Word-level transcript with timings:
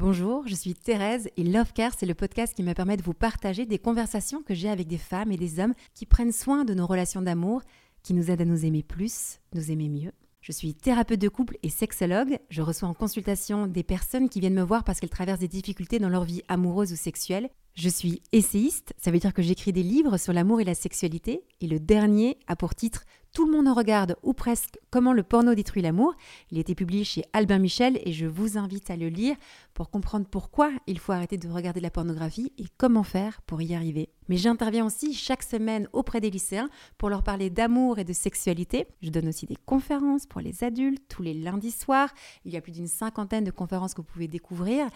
Bonjour, 0.00 0.46
je 0.46 0.54
suis 0.54 0.74
Thérèse 0.74 1.28
et 1.36 1.42
Love 1.42 1.72
Care, 1.72 1.90
c'est 1.98 2.06
le 2.06 2.14
podcast 2.14 2.54
qui 2.54 2.62
me 2.62 2.72
permet 2.72 2.96
de 2.96 3.02
vous 3.02 3.14
partager 3.14 3.66
des 3.66 3.80
conversations 3.80 4.44
que 4.44 4.54
j'ai 4.54 4.68
avec 4.68 4.86
des 4.86 4.96
femmes 4.96 5.32
et 5.32 5.36
des 5.36 5.58
hommes 5.58 5.74
qui 5.92 6.06
prennent 6.06 6.30
soin 6.30 6.64
de 6.64 6.72
nos 6.72 6.86
relations 6.86 7.20
d'amour, 7.20 7.62
qui 8.04 8.14
nous 8.14 8.30
aident 8.30 8.42
à 8.42 8.44
nous 8.44 8.64
aimer 8.64 8.84
plus, 8.84 9.40
nous 9.54 9.72
aimer 9.72 9.88
mieux. 9.88 10.12
Je 10.40 10.52
suis 10.52 10.72
thérapeute 10.72 11.20
de 11.20 11.28
couple 11.28 11.58
et 11.64 11.68
sexologue. 11.68 12.38
Je 12.48 12.62
reçois 12.62 12.88
en 12.88 12.94
consultation 12.94 13.66
des 13.66 13.82
personnes 13.82 14.28
qui 14.28 14.38
viennent 14.38 14.54
me 14.54 14.62
voir 14.62 14.84
parce 14.84 15.00
qu'elles 15.00 15.10
traversent 15.10 15.40
des 15.40 15.48
difficultés 15.48 15.98
dans 15.98 16.08
leur 16.08 16.22
vie 16.22 16.42
amoureuse 16.46 16.92
ou 16.92 16.96
sexuelle. 16.96 17.50
Je 17.74 17.88
suis 17.88 18.22
essayiste, 18.30 18.94
ça 18.98 19.10
veut 19.10 19.18
dire 19.18 19.34
que 19.34 19.42
j'écris 19.42 19.72
des 19.72 19.82
livres 19.82 20.16
sur 20.16 20.32
l'amour 20.32 20.60
et 20.60 20.64
la 20.64 20.74
sexualité. 20.74 21.42
Et 21.60 21.66
le 21.66 21.80
dernier 21.80 22.38
a 22.46 22.54
pour 22.54 22.76
titre 22.76 23.02
tout 23.38 23.46
le 23.46 23.52
monde 23.52 23.68
en 23.68 23.74
regarde, 23.74 24.16
ou 24.24 24.32
presque, 24.32 24.80
Comment 24.90 25.12
le 25.12 25.22
porno 25.22 25.54
détruit 25.54 25.82
l'amour. 25.82 26.14
Il 26.50 26.56
a 26.56 26.62
été 26.62 26.74
publié 26.74 27.04
chez 27.04 27.22
Albin 27.34 27.58
Michel 27.58 28.00
et 28.04 28.12
je 28.12 28.24
vous 28.24 28.56
invite 28.56 28.90
à 28.90 28.96
le 28.96 29.08
lire 29.08 29.36
pour 29.74 29.90
comprendre 29.90 30.26
pourquoi 30.28 30.70
il 30.86 30.98
faut 30.98 31.12
arrêter 31.12 31.36
de 31.36 31.46
regarder 31.46 31.80
la 31.80 31.90
pornographie 31.90 32.52
et 32.56 32.64
comment 32.78 33.02
faire 33.02 33.42
pour 33.42 33.60
y 33.60 33.74
arriver. 33.74 34.08
Mais 34.28 34.38
j'interviens 34.38 34.86
aussi 34.86 35.12
chaque 35.12 35.42
semaine 35.42 35.88
auprès 35.92 36.20
des 36.20 36.30
lycéens 36.30 36.70
pour 36.96 37.10
leur 37.10 37.22
parler 37.22 37.50
d'amour 37.50 37.98
et 37.98 38.04
de 38.04 38.14
sexualité. 38.14 38.86
Je 39.02 39.10
donne 39.10 39.28
aussi 39.28 39.44
des 39.44 39.58
conférences 39.66 40.24
pour 40.24 40.40
les 40.40 40.64
adultes 40.64 41.04
tous 41.08 41.22
les 41.22 41.34
lundis 41.34 41.70
soirs. 41.70 42.08
Il 42.46 42.52
y 42.52 42.56
a 42.56 42.62
plus 42.62 42.72
d'une 42.72 42.88
cinquantaine 42.88 43.44
de 43.44 43.50
conférences 43.50 43.92
que 43.92 44.00
vous 44.00 44.08
pouvez 44.08 44.28
découvrir. 44.28 44.88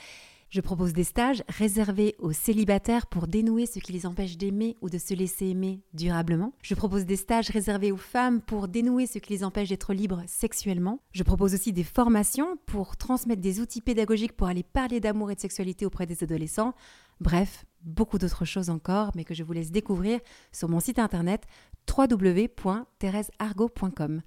Je 0.52 0.60
propose 0.60 0.92
des 0.92 1.02
stages 1.02 1.42
réservés 1.48 2.14
aux 2.18 2.32
célibataires 2.32 3.06
pour 3.06 3.26
dénouer 3.26 3.64
ce 3.64 3.78
qui 3.78 3.90
les 3.90 4.04
empêche 4.04 4.36
d'aimer 4.36 4.76
ou 4.82 4.90
de 4.90 4.98
se 4.98 5.14
laisser 5.14 5.46
aimer 5.46 5.80
durablement. 5.94 6.52
Je 6.60 6.74
propose 6.74 7.06
des 7.06 7.16
stages 7.16 7.48
réservés 7.48 7.90
aux 7.90 7.96
femmes 7.96 8.42
pour 8.42 8.68
dénouer 8.68 9.06
ce 9.06 9.18
qui 9.18 9.32
les 9.32 9.44
empêche 9.44 9.70
d'être 9.70 9.94
libres 9.94 10.22
sexuellement. 10.26 11.00
Je 11.12 11.22
propose 11.22 11.54
aussi 11.54 11.72
des 11.72 11.84
formations 11.84 12.58
pour 12.66 12.98
transmettre 12.98 13.40
des 13.40 13.60
outils 13.60 13.80
pédagogiques 13.80 14.36
pour 14.36 14.46
aller 14.46 14.62
parler 14.62 15.00
d'amour 15.00 15.30
et 15.30 15.36
de 15.36 15.40
sexualité 15.40 15.86
auprès 15.86 16.04
des 16.04 16.22
adolescents. 16.22 16.74
Bref, 17.18 17.64
beaucoup 17.80 18.18
d'autres 18.18 18.44
choses 18.44 18.68
encore, 18.68 19.12
mais 19.14 19.24
que 19.24 19.32
je 19.32 19.44
vous 19.44 19.54
laisse 19.54 19.70
découvrir 19.70 20.20
sur 20.52 20.68
mon 20.68 20.80
site 20.80 20.98
internet 20.98 21.46
www.thérèseargot.com. 21.88 24.20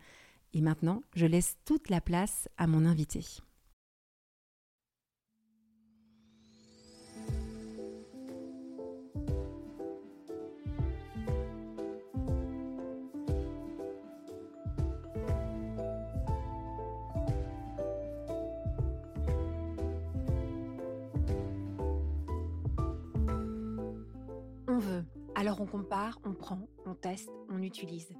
Et 0.54 0.62
maintenant, 0.62 1.04
je 1.16 1.28
laisse 1.28 1.58
toute 1.66 1.92
la 1.92 2.02
place 2.02 2.50
à 2.58 2.66
mon 2.66 2.84
invité. 2.84 3.44
Alors 25.46 25.62
on 25.62 25.68
compare, 25.68 26.20
on 26.26 26.34
prend, 26.34 26.68
on 26.88 26.96
teste, 26.96 27.30
on 27.50 27.62
utilise. 27.62 28.12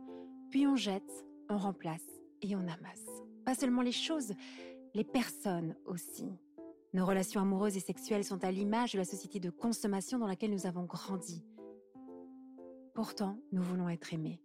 Puis 0.52 0.68
on 0.68 0.76
jette, 0.76 1.26
on 1.50 1.58
remplace 1.58 2.06
et 2.44 2.56
on 2.56 2.60
amasse. 2.60 3.24
Pas 3.44 3.56
seulement 3.56 3.82
les 3.82 3.92
choses, 3.92 4.36
les 4.94 5.04
personnes 5.04 5.76
aussi. 5.88 6.28
Nos 6.94 7.04
relations 7.04 7.42
amoureuses 7.42 7.78
et 7.78 7.80
sexuelles 7.80 8.24
sont 8.24 8.44
à 8.44 8.52
l'image 8.52 8.94
de 8.94 9.00
la 9.00 9.06
société 9.06 9.40
de 9.40 9.50
consommation 9.50 10.20
dans 10.20 10.28
laquelle 10.28 10.52
nous 10.52 10.68
avons 10.68 10.84
grandi. 10.84 11.44
Pourtant, 12.94 13.40
nous 13.52 13.64
voulons 13.64 13.90
être 13.90 14.14
aimés. 14.14 14.40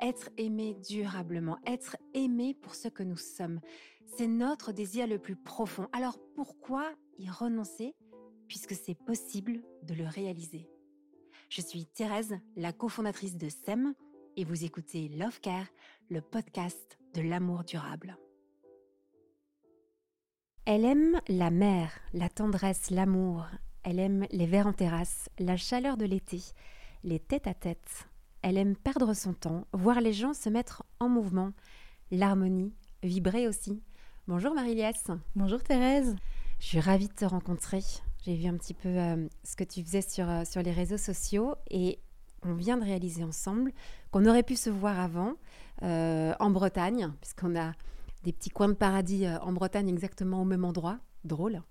Être 0.00 0.30
aimés 0.36 0.76
durablement, 0.88 1.58
être 1.66 1.96
aimés 2.14 2.54
pour 2.54 2.76
ce 2.76 2.86
que 2.86 3.02
nous 3.02 3.16
sommes. 3.16 3.58
C'est 4.06 4.28
notre 4.28 4.70
désir 4.70 5.08
le 5.08 5.18
plus 5.18 5.34
profond. 5.34 5.88
Alors 5.90 6.16
pourquoi 6.36 6.92
y 7.18 7.28
renoncer 7.28 7.92
puisque 8.46 8.74
c'est 8.74 8.94
possible 8.94 9.64
de 9.82 9.94
le 9.94 10.06
réaliser? 10.06 10.68
Je 11.50 11.60
suis 11.60 11.84
Thérèse, 11.84 12.38
la 12.56 12.72
cofondatrice 12.72 13.36
de 13.36 13.48
SEM, 13.48 13.94
et 14.36 14.44
vous 14.44 14.64
écoutez 14.64 15.08
Love 15.08 15.40
Care, 15.40 15.66
le 16.08 16.20
podcast 16.20 16.96
de 17.14 17.22
l'amour 17.22 17.64
durable. 17.64 18.16
Elle 20.64 20.84
aime 20.84 21.20
la 21.26 21.50
mer, 21.50 21.90
la 22.14 22.28
tendresse, 22.28 22.90
l'amour. 22.90 23.46
Elle 23.82 23.98
aime 23.98 24.26
les 24.30 24.46
verres 24.46 24.68
en 24.68 24.72
terrasse, 24.72 25.28
la 25.40 25.56
chaleur 25.56 25.96
de 25.96 26.04
l'été, 26.04 26.40
les 27.02 27.18
têtes 27.18 27.48
à 27.48 27.54
tête. 27.54 28.08
Elle 28.42 28.56
aime 28.56 28.76
perdre 28.76 29.12
son 29.12 29.34
temps, 29.34 29.66
voir 29.72 30.00
les 30.00 30.12
gens 30.12 30.34
se 30.34 30.48
mettre 30.48 30.84
en 31.00 31.08
mouvement, 31.08 31.52
l'harmonie, 32.12 32.72
vibrer 33.02 33.48
aussi. 33.48 33.82
Bonjour 34.28 34.54
Marie-Liesse. 34.54 35.10
Bonjour 35.34 35.64
Thérèse. 35.64 36.14
Je 36.60 36.66
suis 36.66 36.80
ravie 36.80 37.08
de 37.08 37.14
te 37.14 37.24
rencontrer. 37.24 37.82
J'ai 38.24 38.34
vu 38.34 38.46
un 38.48 38.56
petit 38.56 38.74
peu 38.74 38.88
euh, 38.88 39.28
ce 39.44 39.56
que 39.56 39.64
tu 39.64 39.82
faisais 39.82 40.02
sur, 40.02 40.28
euh, 40.28 40.44
sur 40.44 40.62
les 40.62 40.72
réseaux 40.72 40.98
sociaux 40.98 41.54
et 41.70 41.98
on 42.42 42.54
vient 42.54 42.76
de 42.76 42.84
réaliser 42.84 43.24
ensemble 43.24 43.72
qu'on 44.10 44.26
aurait 44.26 44.42
pu 44.42 44.56
se 44.56 44.68
voir 44.68 45.00
avant 45.00 45.34
euh, 45.82 46.34
en 46.38 46.50
Bretagne, 46.50 47.12
puisqu'on 47.20 47.58
a 47.58 47.72
des 48.24 48.32
petits 48.32 48.50
coins 48.50 48.68
de 48.68 48.74
paradis 48.74 49.26
en 49.26 49.52
Bretagne 49.52 49.88
exactement 49.88 50.42
au 50.42 50.44
même 50.44 50.64
endroit. 50.64 50.98
Drôle. 51.24 51.62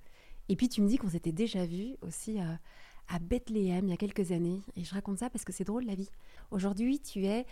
Et 0.47 0.55
puis 0.55 0.69
tu 0.69 0.81
me 0.81 0.87
dis 0.87 0.97
qu'on 0.97 1.09
s'était 1.09 1.31
déjà 1.31 1.65
vu 1.65 1.95
aussi 2.01 2.39
à 2.39 3.19
Bethléem 3.19 3.85
il 3.85 3.89
y 3.89 3.93
a 3.93 3.97
quelques 3.97 4.31
années. 4.31 4.61
Et 4.75 4.83
je 4.83 4.93
raconte 4.93 5.19
ça 5.19 5.29
parce 5.29 5.43
que 5.43 5.51
c'est 5.51 5.63
drôle 5.63 5.85
la 5.85 5.95
vie. 5.95 6.09
Aujourd'hui, 6.51 6.99
tu 6.99 7.25
es. 7.25 7.45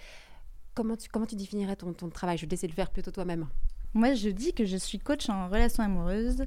Comment 0.75 0.95
tu, 0.95 1.09
comment 1.09 1.25
tu 1.25 1.35
définirais 1.35 1.75
ton, 1.75 1.93
ton 1.93 2.09
travail? 2.09 2.37
Je 2.37 2.43
vais 2.43 2.47
te 2.47 2.51
laisser 2.51 2.67
le 2.67 2.73
faire 2.73 2.91
plutôt 2.91 3.09
toi-même. 3.09 3.47
Moi, 3.93 4.13
je 4.13 4.29
dis 4.29 4.53
que 4.53 4.65
je 4.65 4.77
suis 4.77 4.99
coach 4.99 5.29
en 5.29 5.49
relations 5.49 5.81
amoureuses, 5.81 6.43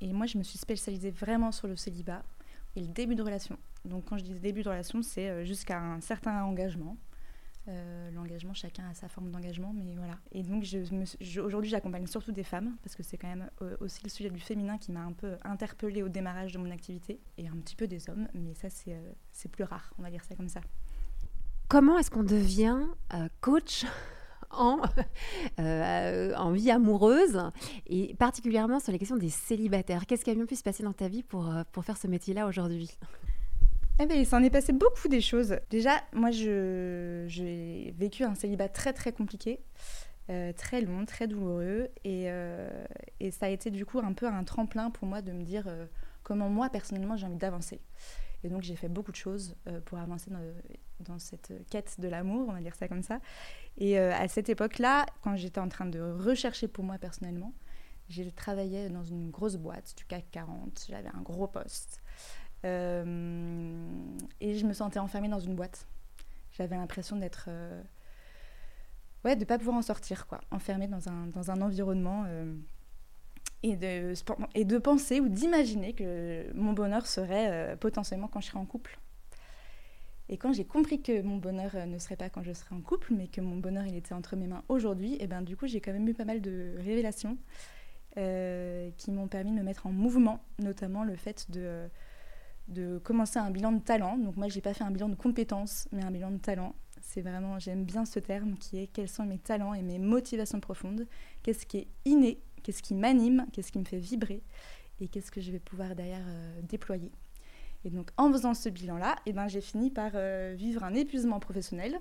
et 0.00 0.12
moi, 0.12 0.26
je 0.26 0.38
me 0.38 0.42
suis 0.42 0.58
spécialisée 0.58 1.10
vraiment 1.10 1.52
sur 1.52 1.68
le 1.68 1.76
célibat 1.76 2.22
et 2.76 2.80
le 2.80 2.86
début 2.88 3.14
de 3.14 3.22
relation. 3.22 3.58
Donc, 3.84 4.04
quand 4.06 4.18
je 4.18 4.24
dis 4.24 4.34
début 4.34 4.62
de 4.62 4.68
relation, 4.68 5.02
c'est 5.02 5.28
euh, 5.28 5.44
jusqu'à 5.44 5.80
un 5.80 6.00
certain 6.00 6.42
engagement. 6.42 6.96
Euh, 7.68 8.10
l'engagement, 8.12 8.54
chacun 8.54 8.88
a 8.88 8.94
sa 8.94 9.08
forme 9.08 9.30
d'engagement, 9.30 9.72
mais 9.74 9.94
voilà. 9.94 10.18
Et 10.32 10.42
donc, 10.42 10.64
aujourd'hui, 11.44 11.70
j'accompagne 11.70 12.06
surtout 12.06 12.32
des 12.32 12.44
femmes, 12.44 12.76
parce 12.82 12.96
que 12.96 13.02
c'est 13.02 13.18
quand 13.18 13.28
même 13.28 13.50
euh, 13.60 13.76
aussi 13.80 14.00
le 14.02 14.08
sujet 14.08 14.30
du 14.30 14.40
féminin 14.40 14.78
qui 14.78 14.90
m'a 14.90 15.02
un 15.02 15.12
peu 15.12 15.36
interpellée 15.44 16.02
au 16.02 16.08
démarrage 16.08 16.52
de 16.52 16.58
mon 16.58 16.70
activité, 16.70 17.20
et 17.36 17.46
un 17.46 17.56
petit 17.56 17.76
peu 17.76 17.86
des 17.86 18.08
hommes, 18.08 18.26
mais 18.32 18.54
ça, 18.54 18.68
c'est 18.70 19.48
plus 19.50 19.64
rare, 19.64 19.92
on 19.98 20.02
va 20.02 20.10
dire 20.10 20.24
ça 20.24 20.34
comme 20.34 20.48
ça. 20.48 20.60
Comment 21.68 21.98
est-ce 21.98 22.10
qu'on 22.10 22.24
devient 22.24 22.78
coach? 23.42 23.84
En, 24.50 24.80
euh, 25.60 26.34
en 26.34 26.52
vie 26.52 26.70
amoureuse 26.70 27.40
et 27.86 28.14
particulièrement 28.14 28.80
sur 28.80 28.92
les 28.92 28.98
questions 28.98 29.16
des 29.16 29.30
célibataires. 29.30 30.06
Qu'est-ce 30.06 30.24
qui 30.24 30.30
a 30.30 30.34
pu 30.34 30.56
se 30.56 30.62
passer 30.62 30.82
dans 30.82 30.92
ta 30.92 31.08
vie 31.08 31.22
pour, 31.22 31.48
euh, 31.48 31.62
pour 31.72 31.84
faire 31.84 31.96
ce 31.96 32.06
métier-là 32.06 32.46
aujourd'hui? 32.46 32.90
Eh 34.00 34.06
bien, 34.06 34.16
il 34.16 34.26
s'en 34.26 34.42
est 34.42 34.50
passé 34.50 34.72
beaucoup 34.72 35.08
des 35.08 35.20
choses. 35.20 35.56
Déjà, 35.70 35.90
moi, 36.12 36.30
j'ai 36.30 37.94
vécu 37.98 38.22
un 38.22 38.34
célibat 38.36 38.68
très, 38.68 38.92
très 38.92 39.10
compliqué, 39.10 39.58
euh, 40.30 40.52
très 40.52 40.82
long, 40.82 41.04
très 41.04 41.26
douloureux. 41.26 41.88
Et, 42.04 42.28
et, 43.18 43.30
ça 43.32 43.46
a 43.46 43.48
été 43.48 43.70
du 43.72 43.84
coup 43.84 43.98
un 43.98 44.12
peu 44.12 44.26
un 44.26 44.44
tremplin 44.44 44.90
pour 44.90 45.08
moi 45.08 45.20
de 45.20 45.32
me 45.32 45.42
dire 45.42 45.64
comment 46.22 46.48
moi, 46.48 46.68
personnellement, 46.68 47.16
j'ai 47.16 47.26
envie 47.26 47.36
d'avancer. 47.38 47.80
Et 48.44 48.48
donc, 48.48 48.62
j'ai 48.62 48.76
fait 48.76 48.88
beaucoup 48.88 49.10
de 49.10 49.16
choses 49.16 49.56
pour 49.84 49.98
avancer 49.98 50.30
dans, 51.00 51.18
cette 51.18 51.52
quête 51.70 52.00
de 52.00 52.08
l'amour, 52.08 52.48
on 52.48 52.52
va 52.52 52.60
dire 52.60 52.74
ça 52.74 52.88
comme 52.88 53.02
ça. 53.02 53.20
Et 53.76 53.98
euh, 53.98 54.12
à 54.14 54.28
cette 54.28 54.48
époque-là, 54.48 55.06
quand 55.22 55.36
j'étais 55.36 55.60
en 55.60 55.68
train 55.68 55.86
de 55.86 56.00
rechercher 56.00 56.68
pour 56.68 56.84
moi 56.84 56.98
personnellement, 56.98 57.52
j'ai 58.08 58.30
travaillé 58.32 58.88
dans 58.88 59.04
une 59.04 59.30
grosse 59.30 59.56
boîte 59.56 59.94
du 59.96 60.04
CAC 60.04 60.30
40, 60.30 60.86
j'avais 60.88 61.10
un 61.14 61.22
gros 61.22 61.46
poste. 61.46 62.02
Euh, 62.64 63.86
et 64.40 64.54
je 64.54 64.66
me 64.66 64.72
sentais 64.72 64.98
enfermée 64.98 65.28
dans 65.28 65.38
une 65.38 65.54
boîte. 65.54 65.86
J'avais 66.52 66.76
l'impression 66.76 67.16
d'être... 67.16 67.46
Euh, 67.48 67.82
ouais, 69.24 69.36
de 69.36 69.40
ne 69.40 69.44
pas 69.44 69.58
pouvoir 69.58 69.76
en 69.76 69.82
sortir, 69.82 70.26
quoi. 70.26 70.40
Enfermée 70.50 70.88
dans 70.88 71.08
un, 71.08 71.26
dans 71.26 71.50
un 71.50 71.60
environnement... 71.60 72.24
et, 73.62 73.76
de, 73.76 74.12
et 74.54 74.64
de 74.64 74.78
penser 74.78 75.20
ou 75.20 75.28
d'imaginer 75.28 75.92
que 75.92 76.52
mon 76.54 76.72
bonheur 76.72 77.06
serait 77.06 77.76
potentiellement 77.80 78.28
quand 78.28 78.40
je 78.40 78.48
serais 78.48 78.58
en 78.58 78.66
couple. 78.66 78.98
Et 80.30 80.36
quand 80.36 80.52
j'ai 80.52 80.64
compris 80.64 81.00
que 81.00 81.22
mon 81.22 81.36
bonheur 81.36 81.70
euh, 81.74 81.86
ne 81.86 81.98
serait 81.98 82.16
pas 82.16 82.28
quand 82.28 82.42
je 82.42 82.52
serais 82.52 82.74
en 82.74 82.80
couple, 82.80 83.14
mais 83.14 83.28
que 83.28 83.40
mon 83.40 83.56
bonheur 83.56 83.86
il 83.86 83.96
était 83.96 84.12
entre 84.12 84.36
mes 84.36 84.46
mains 84.46 84.62
aujourd'hui, 84.68 85.14
et 85.14 85.24
eh 85.24 85.26
ben 85.26 85.42
du 85.42 85.56
coup 85.56 85.66
j'ai 85.66 85.80
quand 85.80 85.92
même 85.92 86.06
eu 86.06 86.14
pas 86.14 86.26
mal 86.26 86.40
de 86.40 86.74
révélations 86.76 87.38
euh, 88.18 88.90
qui 88.98 89.10
m'ont 89.10 89.28
permis 89.28 89.52
de 89.52 89.56
me 89.56 89.62
mettre 89.62 89.86
en 89.86 89.92
mouvement, 89.92 90.44
notamment 90.58 91.04
le 91.04 91.16
fait 91.16 91.50
de, 91.50 91.60
euh, 91.62 91.88
de 92.68 92.98
commencer 92.98 93.38
un 93.38 93.50
bilan 93.50 93.72
de 93.72 93.80
talent. 93.80 94.18
Donc 94.18 94.36
moi 94.36 94.48
j'ai 94.48 94.60
pas 94.60 94.74
fait 94.74 94.84
un 94.84 94.90
bilan 94.90 95.08
de 95.08 95.14
compétences, 95.14 95.88
mais 95.92 96.04
un 96.04 96.10
bilan 96.10 96.30
de 96.30 96.38
talent. 96.38 96.74
C'est 97.00 97.22
vraiment, 97.22 97.58
j'aime 97.58 97.84
bien 97.84 98.04
ce 98.04 98.18
terme 98.18 98.56
qui 98.58 98.78
est 98.78 98.86
quels 98.88 99.08
sont 99.08 99.24
mes 99.24 99.38
talents 99.38 99.72
et 99.72 99.82
mes 99.82 99.98
motivations 99.98 100.60
profondes, 100.60 101.06
qu'est-ce 101.42 101.64
qui 101.64 101.78
est 101.78 101.88
inné, 102.04 102.42
qu'est-ce 102.62 102.82
qui 102.82 102.94
m'anime, 102.94 103.46
qu'est-ce 103.52 103.72
qui 103.72 103.78
me 103.78 103.84
fait 103.84 103.98
vibrer 103.98 104.42
et 105.00 105.08
qu'est-ce 105.08 105.30
que 105.30 105.40
je 105.40 105.52
vais 105.52 105.60
pouvoir 105.60 105.94
derrière 105.94 106.24
déployer. 106.62 107.12
Et 107.84 107.90
donc, 107.90 108.10
en 108.16 108.30
faisant 108.32 108.54
ce 108.54 108.68
bilan-là, 108.68 109.16
eh 109.26 109.32
ben, 109.32 109.48
j'ai 109.48 109.60
fini 109.60 109.90
par 109.90 110.12
euh, 110.14 110.54
vivre 110.56 110.82
un 110.82 110.94
épuisement 110.94 111.38
professionnel, 111.38 112.00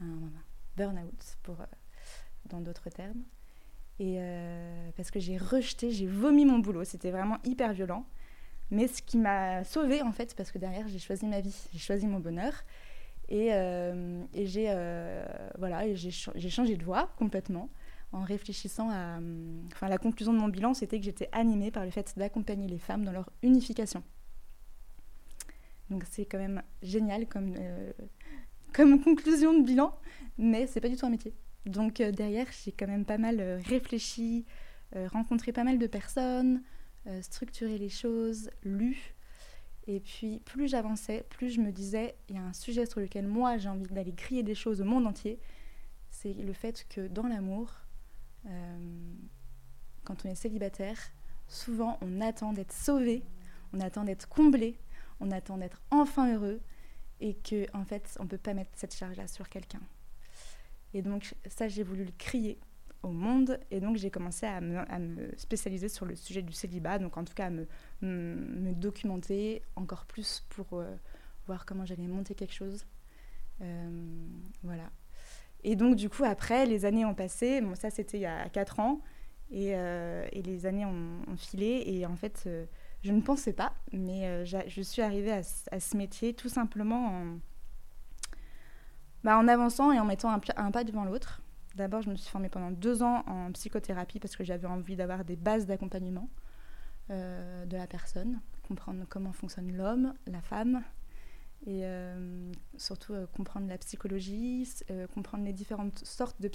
un 0.00 0.30
burn-out, 0.76 1.36
pour, 1.42 1.60
euh, 1.60 1.66
dans 2.46 2.60
d'autres 2.60 2.88
termes. 2.90 3.22
Et 3.98 4.16
euh, 4.18 4.90
parce 4.96 5.10
que 5.10 5.20
j'ai 5.20 5.36
rejeté, 5.36 5.90
j'ai 5.90 6.06
vomi 6.06 6.44
mon 6.44 6.58
boulot. 6.58 6.84
C'était 6.84 7.10
vraiment 7.10 7.38
hyper 7.44 7.72
violent. 7.72 8.06
Mais 8.70 8.88
ce 8.88 9.02
qui 9.02 9.18
m'a 9.18 9.64
sauvée, 9.64 10.02
en 10.02 10.12
fait, 10.12 10.34
parce 10.34 10.50
que 10.50 10.58
derrière, 10.58 10.88
j'ai 10.88 10.98
choisi 10.98 11.26
ma 11.26 11.40
vie, 11.40 11.54
j'ai 11.72 11.78
choisi 11.78 12.06
mon 12.06 12.20
bonheur. 12.20 12.52
Et, 13.28 13.48
euh, 13.52 14.22
et 14.34 14.46
j'ai 14.46 14.66
euh, 14.68 15.24
voilà, 15.58 15.92
j'ai 15.94 16.50
changé 16.50 16.76
de 16.76 16.84
voie 16.84 17.12
complètement 17.16 17.70
en 18.12 18.22
réfléchissant 18.22 18.90
à... 18.90 19.18
Enfin, 19.72 19.88
la 19.88 19.98
conclusion 19.98 20.32
de 20.32 20.38
mon 20.38 20.48
bilan, 20.48 20.74
c'était 20.74 20.98
que 20.98 21.04
j'étais 21.04 21.28
animée 21.32 21.70
par 21.70 21.84
le 21.84 21.90
fait 21.90 22.12
d'accompagner 22.16 22.68
les 22.68 22.78
femmes 22.78 23.04
dans 23.04 23.12
leur 23.12 23.30
unification. 23.42 24.02
Donc 25.90 26.04
c'est 26.10 26.24
quand 26.24 26.38
même 26.38 26.62
génial 26.82 27.26
comme, 27.26 27.54
euh, 27.58 27.92
conclusion 28.72 29.58
de 29.58 29.64
bilan, 29.64 29.94
mais 30.38 30.66
c'est 30.66 30.80
pas 30.80 30.88
du 30.88 30.96
tout 30.96 31.06
un 31.06 31.10
métier. 31.10 31.34
Donc 31.66 31.94
derrière, 31.94 32.46
j'ai 32.64 32.72
quand 32.72 32.86
même 32.86 33.04
pas 33.04 33.18
mal 33.18 33.40
réfléchi, 33.66 34.46
rencontré 34.94 35.52
pas 35.52 35.64
mal 35.64 35.78
de 35.78 35.86
personnes, 35.86 36.62
structuré 37.20 37.78
les 37.78 37.88
choses, 37.88 38.50
lu. 38.64 39.14
Et 39.86 40.00
puis, 40.00 40.40
plus 40.44 40.68
j'avançais, 40.68 41.26
plus 41.28 41.50
je 41.50 41.60
me 41.60 41.72
disais, 41.72 42.14
il 42.28 42.36
y 42.36 42.38
a 42.38 42.42
un 42.42 42.52
sujet 42.52 42.86
sur 42.86 43.00
lequel 43.00 43.26
moi 43.26 43.58
j'ai 43.58 43.68
envie 43.68 43.86
d'aller 43.86 44.14
crier 44.14 44.42
des 44.42 44.54
choses 44.54 44.80
au 44.80 44.84
monde 44.84 45.06
entier. 45.06 45.40
C'est 46.10 46.34
le 46.34 46.52
fait 46.52 46.86
que 46.88 47.08
dans 47.08 47.26
l'amour, 47.26 47.72
euh, 47.72 47.81
quand 50.04 50.24
on 50.24 50.28
est 50.28 50.34
célibataire, 50.34 50.98
souvent 51.48 51.98
on 52.00 52.20
attend 52.20 52.52
d'être 52.52 52.72
sauvé, 52.72 53.22
on 53.72 53.80
attend 53.80 54.04
d'être 54.04 54.28
comblé, 54.28 54.78
on 55.20 55.30
attend 55.30 55.58
d'être 55.58 55.80
enfin 55.90 56.34
heureux, 56.34 56.60
et 57.20 57.34
que 57.34 57.66
en 57.76 57.84
fait, 57.84 58.16
on 58.20 58.26
peut 58.26 58.38
pas 58.38 58.54
mettre 58.54 58.72
cette 58.74 58.94
charge-là 58.94 59.28
sur 59.28 59.48
quelqu'un. 59.48 59.80
Et 60.94 61.02
donc 61.02 61.34
ça, 61.46 61.68
j'ai 61.68 61.82
voulu 61.82 62.04
le 62.04 62.12
crier 62.18 62.58
au 63.02 63.10
monde. 63.10 63.58
Et 63.70 63.80
donc, 63.80 63.96
j'ai 63.96 64.10
commencé 64.10 64.46
à 64.46 64.60
me, 64.60 65.36
spécialiser 65.36 65.88
sur 65.88 66.06
le 66.06 66.14
sujet 66.14 66.42
du 66.42 66.52
célibat, 66.52 66.98
donc 66.98 67.16
en 67.16 67.24
tout 67.24 67.34
cas 67.34 67.46
à 67.46 67.50
me, 67.50 67.66
me, 68.00 68.74
documenter 68.74 69.62
encore 69.76 70.06
plus 70.06 70.44
pour 70.50 70.66
euh, 70.74 70.94
voir 71.46 71.66
comment 71.66 71.84
j'allais 71.84 72.06
monter 72.06 72.34
quelque 72.34 72.54
chose. 72.54 72.86
Euh, 73.60 74.26
voilà. 74.62 74.90
Et 75.64 75.76
donc, 75.76 75.96
du 75.96 76.08
coup, 76.08 76.24
après, 76.24 76.66
les 76.66 76.84
années 76.84 77.04
ont 77.04 77.14
passé. 77.14 77.62
Ça, 77.74 77.90
c'était 77.90 78.18
il 78.18 78.22
y 78.22 78.26
a 78.26 78.48
4 78.48 78.80
ans. 78.80 79.00
Et, 79.50 79.76
euh, 79.76 80.26
et 80.32 80.42
les 80.42 80.66
années 80.66 80.86
ont, 80.86 81.36
filé. 81.36 81.84
Et 81.86 82.06
en 82.06 82.16
fait, 82.16 82.48
je 83.02 83.12
ne 83.12 83.20
pensais 83.20 83.52
pas, 83.52 83.74
mais 83.92 84.44
je 84.44 84.82
suis 84.82 85.02
arrivée 85.02 85.32
à, 85.32 85.80
ce 85.80 85.96
métier 85.96 86.34
tout 86.34 86.48
simplement 86.48 87.06
en, 87.06 87.38
bah, 89.24 89.36
avançant 89.36 89.92
et 89.92 90.00
en 90.00 90.04
mettant 90.04 90.32
un, 90.32 90.40
un 90.56 90.70
pas 90.70 90.84
devant 90.84 91.04
l'autre. 91.04 91.42
D'abord, 91.74 92.02
je 92.02 92.10
me 92.10 92.16
suis 92.16 92.30
formée 92.30 92.48
pendant 92.48 92.70
deux 92.70 93.02
ans 93.02 93.22
en 93.26 93.50
psychothérapie 93.52 94.18
parce 94.18 94.36
que 94.36 94.44
j'avais 94.44 94.66
envie 94.66 94.96
d'avoir 94.96 95.24
des 95.24 95.36
bases 95.36 95.66
d'accompagnement 95.66 96.28
euh, 97.10 97.64
de 97.66 97.76
la 97.76 97.86
personne, 97.86 98.40
comprendre 98.68 99.04
comment 99.08 99.32
fonctionne 99.32 99.72
l'homme, 99.72 100.14
la 100.26 100.42
femme, 100.42 100.82
et 101.66 101.82
euh, 101.84 102.52
surtout 102.76 103.14
euh, 103.14 103.26
comprendre 103.26 103.68
la 103.68 103.78
psychologie, 103.78 104.68
comprendre 105.14 105.44
les 105.44 105.52
différentes 105.52 106.04
sortes 106.04 106.40
de, 106.40 106.50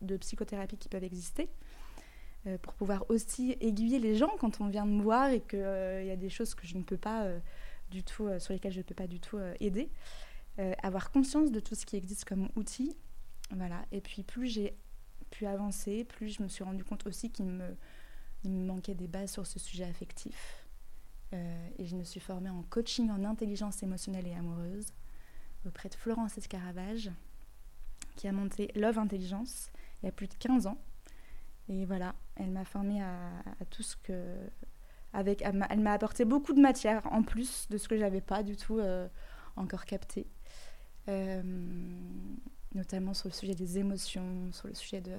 de 0.00 0.16
psychothérapie 0.16 0.76
qui 0.76 0.88
peuvent 0.88 1.04
exister, 1.04 1.48
pour 2.62 2.72
pouvoir 2.74 3.08
aussi 3.08 3.56
aiguiller 3.60 4.00
les 4.00 4.16
gens 4.16 4.32
quand 4.40 4.60
on 4.60 4.66
vient 4.66 4.84
me 4.84 5.00
voir 5.00 5.30
et 5.30 5.40
qu'il 5.42 5.60
y 5.60 6.10
a 6.10 6.16
des 6.16 6.28
choses 6.28 6.56
que 6.56 6.66
je 6.66 6.76
ne 6.76 6.82
peux 6.82 6.96
pas 6.96 7.28
du 7.88 8.02
tout, 8.02 8.28
sur 8.40 8.52
lesquelles 8.52 8.72
je 8.72 8.78
ne 8.78 8.82
peux 8.82 8.96
pas 8.96 9.06
du 9.06 9.20
tout 9.20 9.38
aider. 9.60 9.90
avoir 10.82 11.12
conscience 11.12 11.52
de 11.52 11.60
tout 11.60 11.76
ce 11.76 11.86
qui 11.86 11.94
existe 11.94 12.24
comme 12.24 12.48
outil 12.56 12.96
voilà. 13.54 13.84
Et 13.92 14.00
puis 14.00 14.22
plus 14.22 14.46
j'ai 14.48 14.76
pu 15.30 15.46
avancer, 15.46 16.04
plus 16.04 16.30
je 16.30 16.42
me 16.42 16.48
suis 16.48 16.64
rendu 16.64 16.84
compte 16.84 17.06
aussi 17.06 17.30
qu'il 17.30 17.46
me, 17.46 17.76
manquait 18.44 18.94
des 18.94 19.06
bases 19.06 19.32
sur 19.32 19.46
ce 19.46 19.58
sujet 19.58 19.84
affectif. 19.84 20.61
Euh, 21.32 21.68
et 21.78 21.86
je 21.86 21.96
me 21.96 22.04
suis 22.04 22.20
formée 22.20 22.50
en 22.50 22.62
coaching 22.64 23.10
en 23.10 23.24
intelligence 23.24 23.82
émotionnelle 23.82 24.26
et 24.26 24.34
amoureuse 24.34 24.92
auprès 25.66 25.88
de 25.88 25.94
Florence 25.94 26.36
Escaravage, 26.36 27.10
qui 28.16 28.28
a 28.28 28.32
monté 28.32 28.70
Love 28.74 28.98
Intelligence 28.98 29.70
il 30.02 30.06
y 30.06 30.08
a 30.08 30.12
plus 30.12 30.28
de 30.28 30.34
15 30.34 30.66
ans. 30.66 30.78
Et 31.68 31.84
voilà, 31.84 32.14
elle 32.36 32.50
m'a 32.50 32.64
formée 32.64 33.02
à, 33.02 33.30
tout 33.70 33.82
ce 33.82 33.96
que. 33.96 34.36
Avec, 35.14 35.42
elle 35.42 35.80
m'a 35.80 35.92
apporté 35.92 36.24
beaucoup 36.24 36.54
de 36.54 36.60
matière 36.60 37.06
en 37.12 37.22
plus 37.22 37.68
de 37.68 37.76
ce 37.76 37.86
que 37.86 37.98
j'avais 37.98 38.22
pas 38.22 38.42
du 38.42 38.56
tout 38.56 38.78
euh, 38.78 39.08
encore 39.56 39.84
capté. 39.84 40.26
Euh, 41.08 41.42
notamment 42.74 43.12
sur 43.12 43.28
le 43.28 43.34
sujet 43.34 43.54
des 43.54 43.78
émotions, 43.78 44.50
sur 44.52 44.68
le 44.68 44.74
sujet 44.74 45.02
de, 45.02 45.16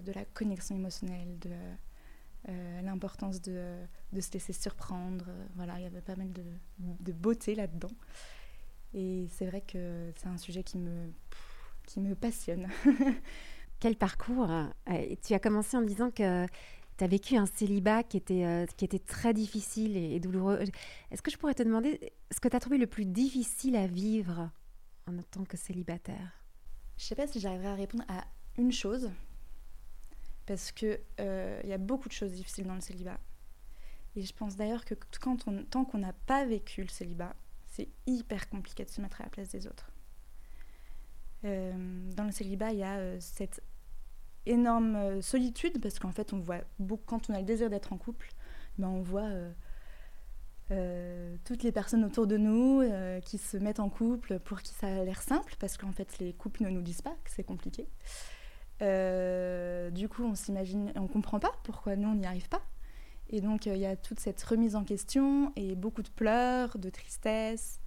de 0.00 0.12
la 0.12 0.24
connexion 0.26 0.76
émotionnelle, 0.76 1.38
de 1.38 1.50
euh, 2.48 2.82
l'importance 2.82 3.40
de, 3.42 3.76
de, 4.12 4.20
se 4.20 4.32
laisser 4.32 4.52
surprendre. 4.52 5.26
Voilà, 5.54 5.78
il 5.78 5.82
y 5.82 5.86
avait 5.86 6.00
pas 6.00 6.16
mal 6.16 6.32
de, 6.32 6.44
de 6.78 7.12
beauté 7.12 7.54
là-dedans. 7.54 7.90
Et 8.94 9.26
c'est 9.30 9.46
vrai 9.46 9.60
que 9.60 10.10
c'est 10.16 10.28
un 10.28 10.38
sujet 10.38 10.62
qui 10.62 10.78
me, 10.78 11.12
qui 11.86 12.00
me 12.00 12.14
passionne. 12.14 12.68
Quel 13.80 13.96
parcours 13.96 14.50
euh, 14.50 15.14
Tu 15.24 15.34
as 15.34 15.38
commencé 15.38 15.76
en 15.76 15.82
disant 15.82 16.10
que 16.10 16.46
tu 16.96 17.04
as 17.04 17.06
vécu 17.06 17.36
un 17.36 17.46
célibat 17.46 18.02
qui 18.02 18.16
était, 18.16 18.44
euh, 18.44 18.66
qui 18.76 18.84
était 18.84 18.98
très 18.98 19.32
difficile 19.32 19.96
et 19.96 20.18
douloureux. 20.18 20.58
Est-ce 21.10 21.22
que 21.22 21.30
je 21.30 21.36
pourrais 21.36 21.54
te 21.54 21.62
demander 21.62 22.12
ce 22.32 22.40
que 22.40 22.48
tu 22.48 22.56
as 22.56 22.60
trouvé 22.60 22.78
le 22.78 22.86
plus 22.86 23.04
difficile 23.04 23.76
à 23.76 23.86
vivre 23.86 24.50
en 25.06 25.16
tant 25.30 25.44
que 25.44 25.56
célibataire? 25.56 26.42
Je 26.96 27.04
sais 27.04 27.14
pas 27.14 27.28
si 27.28 27.38
j'arriverai 27.38 27.68
à 27.68 27.74
répondre 27.74 28.04
à 28.08 28.24
une 28.56 28.72
chose, 28.72 29.10
parce 30.48 30.72
qu'il 30.72 30.98
euh, 31.20 31.60
y 31.64 31.74
a 31.74 31.78
beaucoup 31.78 32.08
de 32.08 32.14
choses 32.14 32.32
difficiles 32.32 32.66
dans 32.66 32.74
le 32.74 32.80
célibat. 32.80 33.18
Et 34.16 34.22
je 34.22 34.32
pense 34.32 34.56
d'ailleurs 34.56 34.86
que 34.86 34.94
tant 34.94 35.84
qu'on 35.84 35.98
n'a 35.98 36.14
pas 36.26 36.46
vécu 36.46 36.80
le 36.82 36.88
célibat, 36.88 37.36
c'est 37.66 37.88
hyper 38.06 38.48
compliqué 38.48 38.84
de 38.84 38.88
se 38.88 39.02
mettre 39.02 39.20
à 39.20 39.24
la 39.24 39.30
place 39.30 39.50
des 39.50 39.66
autres. 39.66 39.92
Euh, 41.44 42.10
dans 42.16 42.24
le 42.24 42.32
célibat, 42.32 42.72
il 42.72 42.78
y 42.78 42.82
a 42.82 42.96
euh, 42.96 43.18
cette 43.20 43.62
énorme 44.46 45.20
solitude, 45.20 45.82
parce 45.82 45.98
qu'en 45.98 46.12
fait, 46.12 46.32
on 46.32 46.38
voit 46.38 46.60
quand 47.04 47.28
on 47.28 47.34
a 47.34 47.40
le 47.40 47.44
désir 47.44 47.68
d'être 47.68 47.92
en 47.92 47.98
couple, 47.98 48.30
ben 48.78 48.88
on 48.88 49.02
voit 49.02 49.30
toutes 51.44 51.62
les 51.62 51.72
personnes 51.72 52.04
autour 52.04 52.26
de 52.26 52.38
nous 52.38 52.82
qui 53.22 53.36
se 53.36 53.58
mettent 53.58 53.80
en 53.80 53.90
couple 53.90 54.38
pour 54.38 54.62
qui 54.62 54.72
ça 54.72 54.86
a 54.86 55.04
l'air 55.04 55.20
simple, 55.20 55.54
parce 55.58 55.76
qu'en 55.76 55.92
fait 55.92 56.18
les 56.18 56.32
couples 56.32 56.62
ne 56.62 56.70
nous 56.70 56.80
disent 56.80 57.02
pas 57.02 57.14
que 57.24 57.30
c'est 57.30 57.44
compliqué. 57.44 57.86
Euh, 58.80 59.90
du 59.90 60.08
coup, 60.08 60.24
on 60.24 60.34
s'imagine, 60.34 60.92
on 60.96 61.06
comprend 61.06 61.40
pas 61.40 61.52
pourquoi 61.64 61.96
nous 61.96 62.08
on 62.08 62.14
n'y 62.14 62.26
arrive 62.26 62.48
pas. 62.48 62.62
Et 63.30 63.40
donc 63.40 63.66
il 63.66 63.76
y 63.76 63.86
a 63.86 63.96
toute 63.96 64.20
cette 64.20 64.42
remise 64.42 64.74
en 64.74 64.84
question 64.84 65.52
et 65.56 65.74
beaucoup 65.74 66.02
de 66.02 66.08
pleurs, 66.08 66.78
de 66.78 66.88
tristesse, 66.88 67.80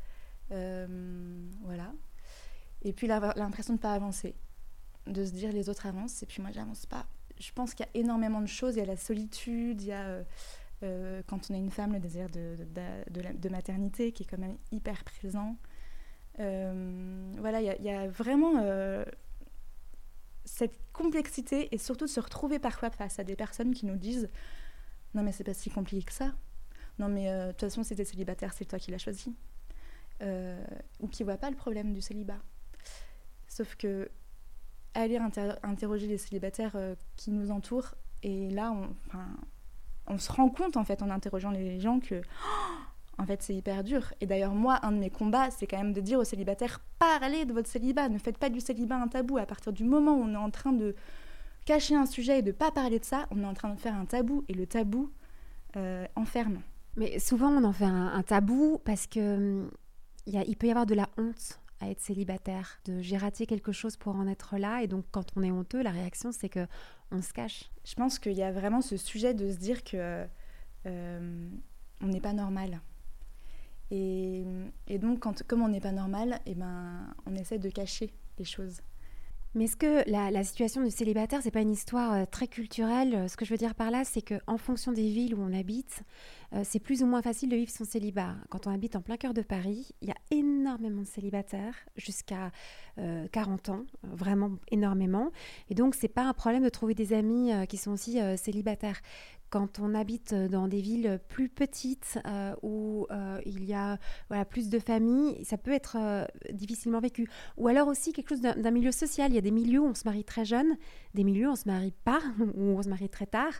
voilà. 0.49 1.93
Et 2.83 2.93
puis 2.93 3.07
l'impression 3.07 3.73
de 3.73 3.79
ne 3.79 3.81
pas 3.81 3.93
avancer, 3.93 4.35
de 5.07 5.25
se 5.25 5.31
dire 5.31 5.51
les 5.51 5.69
autres 5.69 5.87
avancent 5.87 6.21
et 6.21 6.25
puis 6.27 6.41
moi 6.41 6.51
j'avance 6.51 6.85
pas. 6.85 7.07
Je 7.39 7.51
pense 7.53 7.73
qu'il 7.73 7.87
y 7.87 7.97
a 7.97 7.99
énormément 7.99 8.41
de 8.41 8.47
choses. 8.47 8.75
Il 8.75 8.79
y 8.79 8.83
a 8.83 8.85
la 8.85 8.97
solitude, 8.97 9.81
il 9.81 9.87
y 9.87 9.91
a 9.93 10.23
euh, 10.83 11.21
quand 11.27 11.49
on 11.49 11.53
a 11.53 11.57
une 11.57 11.69
femme, 11.69 11.93
le 11.93 11.99
désir 11.99 12.27
de, 12.29 13.49
maternité 13.49 14.11
qui 14.11 14.23
est 14.23 14.25
quand 14.25 14.39
même 14.39 14.57
hyper 14.71 15.03
présent. 15.03 15.57
Euh, 16.39 17.31
voilà, 17.37 17.61
il 17.61 17.83
y, 17.83 17.89
a 17.89 18.07
vraiment 18.07 18.53
euh, 18.57 19.03
cette 20.45 20.77
complexité 20.93 21.73
et 21.73 21.77
surtout 21.77 22.05
de 22.05 22.09
se 22.09 22.19
retrouver 22.19 22.59
parfois 22.59 22.89
face 22.89 23.19
à 23.19 23.23
des 23.23 23.35
personnes 23.35 23.73
qui 23.73 23.85
nous 23.85 23.95
disent 23.95 24.29
Non, 25.13 25.23
mais 25.23 25.31
c'est 25.31 25.43
pas 25.43 25.53
si 25.53 25.69
compliqué 25.69 26.03
que 26.03 26.13
ça. 26.13 26.33
Non, 26.99 27.09
mais 27.09 27.25
de 27.25 27.51
toute 27.51 27.61
façon, 27.61 27.83
si 27.83 27.95
t'es 27.95 28.05
célibataire, 28.05 28.53
c'est 28.53 28.65
toi 28.65 28.79
qui 28.79 28.91
l'as 28.91 28.97
choisi. 28.97 29.35
ou 30.99 31.07
qui 31.07 31.23
voient 31.23 31.37
pas 31.37 31.49
le 31.49 31.55
problème 31.55 31.93
du 31.93 32.01
célibat. 32.01 32.39
Sauf 33.47 33.75
que 33.75 34.09
aller 34.93 35.17
interroger 35.63 36.07
les 36.07 36.17
célibataires 36.17 36.77
qui 37.15 37.31
nous 37.31 37.51
entourent, 37.51 37.95
et 38.23 38.49
là, 38.49 38.71
on, 38.71 38.95
on 40.07 40.17
se 40.17 40.31
rend 40.31 40.49
compte 40.49 40.77
en 40.77 40.83
fait 40.83 41.01
en 41.01 41.09
interrogeant 41.09 41.51
les 41.51 41.79
gens 41.79 41.99
que 41.99 42.21
en 43.17 43.25
fait 43.25 43.41
c'est 43.41 43.55
hyper 43.55 43.83
dur. 43.83 44.13
Et 44.21 44.25
d'ailleurs 44.25 44.53
moi 44.53 44.79
un 44.83 44.91
de 44.91 44.97
mes 44.97 45.09
combats 45.09 45.51
c'est 45.51 45.67
quand 45.67 45.77
même 45.77 45.93
de 45.93 46.01
dire 46.01 46.19
aux 46.19 46.23
célibataires 46.23 46.81
parlez 46.99 47.45
de 47.45 47.53
votre 47.53 47.69
célibat, 47.69 48.09
ne 48.09 48.17
faites 48.17 48.37
pas 48.37 48.49
du 48.49 48.59
célibat 48.59 48.97
un 48.97 49.07
tabou. 49.07 49.37
À 49.37 49.45
partir 49.45 49.73
du 49.73 49.83
moment 49.83 50.13
où 50.15 50.23
on 50.23 50.33
est 50.33 50.37
en 50.37 50.51
train 50.51 50.73
de 50.73 50.95
cacher 51.65 51.95
un 51.95 52.05
sujet 52.05 52.39
et 52.39 52.41
de 52.41 52.51
pas 52.51 52.71
parler 52.71 52.99
de 52.99 53.05
ça, 53.05 53.27
on 53.31 53.41
est 53.41 53.45
en 53.45 53.53
train 53.53 53.73
de 53.73 53.79
faire 53.79 53.95
un 53.95 54.05
tabou 54.05 54.43
et 54.47 54.53
le 54.53 54.65
tabou 54.65 55.11
euh, 55.75 56.05
enferme. 56.15 56.61
Mais 56.97 57.19
souvent 57.19 57.49
on 57.49 57.63
en 57.63 57.73
fait 57.73 57.85
un, 57.85 58.21
tabou 58.23 58.79
parce 58.83 59.07
que 59.07 59.35
hum, 59.35 59.71
il 60.27 60.55
peut 60.57 60.67
y 60.67 60.71
avoir 60.71 60.85
de 60.85 60.95
la 60.95 61.09
honte 61.17 61.59
à 61.79 61.89
être 61.89 61.99
célibataire, 61.99 62.79
de 62.85 63.01
j'ai 63.01 63.17
raté 63.17 63.47
quelque 63.47 63.71
chose 63.71 63.97
pour 63.97 64.15
en 64.15 64.27
être 64.27 64.57
là 64.57 64.83
et 64.83 64.87
donc 64.87 65.05
quand 65.11 65.25
on 65.35 65.41
est 65.41 65.51
honteux, 65.51 65.81
la 65.81 65.91
réaction 65.91 66.31
c'est 66.31 66.49
que 66.49 66.67
on 67.11 67.21
se 67.21 67.33
cache. 67.33 67.69
Je 67.83 67.95
pense 67.95 68.19
qu'il 68.19 68.33
y 68.33 68.43
a 68.43 68.51
vraiment 68.51 68.81
ce 68.81 68.97
sujet 68.97 69.33
de 69.33 69.49
se 69.49 69.57
dire 69.57 69.83
que 69.83 70.25
euh, 70.85 71.49
on 72.01 72.07
n'est 72.07 72.21
pas 72.21 72.33
normal. 72.33 72.81
Et, 73.91 74.45
donc, 74.99 75.19
comme 75.47 75.61
on 75.61 75.67
n'est 75.67 75.81
pas 75.81 75.91
normal, 75.91 76.39
eh 76.45 76.55
ben, 76.55 77.13
on 77.25 77.35
essaie 77.35 77.59
de 77.59 77.69
cacher 77.69 78.09
les 78.39 78.45
choses. 78.45 78.81
Mais 79.53 79.65
est-ce 79.65 79.75
que 79.75 80.09
la, 80.09 80.43
situation 80.45 80.81
du 80.81 80.91
célibataire, 80.91 81.41
c'est 81.43 81.51
pas 81.51 81.59
une 81.59 81.71
histoire 81.71 82.13
euh, 82.13 82.25
très 82.25 82.47
culturelle? 82.47 83.29
Ce 83.29 83.35
que 83.35 83.43
je 83.43 83.51
veux 83.51 83.57
dire 83.57 83.75
par 83.75 83.91
là, 83.91 84.05
c'est 84.05 84.21
qu'en 84.21 84.57
fonction 84.57 84.93
des 84.93 85.09
villes 85.09 85.35
où 85.35 85.41
on 85.41 85.51
habite, 85.51 86.03
euh, 86.53 86.61
c'est 86.63 86.79
plus 86.79 87.03
ou 87.03 87.05
moins 87.05 87.21
facile 87.21 87.49
de 87.49 87.57
vivre 87.57 87.69
son 87.69 87.83
célibat. 87.83 88.35
Quand 88.49 88.65
on 88.65 88.71
habite 88.71 88.95
en 88.95 89.01
plein 89.01 89.17
cœur 89.17 89.33
de 89.33 89.41
Paris, 89.41 89.91
il 90.01 90.07
y 90.07 90.11
a 90.11 90.15
énormément 90.31 91.01
de 91.01 91.07
célibataires 91.07 91.75
jusqu'à 91.97 92.51
40 93.31 93.69
ans, 93.69 93.85
vraiment 94.03 94.51
énormément. 94.69 95.31
Et 95.69 95.75
donc, 95.75 95.95
c'est 95.95 96.07
pas 96.07 96.23
un 96.23 96.33
problème 96.33 96.63
de 96.63 96.69
trouver 96.69 96.93
des 96.93 97.13
amis 97.13 97.51
qui 97.67 97.77
sont 97.77 97.91
aussi 97.91 98.19
célibataires 98.37 99.01
quand 99.51 99.79
on 99.79 99.93
habite 99.93 100.33
dans 100.33 100.67
des 100.67 100.79
villes 100.79 101.19
plus 101.27 101.49
petites 101.49 102.17
euh, 102.25 102.55
où 102.63 103.05
euh, 103.11 103.39
il 103.45 103.65
y 103.65 103.73
a 103.73 103.99
plus 104.49 104.69
de 104.69 104.79
familles, 104.79 105.43
ça 105.43 105.57
peut 105.57 105.73
être 105.73 105.97
euh, 105.99 106.25
difficilement 106.53 107.01
vécu. 107.01 107.29
Ou 107.57 107.67
alors 107.67 107.89
aussi 107.89 108.13
quelque 108.13 108.29
chose 108.29 108.41
d'un 108.41 108.71
milieu 108.71 108.93
social. 108.93 109.29
Il 109.29 109.35
y 109.35 109.37
a 109.37 109.41
des 109.41 109.51
milieux 109.51 109.81
où 109.81 109.87
on 109.87 109.93
se 109.93 110.03
marie 110.05 110.23
très 110.23 110.45
jeune, 110.45 110.77
des 111.13 111.25
milieux 111.25 111.49
où 111.49 111.51
on 111.51 111.55
se 111.57 111.67
marie 111.67 111.93
pas, 112.05 112.21
où 112.39 112.61
on 112.61 112.81
se 112.81 112.89
marie 112.89 113.09
très 113.09 113.27
tard. 113.27 113.53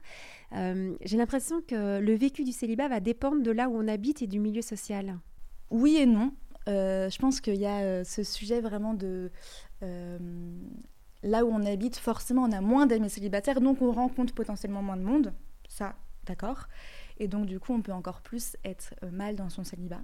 J'ai 0.53 1.17
l'impression 1.17 1.61
que 1.61 1.99
le 1.99 2.15
vécu 2.15 2.43
du 2.45 2.53
célibat 2.53 2.87
va 2.87 3.01
dépendre 3.01 3.43
de 3.43 3.51
là 3.51 3.69
où 3.69 3.75
on 3.75 3.87
habite 3.87 4.21
et 4.21 4.27
du 4.27 4.39
milieu 4.39 4.61
social. 4.61 5.19
Oui 5.69 5.97
et 5.97 6.05
non. 6.05 6.31
je 6.67 7.17
pense 7.19 7.41
qu'il 7.41 7.55
y 7.55 7.65
a 7.65 8.05
ce 8.05 8.23
sujet 8.23 8.61
vraiment 8.61 8.93
de 8.93 9.29
là 11.23 11.45
où 11.45 11.49
on 11.49 11.65
habite, 11.65 11.97
forcément, 11.97 12.43
on 12.43 12.51
a 12.51 12.61
moins 12.61 12.87
d'amis 12.87 13.09
célibataires, 13.09 13.59
donc 13.59 13.81
on 13.81 13.91
rencontre 13.91 14.33
potentiellement 14.33 14.81
moins 14.81 14.97
de 14.97 15.03
monde 15.03 15.33
ça, 15.71 15.95
d'accord. 16.25 16.67
Et 17.17 17.27
donc, 17.27 17.45
du 17.45 17.59
coup, 17.59 17.73
on 17.73 17.81
peut 17.81 17.93
encore 17.93 18.21
plus 18.21 18.57
être 18.65 18.93
euh, 19.03 19.11
mal 19.11 19.37
dans 19.37 19.49
son 19.49 19.63
célibat. 19.63 20.01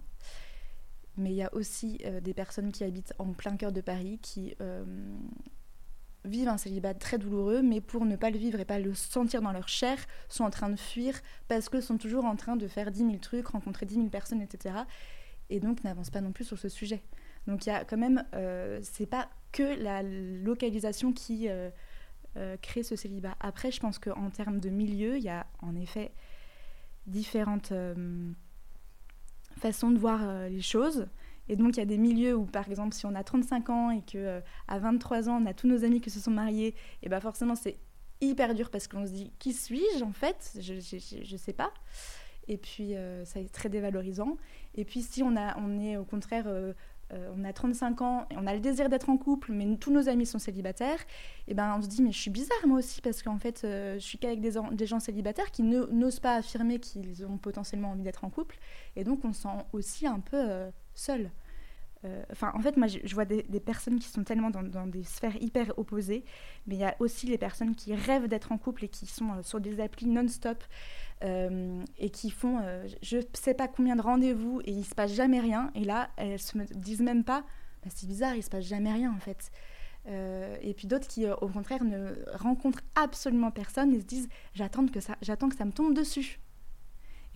Mais 1.18 1.32
il 1.32 1.36
y 1.36 1.44
a 1.44 1.54
aussi 1.54 2.00
euh, 2.06 2.22
des 2.22 2.34
personnes 2.34 2.72
qui 2.72 2.84
habitent 2.84 3.14
en 3.20 3.34
plein 3.34 3.58
cœur 3.58 3.74
de 3.74 3.82
Paris 3.82 4.18
qui 4.22 4.56
euh, 4.62 4.86
vivent 6.24 6.48
un 6.48 6.58
célibat 6.58 6.94
très 6.94 7.18
douloureux, 7.18 7.62
mais 7.62 7.82
pour 7.82 8.06
ne 8.06 8.16
pas 8.16 8.30
le 8.30 8.38
vivre 8.38 8.60
et 8.62 8.66
pas 8.66 8.80
le 8.80 8.94
sentir 8.94 9.42
dans 9.42 9.52
leur 9.52 9.68
chair, 9.68 9.98
sont 10.30 10.46
en 10.46 10.52
train 10.52 10.70
de 10.70 10.78
fuir 10.78 11.20
parce 11.50 11.68
qu'ils 11.68 11.82
sont 11.82 11.98
toujours 11.98 12.24
en 12.24 12.38
train 12.38 12.56
de 12.56 12.68
faire 12.68 12.92
10 12.92 13.00
000 13.00 13.18
trucs, 13.18 13.48
rencontrer 13.48 13.86
10 13.86 13.96
000 13.96 14.08
personnes, 14.08 14.42
etc. 14.42 14.76
Et 15.50 15.60
donc 15.60 15.84
n'avancent 15.84 16.12
pas 16.12 16.22
non 16.22 16.32
plus 16.32 16.46
sur 16.46 16.58
ce 16.58 16.70
sujet. 16.70 17.02
Donc 17.46 17.66
il 17.66 17.70
y 17.70 17.72
a 17.72 17.84
quand 17.84 17.98
même, 17.98 18.24
c'est 18.84 19.06
pas 19.06 19.30
que 19.52 19.82
la 19.82 20.04
localisation 20.04 21.14
qui 21.14 21.50
euh, 21.50 21.70
créer 22.62 22.84
ce 22.84 22.96
célibat. 22.96 23.36
Après, 23.40 23.72
je 23.72 23.80
pense 23.80 24.00
qu'en 24.00 24.30
termes 24.30 24.60
de 24.60 24.70
milieu, 24.70 25.18
il 25.18 25.24
y 25.24 25.30
a 25.30 25.48
en 25.62 25.76
effet 25.76 26.12
différentes 27.08 27.72
euh, 27.72 28.32
façons 29.58 29.92
de 29.92 29.98
voir 29.98 30.20
euh, 30.24 30.50
les 30.50 30.62
choses. 30.62 31.08
Et 31.50 31.56
donc, 31.56 31.78
il 31.78 31.80
y 31.80 31.84
a 31.84 31.86
des 31.86 31.98
milieux 31.98 32.36
où, 32.36 32.46
par 32.46 32.68
exemple, 32.70 32.94
si 32.94 33.06
on 33.06 33.16
a 33.16 33.24
35 33.24 33.70
ans 33.70 33.92
et 33.92 34.02
que 34.02 34.42
à 34.68 34.80
23 34.80 35.30
ans, 35.30 35.42
on 35.42 35.46
a 35.46 35.54
tous 35.54 35.68
nos 35.68 35.86
amis 35.86 36.02
qui 36.02 36.10
se 36.10 36.20
sont 36.20 36.32
mariés, 36.32 36.76
et 37.02 37.10
ben 37.10 37.22
forcément, 37.22 37.56
c'est 37.56 37.78
hyper 38.20 38.54
dur 38.54 38.70
parce 38.70 38.88
qu'on 38.90 39.06
se 39.06 39.12
dit 39.12 39.32
qui 39.40 39.54
suis-je 39.54 40.04
en 40.04 40.12
fait? 40.12 40.58
Je 40.60 40.74
ne 40.74 41.38
sais 41.38 41.54
pas. 41.54 41.72
Et 42.50 42.58
puis, 42.58 42.96
ça 43.24 43.40
est 43.40 43.54
très 43.54 43.70
dévalorisant. 43.70 44.38
Et 44.76 44.86
puis, 44.86 45.02
si 45.02 45.24
on, 45.24 45.36
a, 45.36 45.58
on 45.58 45.80
est 45.80 45.98
au 45.98 46.06
contraire 46.06 46.46
euh, 46.48 46.74
on 47.12 47.44
a 47.44 47.54
35 47.54 48.02
ans 48.02 48.26
et 48.30 48.36
on 48.38 48.48
a 48.48 48.54
le 48.54 48.60
désir 48.60 48.90
d'être 48.90 49.10
en 49.10 49.18
couple, 49.18 49.52
mais 49.52 49.78
tous 49.78 49.92
nos 49.92 50.10
amis 50.10 50.26
sont 50.26 50.40
célibataires, 50.40 51.00
et 51.48 51.54
ben 51.54 51.76
on 51.78 51.82
se 51.82 51.88
dit 51.88 52.02
mais 52.02 52.12
je 52.12 52.20
suis 52.20 52.32
bizarre 52.32 52.58
moi 52.66 52.80
aussi 52.80 53.02
parce 53.02 53.24
qu'en 53.24 53.38
fait 53.38 53.64
euh, 53.64 53.96
je 53.96 54.04
suis 54.04 54.18
qu'avec 54.18 54.42
des, 54.42 54.54
des, 54.72 54.86
gens 54.86 55.00
célibataires 55.00 55.52
qui 55.52 55.64
n'osent 55.64 56.20
pas 56.20 56.36
affirmer 56.36 56.80
qu'ils 56.80 57.26
ont 57.26 57.38
potentiellement 57.38 57.92
envie 57.92 58.04
d'être 58.04 58.24
en 58.24 58.30
couple, 58.30 58.58
et 58.96 59.04
donc 59.04 59.24
on 59.24 59.34
se 59.34 59.44
sent 59.44 59.66
aussi 59.74 60.08
un 60.08 60.20
peu 60.20 60.38
euh, 60.38 60.70
seul. 60.94 61.32
Euh, 62.08 62.24
en 62.42 62.60
fait, 62.62 62.78
moi, 62.78 62.88
je, 62.88 63.14
vois 63.14 63.26
des, 63.26 63.44
personnes 63.60 64.00
qui 64.00 64.08
sont 64.08 64.24
tellement 64.24 64.50
dans, 64.50 64.88
des 64.88 65.04
sphères 65.04 65.36
hyper 65.42 65.78
opposées, 65.78 66.24
mais 66.66 66.76
il 66.76 66.80
y 66.80 66.84
a 66.84 66.96
aussi 67.00 67.28
les 67.28 67.38
personnes 67.38 67.76
qui 67.76 67.94
rêvent 67.94 68.28
d'être 68.28 68.52
en 68.52 68.58
couple 68.58 68.86
et 68.86 68.88
qui 68.88 69.06
sont 69.06 69.32
euh, 69.32 69.44
sur 69.44 69.60
des 69.60 69.80
applis 69.80 70.08
non-stop 70.08 70.64
euh, 71.24 71.84
et 71.98 72.10
qui 72.10 72.30
font 72.30 72.62
je 73.02 73.18
sais 73.34 73.54
pas 73.54 73.68
combien 73.68 73.96
de 73.96 74.02
rendez-vous 74.02 74.62
et 74.66 74.72
il 74.72 74.86
se 74.86 74.96
passe 74.96 75.14
jamais 75.14 75.40
rien. 75.40 75.72
Et 75.76 75.84
là, 75.84 76.10
elles 76.18 76.40
se 76.40 76.58
disent 76.76 77.02
même 77.02 77.24
pas, 77.24 77.42
bah, 77.84 77.90
c'est 77.94 78.08
bizarre, 78.08 78.36
il 78.36 78.44
se 78.44 78.50
passe 78.50 78.66
jamais 78.66 78.92
rien 78.92 79.14
en 79.14 79.20
fait. 79.20 79.52
et 80.08 80.74
puis 80.76 80.88
d'autres 80.88 81.08
qui, 81.08 81.28
au 81.28 81.48
contraire, 81.50 81.84
ne 81.84 82.14
rencontrent 82.34 82.82
absolument 82.96 83.52
personne 83.52 83.94
et 83.94 84.00
se 84.00 84.06
disent 84.06 84.30
j'attends 84.54 84.86
que 84.86 85.00
ça, 85.00 85.18
j'attends 85.22 85.50
que 85.50 85.56
ça 85.56 85.66
me 85.66 85.72
tombe 85.72 85.94
dessus. 85.94 86.40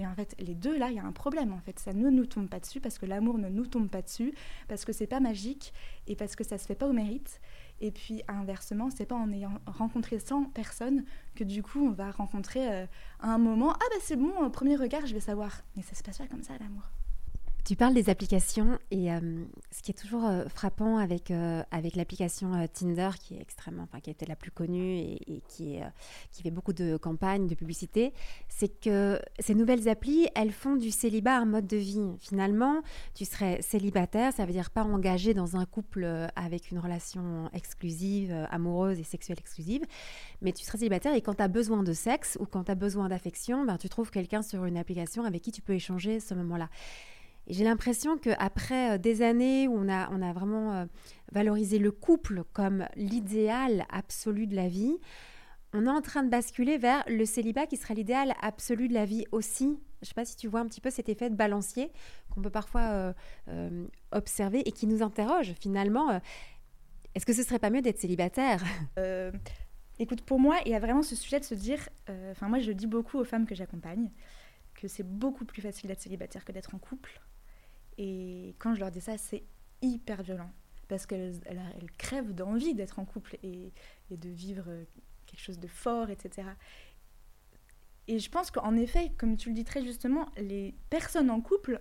Et 0.01 0.07
en 0.07 0.15
fait, 0.15 0.35
les 0.39 0.55
deux, 0.55 0.75
là, 0.79 0.89
il 0.89 0.95
y 0.95 0.99
a 0.99 1.05
un 1.05 1.11
problème. 1.11 1.53
En 1.53 1.59
fait, 1.59 1.77
ça 1.77 1.93
ne 1.93 2.09
nous 2.09 2.25
tombe 2.25 2.49
pas 2.49 2.59
dessus 2.59 2.79
parce 2.81 2.97
que 2.97 3.05
l'amour 3.05 3.37
ne 3.37 3.49
nous 3.49 3.67
tombe 3.67 3.87
pas 3.87 4.01
dessus, 4.01 4.33
parce 4.67 4.83
que 4.83 4.91
c'est 4.93 5.05
pas 5.05 5.19
magique 5.19 5.73
et 6.07 6.15
parce 6.15 6.35
que 6.35 6.43
ça 6.43 6.57
se 6.57 6.65
fait 6.65 6.73
pas 6.73 6.87
au 6.87 6.93
mérite. 6.93 7.39
Et 7.81 7.91
puis 7.91 8.23
inversement, 8.27 8.89
c'est 8.89 9.05
pas 9.05 9.15
en 9.15 9.31
ayant 9.31 9.59
rencontré 9.67 10.17
100 10.17 10.45
personnes 10.45 11.03
que 11.35 11.43
du 11.43 11.61
coup 11.61 11.85
on 11.87 11.91
va 11.91 12.11
rencontrer 12.11 12.71
euh, 12.71 12.85
à 13.19 13.33
un 13.33 13.37
moment 13.37 13.73
ah 13.73 13.85
bah 13.89 13.99
c'est 14.01 14.17
bon, 14.17 14.33
au 14.43 14.49
premier 14.49 14.75
regard 14.75 15.05
je 15.05 15.13
vais 15.13 15.19
savoir. 15.19 15.61
Mais 15.75 15.83
ça 15.83 15.95
se 15.95 16.01
passe 16.01 16.17
pas 16.17 16.27
comme 16.27 16.43
ça 16.43 16.53
l'amour. 16.59 16.83
Tu 17.63 17.75
parles 17.75 17.93
des 17.93 18.09
applications 18.09 18.79
et 18.89 19.11
euh, 19.11 19.19
ce 19.69 19.83
qui 19.83 19.91
est 19.91 19.93
toujours 19.93 20.25
euh, 20.25 20.45
frappant 20.47 20.97
avec, 20.97 21.29
euh, 21.29 21.61
avec 21.69 21.95
l'application 21.95 22.67
Tinder, 22.73 23.11
qui 23.19 23.35
est 23.35 23.41
extrêmement, 23.41 23.83
enfin, 23.83 23.99
qui 23.99 24.09
été 24.09 24.25
la 24.25 24.35
plus 24.35 24.49
connue 24.49 24.97
et, 24.97 25.43
qui 25.47 25.79
fait 26.31 26.49
beaucoup 26.49 26.73
de 26.73 26.97
campagnes, 26.97 27.45
de 27.45 27.53
publicité, 27.53 28.13
c'est 28.49 28.79
que 28.79 29.21
ces 29.39 29.53
nouvelles 29.53 29.87
applis, 29.89 30.27
elles 30.33 30.51
font 30.51 30.75
du 30.75 30.89
célibat 30.89 31.37
un 31.37 31.45
mode 31.45 31.67
de 31.67 31.77
vie. 31.77 32.01
Finalement, 32.19 32.81
tu 33.13 33.25
serais 33.25 33.61
célibataire, 33.61 34.33
ça 34.33 34.45
veut 34.45 34.53
dire 34.53 34.71
pas 34.71 34.83
engagé 34.83 35.33
dans 35.33 35.55
un 35.55 35.65
couple 35.65 36.05
avec 36.35 36.71
une 36.71 36.79
relation 36.79 37.49
exclusive, 37.53 38.33
amoureuse 38.49 38.99
et 38.99 39.03
sexuelle 39.03 39.37
exclusive, 39.39 39.83
mais 40.41 40.51
tu 40.51 40.63
serais 40.63 40.79
célibataire 40.79 41.13
et 41.13 41.21
quand 41.21 41.35
tu 41.35 41.43
as 41.43 41.47
besoin 41.47 41.83
de 41.83 41.93
sexe 41.93 42.37
ou 42.41 42.45
quand 42.45 42.65
tu 42.65 42.71
as 42.71 42.75
besoin 42.75 43.09
d'affection, 43.09 43.65
ben, 43.65 43.77
tu 43.77 43.87
trouves 43.87 44.09
quelqu'un 44.09 44.41
sur 44.41 44.65
une 44.65 44.77
application 44.77 45.23
avec 45.25 45.41
qui 45.43 45.51
tu 45.51 45.61
peux 45.61 45.73
échanger 45.73 46.19
ce 46.19 46.33
moment-là 46.33 46.69
j'ai 47.47 47.63
l'impression 47.63 48.17
qu'après 48.17 48.91
euh, 48.91 48.97
des 48.97 49.21
années 49.21 49.67
où 49.67 49.75
on 49.75 49.89
a, 49.89 50.09
on 50.11 50.21
a 50.21 50.33
vraiment 50.33 50.73
euh, 50.73 50.85
valorisé 51.31 51.79
le 51.79 51.91
couple 51.91 52.43
comme 52.53 52.85
l'idéal 52.95 53.85
absolu 53.89 54.47
de 54.47 54.55
la 54.55 54.67
vie, 54.67 54.97
on 55.73 55.85
est 55.85 55.89
en 55.89 56.01
train 56.01 56.23
de 56.23 56.29
basculer 56.29 56.77
vers 56.77 57.03
le 57.07 57.25
célibat 57.25 57.65
qui 57.65 57.77
serait 57.77 57.93
l'idéal 57.93 58.33
absolu 58.41 58.87
de 58.87 58.93
la 58.93 59.05
vie 59.05 59.25
aussi. 59.31 59.79
Je 60.01 60.05
ne 60.05 60.07
sais 60.07 60.13
pas 60.13 60.25
si 60.25 60.35
tu 60.35 60.47
vois 60.47 60.59
un 60.59 60.65
petit 60.65 60.81
peu 60.81 60.89
cet 60.89 61.09
effet 61.09 61.29
de 61.29 61.35
balancier 61.35 61.91
qu'on 62.29 62.41
peut 62.41 62.49
parfois 62.49 63.13
euh, 63.47 63.87
observer 64.11 64.67
et 64.67 64.71
qui 64.71 64.87
nous 64.87 65.01
interroge 65.01 65.53
finalement. 65.59 66.19
Est-ce 67.15 67.25
que 67.25 67.33
ce 67.33 67.43
serait 67.43 67.59
pas 67.59 67.69
mieux 67.69 67.81
d'être 67.81 67.99
célibataire? 67.99 68.63
Écoute, 69.99 70.23
pour 70.23 70.39
moi, 70.39 70.57
il 70.65 70.71
y 70.71 70.75
a 70.75 70.79
vraiment 70.79 71.03
ce 71.03 71.15
sujet 71.15 71.39
de 71.39 71.45
se 71.45 71.53
dire, 71.53 71.87
enfin 72.31 72.49
moi 72.49 72.59
je 72.59 72.67
le 72.67 72.73
dis 72.73 72.87
beaucoup 72.87 73.19
aux 73.19 73.23
femmes 73.23 73.45
que 73.45 73.53
j'accompagne, 73.53 74.09
que 74.81 74.87
c'est 74.87 75.03
beaucoup 75.03 75.45
plus 75.45 75.61
facile 75.61 75.87
d'être 75.87 76.01
célibataire 76.01 76.43
que 76.43 76.51
d'être 76.51 76.73
en 76.73 76.79
couple. 76.79 77.21
Et 77.97 78.55
quand 78.57 78.73
je 78.73 78.79
leur 78.79 78.89
dis 78.89 78.99
ça, 78.99 79.17
c'est 79.17 79.43
hyper 79.83 80.23
violent. 80.23 80.49
Parce 80.87 81.05
qu'elles 81.05 81.39
elles, 81.45 81.91
crèvent 81.97 82.33
d'envie 82.33 82.73
d'être 82.73 82.97
en 82.97 83.05
couple 83.05 83.37
et, 83.43 83.71
de 84.09 84.29
vivre 84.29 84.65
quelque 85.27 85.39
chose 85.39 85.59
de 85.59 85.67
fort, 85.67 86.09
etc. 86.09 86.47
Et 88.07 88.19
je 88.19 88.29
pense 88.29 88.49
qu'en 88.49 88.75
effet, 88.75 89.11
comme 89.17 89.37
tu 89.37 89.49
le 89.49 89.55
dis 89.55 89.63
très 89.63 89.83
justement, 89.83 90.25
les 90.35 90.73
personnes 90.89 91.29
en 91.29 91.39
couple 91.41 91.79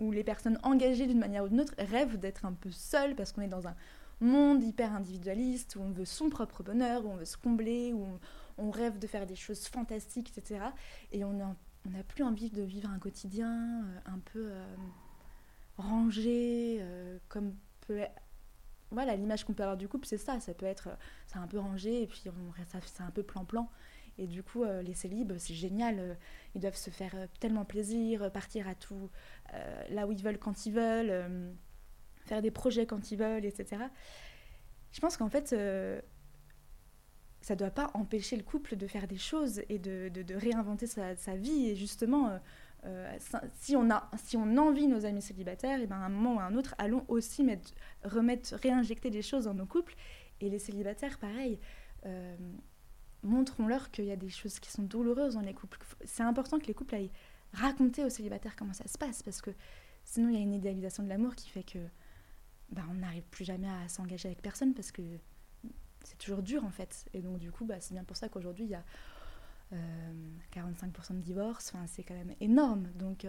ou 0.00 0.10
les 0.10 0.24
personnes 0.24 0.58
engagées 0.62 1.06
d'une 1.06 1.18
manière 1.18 1.44
ou 1.44 1.48
d'une 1.48 1.60
autre 1.60 1.74
rêvent 1.78 2.16
d'être 2.16 2.46
un 2.46 2.54
peu 2.54 2.70
seules 2.70 3.14
parce 3.14 3.32
qu'on 3.32 3.42
est 3.42 3.48
dans 3.48 3.68
un 3.68 3.76
monde 4.20 4.64
hyper 4.64 4.92
individualiste 4.94 5.76
où 5.76 5.80
on 5.80 5.90
veut 5.90 6.06
son 6.06 6.30
propre 6.30 6.62
bonheur, 6.62 7.04
où 7.04 7.10
on 7.10 7.16
veut 7.16 7.24
se 7.24 7.36
combler, 7.36 7.92
où 7.92 8.06
on, 8.56 8.70
rêve 8.70 8.98
de 8.98 9.06
faire 9.06 9.26
des 9.26 9.36
choses 9.36 9.68
fantastiques, 9.68 10.36
etc. 10.36 10.64
Et 11.12 11.24
on 11.24 11.40
n'a 11.90 12.02
plus 12.02 12.24
envie 12.24 12.50
de 12.50 12.62
vivre 12.62 12.90
un 12.90 12.98
quotidien 12.98 13.84
euh, 13.84 13.98
un 14.06 14.18
peu... 14.18 14.50
Euh, 14.50 14.76
rangé, 15.76 16.78
euh, 16.80 17.18
comme 17.28 17.54
peut 17.86 18.00
voilà 18.90 19.14
l'image 19.14 19.44
qu'on 19.44 19.52
peut 19.52 19.62
avoir 19.62 19.76
du 19.76 19.86
couple 19.86 20.06
c'est 20.08 20.18
ça 20.18 20.40
ça 20.40 20.52
peut 20.54 20.66
être 20.66 20.88
c'est 21.28 21.38
un 21.38 21.46
peu 21.46 21.60
rangé 21.60 22.02
et 22.02 22.06
puis 22.08 22.20
c'est 22.20 23.02
un 23.02 23.10
peu 23.12 23.22
plan-plan. 23.22 23.70
Et 24.18 24.26
du 24.26 24.42
coup 24.42 24.64
les 24.64 24.94
célibes 24.94 25.34
c'est 25.38 25.54
génial 25.54 26.18
ils 26.56 26.60
doivent 26.60 26.74
se 26.74 26.90
faire 26.90 27.14
tellement 27.38 27.64
plaisir 27.64 28.32
partir 28.32 28.66
à 28.66 28.74
tout 28.74 29.08
là 29.90 30.08
où 30.08 30.10
ils 30.10 30.20
veulent 30.20 30.40
quand 30.40 30.66
ils 30.66 30.72
veulent 30.72 31.54
faire 32.24 32.42
des 32.42 32.50
projets 32.50 32.86
quand 32.86 33.12
ils 33.12 33.18
veulent 33.18 33.44
etc 33.44 33.84
je 34.90 34.98
pense 34.98 35.16
qu'en 35.16 35.28
fait 35.28 35.54
ça 37.48 37.56
doit 37.56 37.70
pas 37.70 37.90
empêcher 37.94 38.36
le 38.36 38.42
couple 38.42 38.76
de 38.76 38.86
faire 38.86 39.08
des 39.08 39.16
choses 39.16 39.62
et 39.70 39.78
de, 39.78 40.34
réinventer 40.34 40.86
sa, 40.86 41.34
vie 41.34 41.70
et 41.70 41.76
justement 41.76 42.38
euh, 42.84 43.18
si, 43.54 43.74
on 43.74 43.90
a, 43.90 44.10
si 44.22 44.36
on 44.36 44.58
envie 44.58 44.86
nos 44.86 45.06
amis 45.06 45.22
célibataires, 45.22 45.80
et 45.80 45.86
ben 45.86 45.96
à 45.96 46.04
un 46.04 46.10
moment 46.10 46.36
ou 46.36 46.40
à 46.40 46.42
un 46.42 46.54
autre, 46.54 46.74
allons 46.76 47.06
aussi 47.08 47.42
mettre, 47.44 47.72
remettre, 48.04 48.54
réinjecter 48.56 49.08
des 49.08 49.22
choses 49.22 49.46
dans 49.46 49.54
nos 49.54 49.64
couples. 49.64 49.94
Et 50.42 50.50
les 50.50 50.58
célibataires, 50.58 51.18
pareil, 51.18 51.58
euh, 52.04 52.36
montrons-leur 53.22 53.90
qu'il 53.90 54.04
y 54.04 54.12
a 54.12 54.16
des 54.16 54.28
choses 54.28 54.60
qui 54.60 54.70
sont 54.70 54.82
douloureuses 54.82 55.34
dans 55.34 55.40
les 55.40 55.54
couples. 55.54 55.78
C'est 56.04 56.22
important 56.22 56.58
que 56.58 56.66
les 56.66 56.74
couples 56.74 56.96
aillent 56.96 57.12
raconter 57.54 58.04
aux 58.04 58.10
célibataires 58.10 58.56
comment 58.56 58.74
ça 58.74 58.86
se 58.86 58.98
passe, 58.98 59.22
parce 59.22 59.40
que 59.40 59.52
sinon 60.04 60.28
il 60.28 60.34
y 60.34 60.38
a 60.38 60.42
une 60.42 60.54
idéalisation 60.54 61.02
de 61.02 61.08
l'amour 61.08 61.34
qui 61.34 61.48
fait 61.48 61.64
que 61.64 61.78
ben, 62.70 62.84
on 62.90 62.94
n'arrive 62.94 63.24
plus 63.30 63.46
jamais 63.46 63.70
à 63.70 63.88
s'engager 63.88 64.28
avec 64.28 64.42
personne, 64.42 64.74
parce 64.74 64.92
que 64.92 65.02
c'est 66.08 66.18
toujours 66.18 66.42
dur 66.42 66.64
en 66.64 66.70
fait. 66.70 67.04
Et 67.14 67.20
donc 67.20 67.38
du 67.38 67.50
coup, 67.50 67.64
bah, 67.64 67.76
c'est 67.80 67.94
bien 67.94 68.04
pour 68.04 68.16
ça 68.16 68.28
qu'aujourd'hui, 68.28 68.64
il 68.64 68.70
y 68.70 68.74
a 68.74 68.84
45% 70.54 71.12
de 71.12 71.20
divorces, 71.20 71.72
c'est 71.86 72.02
quand 72.02 72.14
même 72.14 72.34
énorme. 72.40 72.88
Donc 72.94 73.26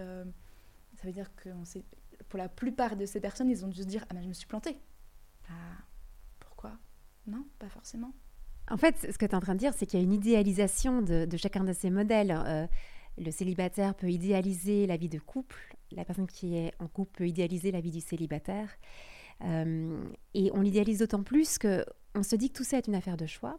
ça 0.96 1.06
veut 1.06 1.12
dire 1.12 1.34
que 1.36 1.50
pour 2.28 2.38
la 2.38 2.48
plupart 2.48 2.96
de 2.96 3.06
ces 3.06 3.20
personnes, 3.20 3.50
ils 3.50 3.64
ont 3.64 3.68
dû 3.68 3.82
se 3.82 3.86
dire, 3.86 4.04
ah 4.08 4.14
mais 4.14 4.22
je 4.22 4.28
me 4.28 4.32
suis 4.32 4.46
plantée. 4.46 4.78
Bah, 5.48 5.54
pourquoi? 6.38 6.72
Non, 7.26 7.44
pas 7.58 7.68
forcément. 7.68 8.12
En 8.70 8.76
fait, 8.76 8.96
ce 9.12 9.18
que 9.18 9.26
tu 9.26 9.32
es 9.32 9.34
en 9.34 9.40
train 9.40 9.54
de 9.54 9.58
dire, 9.58 9.74
c'est 9.74 9.86
qu'il 9.86 9.98
y 9.98 10.02
a 10.02 10.04
une 10.04 10.12
idéalisation 10.12 11.02
de, 11.02 11.26
chacun 11.36 11.64
de 11.64 11.72
ces 11.72 11.90
modèles. 11.90 12.30
Euh, 12.30 12.66
le 13.18 13.30
célibataire 13.30 13.94
peut 13.94 14.10
idéaliser 14.10 14.86
la 14.86 14.96
vie 14.96 15.08
de 15.08 15.18
couple, 15.18 15.76
la 15.90 16.04
personne 16.04 16.26
qui 16.26 16.56
est 16.56 16.72
en 16.78 16.86
couple 16.86 17.12
peut 17.18 17.28
idéaliser 17.28 17.72
la 17.72 17.80
vie 17.80 17.90
du 17.90 18.00
célibataire. 18.00 18.70
Euh, 19.42 20.04
et 20.34 20.50
on 20.54 20.60
l'idéalise 20.60 20.98
d'autant 21.00 21.22
plus 21.22 21.58
qu'on 22.14 22.22
se 22.22 22.36
dit 22.36 22.50
que 22.50 22.58
tout 22.58 22.64
ça 22.64 22.78
est 22.78 22.86
une 22.86 22.94
affaire 22.94 23.16
de 23.16 23.26
choix 23.26 23.58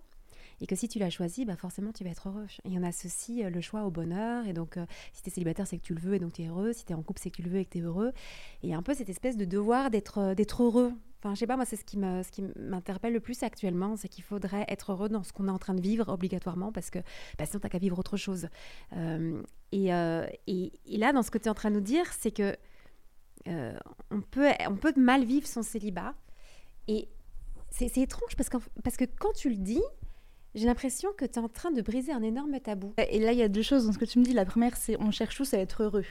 et 0.60 0.68
que 0.68 0.76
si 0.76 0.88
tu 0.88 1.00
l'as 1.00 1.10
choisi, 1.10 1.46
bah 1.46 1.56
forcément 1.56 1.92
tu 1.92 2.04
vas 2.04 2.12
être 2.12 2.30
heureux. 2.30 2.46
Et 2.66 2.78
on 2.78 2.84
associe 2.84 3.46
euh, 3.46 3.50
le 3.50 3.62
choix 3.62 3.84
au 3.84 3.92
bonheur, 3.92 4.46
et 4.46 4.54
donc 4.54 4.78
si 5.14 5.24
tu 5.24 5.30
es 5.30 5.34
célibataire, 5.34 5.66
c'est 5.66 5.78
que 5.78 5.84
tu 5.84 5.94
le 5.94 6.02
veux 6.02 6.16
et 6.16 6.20
donc 6.20 6.34
tu 6.34 6.44
es 6.44 6.48
heureux, 6.48 6.74
si 6.74 6.86
tu 6.86 6.92
es 6.92 6.96
en 6.96 7.02
couple, 7.02 7.20
c'est 7.22 7.32
que 7.32 7.38
tu 7.38 7.42
le 7.42 7.50
veux 7.50 7.60
et 7.60 7.66
que 7.66 7.72
tu 7.72 7.80
es 7.80 7.82
heureux. 7.82 8.10
Et 8.62 8.68
il 8.68 8.70
y 8.70 8.74
a 8.74 8.78
un 8.78 8.84
peu 8.84 8.94
cette 8.94 9.10
espèce 9.10 9.38
de 9.38 9.46
devoir 9.46 9.90
d'être 9.90 10.36
d'être 10.36 10.64
heureux 10.64 10.94
Enfin, 11.24 11.36
je 11.36 11.40
sais 11.40 11.48
pas, 11.48 11.56
moi, 11.56 11.66
c'est 11.66 11.76
ce 11.76 11.86
qui 11.86 12.00
m'interpelle 12.58 13.14
le 13.14 13.20
plus 13.20 13.44
actuellement, 13.44 13.96
c'est 13.96 14.08
qu'il 14.08 14.24
faudrait 14.24 14.66
être 14.68 14.92
heureux 14.92 15.08
dans 15.08 15.22
ce 15.22 15.32
qu'on 15.32 15.48
est 15.48 15.52
en 15.52 15.60
train 15.60 15.76
de 15.76 15.82
vivre 15.82 16.10
obligatoirement, 16.10 16.72
parce 16.72 16.90
que 16.90 16.98
bah, 17.38 17.46
sinon, 17.46 17.60
t'as 17.60 17.70
qu'à 17.70 17.78
vivre 17.78 18.00
autre 18.00 18.18
chose. 18.18 18.48
Euh, 18.94 19.40
euh, 19.74 20.28
et, 20.48 20.74
et, 20.88 20.98
là, 20.98 21.14
dans 21.14 21.22
ce 21.22 21.30
que 21.30 21.38
tu 21.38 21.46
es 21.46 21.50
en 21.50 21.54
train 21.54 21.70
de 21.70 21.76
nous 21.76 21.82
dire, 21.82 22.12
c'est 22.12 22.32
que 22.32 22.56
euh, 23.48 23.78
on, 24.10 24.22
peut, 24.22 24.50
on 24.68 24.78
peut 24.78 24.94
mal 24.98 25.24
vivre 25.24 25.46
son 25.46 25.62
célibat. 25.62 26.16
Et 26.88 27.08
c'est 27.72 27.98
étrange, 27.98 28.36
parce, 28.36 28.50
que 28.50 29.06
quand 29.20 29.34
tu 29.34 29.50
le 29.50 29.56
dis, 29.56 29.82
j'ai 30.54 30.66
l'impression 30.66 31.10
que 31.18 31.26
tu 31.26 31.40
es 31.40 31.40
en 31.40 31.50
train 31.50 31.72
de 31.72 31.82
briser 31.82 32.12
un 32.12 32.22
énorme 32.22 32.60
tabou. 32.60 32.94
Et 32.98 33.20
là, 33.20 33.32
il 33.32 33.40
y 33.40 33.44
a 33.44 33.48
deux 33.48 33.62
choses 33.62 33.86
dans 33.86 33.94
ce 33.94 33.98
que 33.98 34.06
tu 34.06 34.20
me 34.20 34.24
dis. 34.24 34.34
La 34.34 34.46
première, 34.46 34.76
c'est 34.78 35.00
on 35.00 35.12
cherche 35.12 35.36
tous 35.36 35.54
à 35.54 35.58
être 35.58 35.84
heureux. 35.84 36.06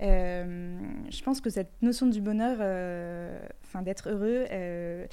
Euh, 0.00 0.78
je 1.10 1.22
pense 1.22 1.40
que 1.40 1.50
cette 1.50 1.80
notion 1.82 2.06
du 2.06 2.20
bonheur, 2.20 2.58
euh, 2.60 3.40
enfin 3.64 3.82
d'être 3.82 4.10
heureux, 4.10 4.46
euh, 4.50 5.06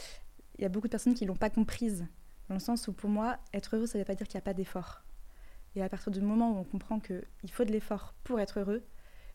il 0.57 0.61
y 0.61 0.65
a 0.65 0.69
beaucoup 0.69 0.87
de 0.87 0.91
personnes 0.91 1.13
qui 1.13 1.25
l'ont 1.25 1.35
pas 1.35 1.49
comprise. 1.49 2.05
Dans 2.49 2.55
le 2.55 2.59
sens 2.59 2.87
où 2.87 2.93
pour 2.93 3.09
moi, 3.09 3.37
être 3.53 3.75
heureux, 3.75 3.87
ça 3.87 3.97
ne 3.97 4.03
veut 4.03 4.05
pas 4.05 4.15
dire 4.15 4.27
qu'il 4.27 4.37
n'y 4.37 4.43
a 4.43 4.45
pas 4.45 4.53
d'effort. 4.53 5.03
Et 5.75 5.81
à 5.81 5.89
partir 5.89 6.11
du 6.11 6.21
moment 6.21 6.51
où 6.51 6.57
on 6.57 6.63
comprend 6.63 6.99
qu'il 6.99 7.51
faut 7.51 7.65
de 7.65 7.71
l'effort 7.71 8.13
pour 8.23 8.39
être 8.39 8.59
heureux, 8.59 8.83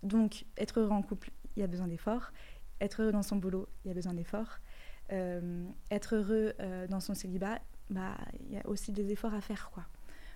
donc 0.03 0.47
être 0.57 0.81
heureux 0.81 0.91
en 0.91 1.03
couple, 1.03 1.31
il 1.57 1.61
y 1.61 1.63
a 1.63 1.67
besoin 1.67 1.89
d'effort. 1.89 2.33
Être 2.81 3.03
heureux 3.03 3.13
dans 3.13 3.23
son 3.23 3.37
boulot, 3.37 3.69
il 3.85 3.89
y 3.89 3.91
a 3.91 3.95
besoin 3.95 4.15
d'effort. 4.15 4.59
Être 5.91 6.15
heureux 6.15 6.55
dans 6.89 7.01
son 7.01 7.15
célibat, 7.15 7.61
bah, 7.91 8.17
il 8.41 8.55
y 8.55 8.59
a 8.59 8.67
aussi 8.67 8.93
des 8.93 9.11
efforts 9.11 9.35
à 9.35 9.41
faire. 9.41 9.71
quoi. 9.73 9.85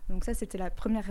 Donc 0.08 0.24
ça, 0.24 0.34
c'était 0.34 0.58
la 0.58 0.70
première 0.70 1.10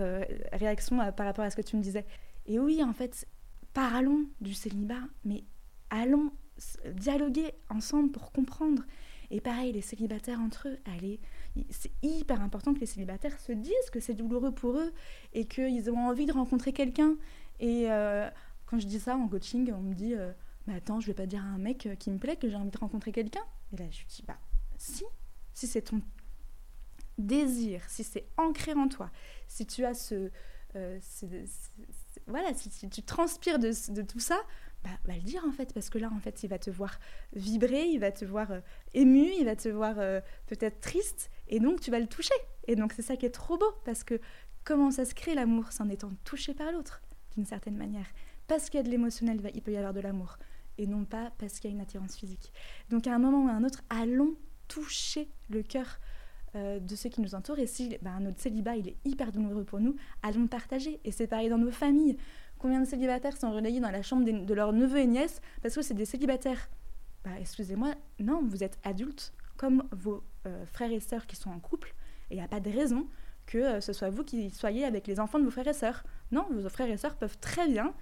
réaction 0.52 0.98
par 1.12 1.26
rapport 1.26 1.44
à 1.44 1.50
ce 1.50 1.56
que 1.56 1.62
tu 1.62 1.76
me 1.76 1.82
disais. 1.82 2.04
Et 2.46 2.58
oui, 2.58 2.82
en 2.82 2.92
fait, 2.92 3.26
parlons 3.72 4.26
du 4.40 4.54
célibat, 4.54 5.02
mais 5.24 5.44
allons 5.90 6.32
dialoguer 6.92 7.52
ensemble 7.68 8.10
pour 8.10 8.32
comprendre. 8.32 8.82
Et 9.30 9.40
pareil, 9.40 9.72
les 9.72 9.80
célibataires 9.80 10.40
entre 10.40 10.68
eux, 10.68 10.78
allez, 10.96 11.20
c'est 11.70 11.90
hyper 12.02 12.40
important 12.40 12.74
que 12.74 12.80
les 12.80 12.86
célibataires 12.86 13.38
se 13.40 13.52
disent 13.52 13.90
que 13.92 14.00
c'est 14.00 14.14
douloureux 14.14 14.52
pour 14.52 14.76
eux 14.76 14.92
et 15.32 15.46
qu'ils 15.46 15.90
ont 15.90 15.98
envie 15.98 16.26
de 16.26 16.32
rencontrer 16.32 16.72
quelqu'un. 16.72 17.16
Et 17.58 17.90
euh, 17.90 18.28
quand 18.66 18.78
je 18.78 18.86
dis 18.86 19.00
ça 19.00 19.16
en 19.16 19.26
coaching, 19.28 19.72
on 19.72 19.80
me 19.80 19.94
dit, 19.94 20.14
euh, 20.14 20.32
mais 20.66 20.74
attends, 20.74 21.00
je 21.00 21.06
vais 21.06 21.14
pas 21.14 21.26
dire 21.26 21.42
à 21.42 21.48
un 21.48 21.58
mec 21.58 21.88
qui 21.98 22.10
me 22.10 22.18
plaît 22.18 22.36
que 22.36 22.48
j'ai 22.48 22.56
envie 22.56 22.70
de 22.70 22.78
rencontrer 22.78 23.12
quelqu'un. 23.12 23.44
Et 23.72 23.76
là, 23.76 23.84
je 23.90 24.04
dis, 24.06 24.22
bah 24.26 24.38
si, 24.76 25.04
si 25.52 25.66
c'est 25.66 25.82
ton 25.82 26.00
désir, 27.18 27.82
si 27.88 28.04
c'est 28.04 28.26
ancré 28.36 28.72
en 28.74 28.88
toi, 28.88 29.10
si 29.46 29.66
tu 29.66 29.84
as 29.84 29.94
ce, 29.94 30.30
euh, 30.76 30.98
voilà, 32.26 32.52
si, 32.54 32.88
tu 32.88 33.02
transpires 33.02 33.58
de, 33.58 34.02
tout 34.02 34.20
ça, 34.20 34.38
bah, 34.82 34.90
va 35.04 35.14
le 35.14 35.22
dire 35.22 35.44
en 35.46 35.52
fait, 35.52 35.72
parce 35.72 35.90
que 35.90 35.98
là, 35.98 36.10
en 36.14 36.18
fait, 36.18 36.42
il 36.42 36.48
va 36.48 36.58
te 36.58 36.70
voir 36.70 36.98
vibrer, 37.34 37.86
il 37.86 38.00
va 38.00 38.12
te 38.12 38.24
voir 38.24 38.50
euh, 38.50 38.60
ému, 38.92 39.30
il 39.38 39.44
va 39.44 39.56
te 39.56 39.68
voir 39.68 39.98
euh, 39.98 40.20
peut-être 40.46 40.80
triste, 40.80 41.30
et 41.48 41.60
donc 41.60 41.80
tu 41.80 41.90
vas 41.90 42.00
le 42.00 42.06
toucher. 42.06 42.34
Et 42.66 42.76
donc 42.76 42.92
c'est 42.92 43.02
ça 43.02 43.16
qui 43.16 43.26
est 43.26 43.30
trop 43.30 43.58
beau, 43.58 43.72
parce 43.84 44.04
que 44.04 44.20
comment 44.64 44.90
ça 44.90 45.04
se 45.04 45.14
crée 45.14 45.34
l'amour 45.34 45.66
C'est 45.70 45.82
en 45.82 45.88
étant 45.88 46.10
touché 46.24 46.54
par 46.54 46.72
l'autre, 46.72 47.02
d'une 47.36 47.46
certaine 47.46 47.76
manière. 47.76 48.06
Parce 48.46 48.68
qu'il 48.68 48.78
y 48.78 48.80
a 48.80 48.84
de 48.84 48.90
l'émotionnel, 48.90 49.40
il 49.54 49.62
peut 49.62 49.72
y 49.72 49.76
avoir 49.76 49.94
de 49.94 50.00
l'amour, 50.00 50.38
et 50.78 50.86
non 50.86 51.04
pas 51.04 51.32
parce 51.38 51.58
qu'il 51.58 51.70
y 51.70 51.72
a 51.72 51.76
une 51.76 51.82
attirance 51.82 52.16
physique. 52.16 52.52
Donc 52.90 53.06
à 53.06 53.14
un 53.14 53.18
moment 53.18 53.44
ou 53.44 53.48
à 53.48 53.52
un 53.52 53.64
autre, 53.64 53.82
allons 53.90 54.34
toucher 54.68 55.28
le 55.48 55.62
cœur 55.62 55.98
euh, 56.56 56.78
de 56.78 56.94
ceux 56.94 57.08
qui 57.08 57.20
nous 57.20 57.34
entourent. 57.34 57.58
Et 57.58 57.66
si 57.66 57.96
ben, 58.02 58.20
notre 58.20 58.40
célibat 58.40 58.76
il 58.76 58.88
est 58.88 58.96
hyper 59.04 59.32
douloureux 59.32 59.64
pour 59.64 59.80
nous, 59.80 59.96
allons 60.22 60.42
le 60.42 60.48
partager. 60.48 61.00
Et 61.04 61.10
c'est 61.10 61.26
pareil 61.26 61.48
dans 61.48 61.58
nos 61.58 61.70
familles. 61.70 62.16
Combien 62.58 62.80
de 62.80 62.86
célibataires 62.86 63.36
sont 63.36 63.52
relayés 63.52 63.80
dans 63.80 63.90
la 63.90 64.02
chambre 64.02 64.24
de 64.24 64.54
leurs 64.54 64.72
neveux 64.72 64.98
et 64.98 65.06
nièces 65.06 65.40
parce 65.62 65.74
que 65.74 65.82
c'est 65.82 65.94
des 65.94 66.04
célibataires? 66.04 66.70
Bah, 67.24 67.32
Excusez-moi, 67.40 67.94
non, 68.20 68.42
vous 68.44 68.62
êtes 68.62 68.78
adultes 68.84 69.34
comme 69.56 69.84
vos 69.92 70.22
euh, 70.46 70.64
frères 70.66 70.92
et 70.92 71.00
sœurs 71.00 71.26
qui 71.26 71.36
sont 71.36 71.50
en 71.50 71.58
couple. 71.58 71.94
Et 72.30 72.34
il 72.34 72.36
n'y 72.38 72.44
a 72.44 72.48
pas 72.48 72.60
de 72.60 72.70
raison 72.70 73.08
que 73.46 73.58
euh, 73.58 73.80
ce 73.80 73.92
soit 73.92 74.10
vous 74.10 74.24
qui 74.24 74.50
soyez 74.50 74.84
avec 74.84 75.06
les 75.06 75.20
enfants 75.20 75.38
de 75.38 75.44
vos 75.44 75.50
frères 75.50 75.68
et 75.68 75.74
sœurs. 75.74 76.04
Non, 76.30 76.46
vos 76.50 76.68
frères 76.68 76.88
et 76.88 76.96
sœurs 76.96 77.16
peuvent 77.16 77.38
très 77.38 77.68
bien 77.68 77.94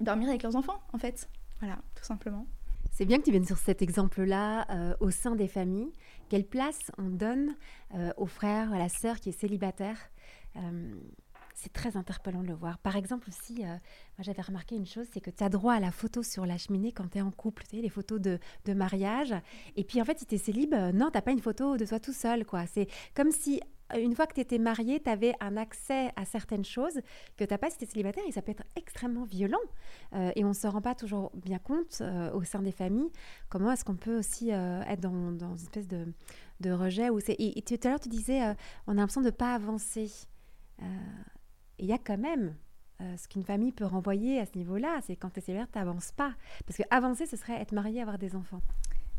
dormir 0.00 0.28
avec 0.28 0.42
leurs 0.42 0.56
enfants, 0.56 0.80
en 0.92 0.98
fait. 0.98 1.28
Voilà, 1.60 1.78
tout 1.94 2.04
simplement. 2.04 2.46
C'est 2.90 3.06
bien 3.06 3.18
que 3.18 3.24
tu 3.24 3.30
viennes 3.30 3.46
sur 3.46 3.58
cet 3.58 3.82
exemple-là 3.82 4.96
au 5.00 5.10
sein 5.10 5.34
des 5.34 5.48
familles. 5.48 5.90
Quelle 6.28 6.44
place 6.44 6.90
on 6.98 7.10
donne 7.10 7.54
euh, 7.94 8.12
au 8.16 8.26
frère, 8.26 8.72
à 8.72 8.78
la 8.78 8.88
sœur 8.88 9.20
qui 9.20 9.28
est 9.28 9.38
célibataire 9.38 9.98
euh, 10.56 10.94
c'est 11.56 11.72
très 11.72 11.96
interpellant 11.96 12.42
de 12.42 12.48
le 12.48 12.54
voir. 12.54 12.78
Par 12.78 12.96
exemple 12.96 13.28
aussi, 13.28 13.62
euh, 13.62 13.68
moi 13.68 13.78
j'avais 14.20 14.42
remarqué 14.42 14.74
une 14.74 14.86
chose, 14.86 15.06
c'est 15.12 15.20
que 15.20 15.30
tu 15.30 15.44
as 15.44 15.48
droit 15.48 15.74
à 15.74 15.80
la 15.80 15.92
photo 15.92 16.24
sur 16.24 16.46
la 16.46 16.58
cheminée 16.58 16.90
quand 16.90 17.08
tu 17.08 17.18
es 17.18 17.20
en 17.20 17.30
couple, 17.30 17.62
tu 17.62 17.76
sais, 17.76 17.82
les 17.82 17.88
photos 17.88 18.20
de, 18.20 18.38
mariage. 18.74 19.32
Et 19.76 19.84
puis 19.84 20.02
en 20.02 20.04
fait, 20.04 20.18
si 20.18 20.26
tu 20.26 20.34
es 20.34 20.38
célib, 20.38 20.74
non, 20.74 21.10
tu 21.12 21.22
pas 21.22 21.30
une 21.30 21.40
photo 21.40 21.76
de 21.76 21.86
toi 21.86 22.00
tout 22.00 22.12
seul. 22.12 22.44
quoi. 22.44 22.66
C'est 22.66 22.88
comme 23.14 23.30
si 23.30 23.60
une 23.96 24.14
fois 24.14 24.26
que 24.26 24.34
tu 24.34 24.40
étais 24.40 24.58
marié, 24.58 25.00
tu 25.00 25.10
avais 25.10 25.34
un 25.40 25.56
accès 25.56 26.10
à 26.16 26.24
certaines 26.24 26.64
choses 26.64 27.00
que 27.36 27.44
tu 27.44 27.52
n'as 27.52 27.58
pas 27.58 27.70
si 27.70 27.78
tu 27.78 27.84
es 27.84 27.86
célibataire 27.86 28.24
et 28.26 28.32
ça 28.32 28.42
peut 28.42 28.52
être 28.52 28.64
extrêmement 28.76 29.24
violent. 29.24 29.58
Euh, 30.14 30.32
et 30.36 30.44
on 30.44 30.48
ne 30.48 30.54
se 30.54 30.66
rend 30.66 30.80
pas 30.80 30.94
toujours 30.94 31.30
bien 31.34 31.58
compte 31.58 31.98
euh, 32.00 32.32
au 32.32 32.42
sein 32.44 32.62
des 32.62 32.72
familles 32.72 33.10
comment 33.48 33.70
est-ce 33.72 33.84
qu'on 33.84 33.96
peut 33.96 34.18
aussi 34.18 34.52
euh, 34.52 34.82
être 34.82 35.00
dans, 35.00 35.10
une 35.10 35.54
espèce 35.54 35.88
de, 35.88 36.70
rejet. 36.70 37.10
Où 37.10 37.18
et, 37.28 37.62
tout 37.62 37.74
à 37.84 37.88
l'heure, 37.88 38.00
tu 38.00 38.08
disais, 38.08 38.40
on 38.86 38.92
a 38.92 38.94
l'impression 38.94 39.20
de 39.20 39.26
ne 39.26 39.30
pas 39.30 39.54
avancer. 39.54 40.10
Il 41.78 41.84
y 41.84 41.92
a 41.92 41.98
quand 41.98 42.16
même 42.16 42.56
ce 43.18 43.28
qu'une 43.28 43.42
famille 43.42 43.72
peut 43.72 43.84
renvoyer 43.84 44.40
à 44.40 44.46
ce 44.46 44.56
niveau-là, 44.56 45.00
c'est 45.02 45.14
quand 45.14 45.28
tu 45.28 45.40
es 45.40 45.42
célibataire, 45.42 45.70
tu 45.72 45.78
n'avances 45.78 46.12
pas. 46.12 46.32
Parce 46.66 46.78
que 46.78 46.84
avancer, 46.90 47.26
ce 47.26 47.36
serait 47.36 47.60
être 47.60 47.72
marié, 47.72 48.00
avoir 48.00 48.18
des 48.18 48.34
enfants. 48.34 48.62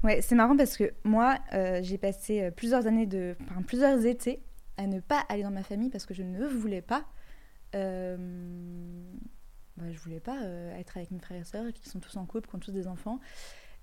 Ouais, 0.04 0.22
c'est 0.22 0.34
marrant 0.34 0.58
parce 0.58 0.76
que 0.76 0.92
moi, 1.04 1.38
j'ai 1.82 2.00
passé 2.00 2.50
plusieurs 2.56 2.88
années 2.88 3.06
de, 3.06 3.36
plusieurs 3.68 4.04
étés 4.08 4.42
à 4.78 4.88
ne 4.88 5.00
pas 5.00 5.26
aller 5.30 5.44
dans 5.44 5.52
ma 5.52 5.64
famille 5.64 5.90
parce 5.90 6.06
que 6.06 6.14
je 6.14 6.24
ne 6.24 6.46
voulais 6.46 6.82
pas. 6.82 7.06
Euh, 7.76 8.18
bah, 9.78 9.92
je 9.92 10.00
voulais 10.00 10.22
pas 10.22 10.42
euh, 10.44 10.78
être 10.78 10.98
avec 10.98 11.12
mes 11.12 11.20
frères 11.20 11.42
et 11.42 11.44
sœurs 11.44 11.74
qui 11.74 11.90
sont 11.90 12.00
tous 12.00 12.16
en 12.18 12.26
couple, 12.26 12.48
qui 12.48 12.56
ont 12.56 12.60
tous 12.60 12.72
des 12.72 12.88
enfants. 12.88 13.20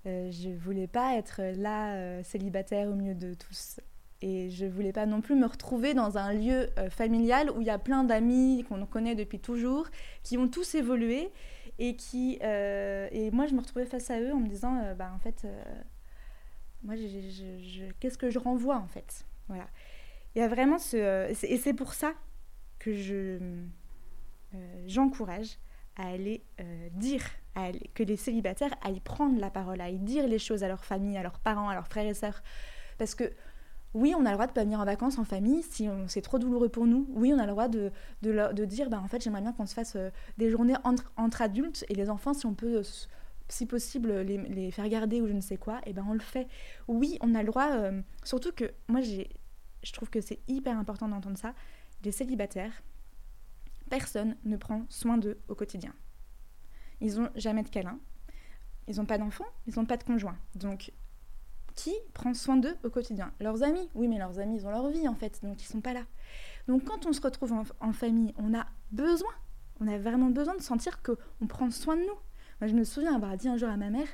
Euh, 0.05 0.31
je 0.31 0.49
voulais 0.49 0.87
pas 0.87 1.15
être 1.15 1.41
là, 1.55 1.95
euh, 1.95 2.23
célibataire 2.23 2.89
au 2.89 2.95
milieu 2.95 3.13
de 3.15 3.35
tous. 3.35 3.79
Et 4.21 4.49
je 4.49 4.65
voulais 4.65 4.93
pas 4.93 5.05
non 5.05 5.21
plus 5.21 5.35
me 5.35 5.45
retrouver 5.45 5.93
dans 5.93 6.17
un 6.17 6.33
lieu 6.33 6.69
familial 6.89 7.51
où 7.51 7.59
il 7.59 7.67
y 7.67 7.69
a 7.69 7.77
plein 7.77 8.05
d'amis 8.05 8.65
qu'on 8.69 8.85
connaît 8.85 9.15
depuis 9.15 9.39
toujours, 9.39 9.87
qui 10.23 10.37
ont 10.37 10.47
tous 10.47 10.75
évolué 10.75 11.29
et 11.77 11.97
qui 11.97 12.35
et 12.41 13.31
moi 13.33 13.47
je 13.47 13.53
me 13.53 13.59
retrouvais 13.59 13.85
face 13.85 14.09
à 14.11 14.21
eux 14.21 14.31
en 14.31 14.39
me 14.39 14.47
disant 14.47 14.95
bah 14.97 15.11
en 15.13 15.19
fait 15.19 15.45
moi 16.83 16.95
qu'est-ce 17.99 18.17
que 18.17 18.29
je 18.29 18.39
renvoie 18.39 18.77
en 18.77 18.87
fait? 18.87 19.25
Voilà 19.49 19.67
il 20.35 20.39
y 20.39 20.41
a 20.41 20.47
vraiment 20.47 20.79
ce. 20.79 20.97
Euh, 20.97 21.33
et 21.43 21.57
c'est 21.57 21.73
pour 21.73 21.93
ça 21.93 22.13
que 22.79 22.93
je 22.93 23.37
euh, 24.55 24.83
j'encourage 24.87 25.57
à 25.95 26.07
aller 26.07 26.43
euh, 26.59 26.89
dire, 26.93 27.23
que 27.93 28.01
les 28.01 28.17
célibataires 28.17 28.73
aillent 28.81 28.99
prendre 28.99 29.39
la 29.39 29.51
parole, 29.51 29.79
à 29.79 29.91
dire 29.91 30.27
les 30.27 30.39
choses 30.39 30.63
à 30.63 30.67
leur 30.67 30.83
famille, 30.83 31.17
à 31.17 31.23
leurs 31.23 31.39
parents, 31.39 31.69
à 31.69 31.75
leurs 31.75 31.87
frères 31.87 32.07
et 32.07 32.15
sœurs. 32.15 32.41
Parce 32.97 33.13
que 33.13 33.31
oui, 33.93 34.15
on 34.17 34.25
a 34.25 34.29
le 34.29 34.33
droit 34.33 34.47
de 34.47 34.53
pas 34.53 34.63
venir 34.63 34.79
en 34.79 34.85
vacances 34.85 35.19
en 35.19 35.23
famille 35.23 35.61
si 35.61 35.87
c'est 36.07 36.21
trop 36.21 36.39
douloureux 36.39 36.69
pour 36.69 36.87
nous. 36.87 37.07
Oui, 37.11 37.31
on 37.31 37.37
a 37.37 37.45
le 37.45 37.51
droit 37.51 37.67
de, 37.67 37.91
de, 38.23 38.53
de 38.53 38.65
dire, 38.65 38.89
bah, 38.89 38.99
en 39.03 39.07
fait, 39.07 39.23
j'aimerais 39.23 39.41
bien 39.41 39.53
qu'on 39.53 39.67
se 39.67 39.75
fasse 39.75 39.95
des 40.39 40.49
journées 40.49 40.73
entre, 40.83 41.11
entre, 41.15 41.43
adultes 41.43 41.85
et 41.89 41.93
les 41.93 42.09
enfants, 42.09 42.33
si 42.33 42.47
on 42.47 42.55
peut, 42.55 42.81
si 43.49 43.67
possible, 43.67 44.21
les, 44.21 44.37
les, 44.37 44.71
faire 44.71 44.89
garder 44.89 45.21
ou 45.21 45.27
je 45.27 45.33
ne 45.33 45.41
sais 45.41 45.57
quoi, 45.57 45.79
et 45.85 45.93
ben 45.93 46.03
on 46.09 46.13
le 46.13 46.21
fait. 46.21 46.47
Oui, 46.87 47.19
on 47.21 47.35
a 47.35 47.41
le 47.43 47.47
droit, 47.47 47.69
surtout 48.23 48.51
que 48.51 48.71
moi, 48.87 49.01
j'ai 49.01 49.29
je 49.83 49.93
trouve 49.93 50.09
que 50.09 50.21
c'est 50.21 50.39
hyper 50.47 50.77
important 50.77 51.07
d'entendre 51.07 51.37
ça, 51.37 51.53
les 52.03 52.11
célibataires, 52.11 52.83
personne 53.89 54.35
ne 54.45 54.57
prend 54.57 54.85
soin 54.89 55.17
d'eux 55.17 55.39
au 55.47 55.55
quotidien. 55.55 55.93
Ils 57.01 57.15
n'ont 57.15 57.29
jamais 57.35 57.63
de 57.63 57.69
câlin, 57.69 57.99
ils 58.87 58.97
n'ont 58.97 59.05
pas 59.05 59.17
d'enfants, 59.17 59.45
ils 59.67 59.75
n'ont 59.75 59.85
pas 59.85 59.97
de 59.97 60.03
conjoint. 60.03 60.37
Donc, 60.55 60.91
qui 61.75 61.93
prend 62.13 62.33
soin 62.33 62.57
d'eux 62.57 62.75
au 62.83 62.89
quotidien? 62.89 63.31
Leurs 63.39 63.63
amis 63.63 63.89
Oui, 63.95 64.07
mais 64.07 64.17
leurs 64.17 64.39
amis, 64.39 64.57
ils 64.57 64.67
ont 64.67 64.71
leur 64.71 64.89
vie 64.89 65.07
en 65.07 65.15
fait, 65.15 65.39
donc 65.43 65.61
ils 65.61 65.65
sont 65.65 65.81
pas 65.81 65.93
là. 65.93 66.03
Donc 66.67 66.85
quand 66.85 67.05
on 67.05 67.13
se 67.13 67.21
retrouve 67.21 67.53
en, 67.79 67.93
famille, 67.93 68.33
on 68.37 68.53
a 68.53 68.65
besoin, 68.91 69.31
on 69.79 69.87
a 69.87 69.97
vraiment 69.97 70.29
besoin 70.29 70.55
de 70.55 70.61
sentir 70.61 71.01
qu'on 71.01 71.47
prend 71.47 71.69
soin 71.71 71.95
de 71.95 72.01
nous. 72.01 72.19
Moi, 72.61 72.67
je 72.67 72.73
me 72.73 72.83
souviens 72.83 73.15
avoir 73.15 73.35
dit 73.37 73.47
un 73.47 73.57
jour 73.57 73.69
à 73.69 73.77
ma 73.77 73.89
mère, 73.89 74.07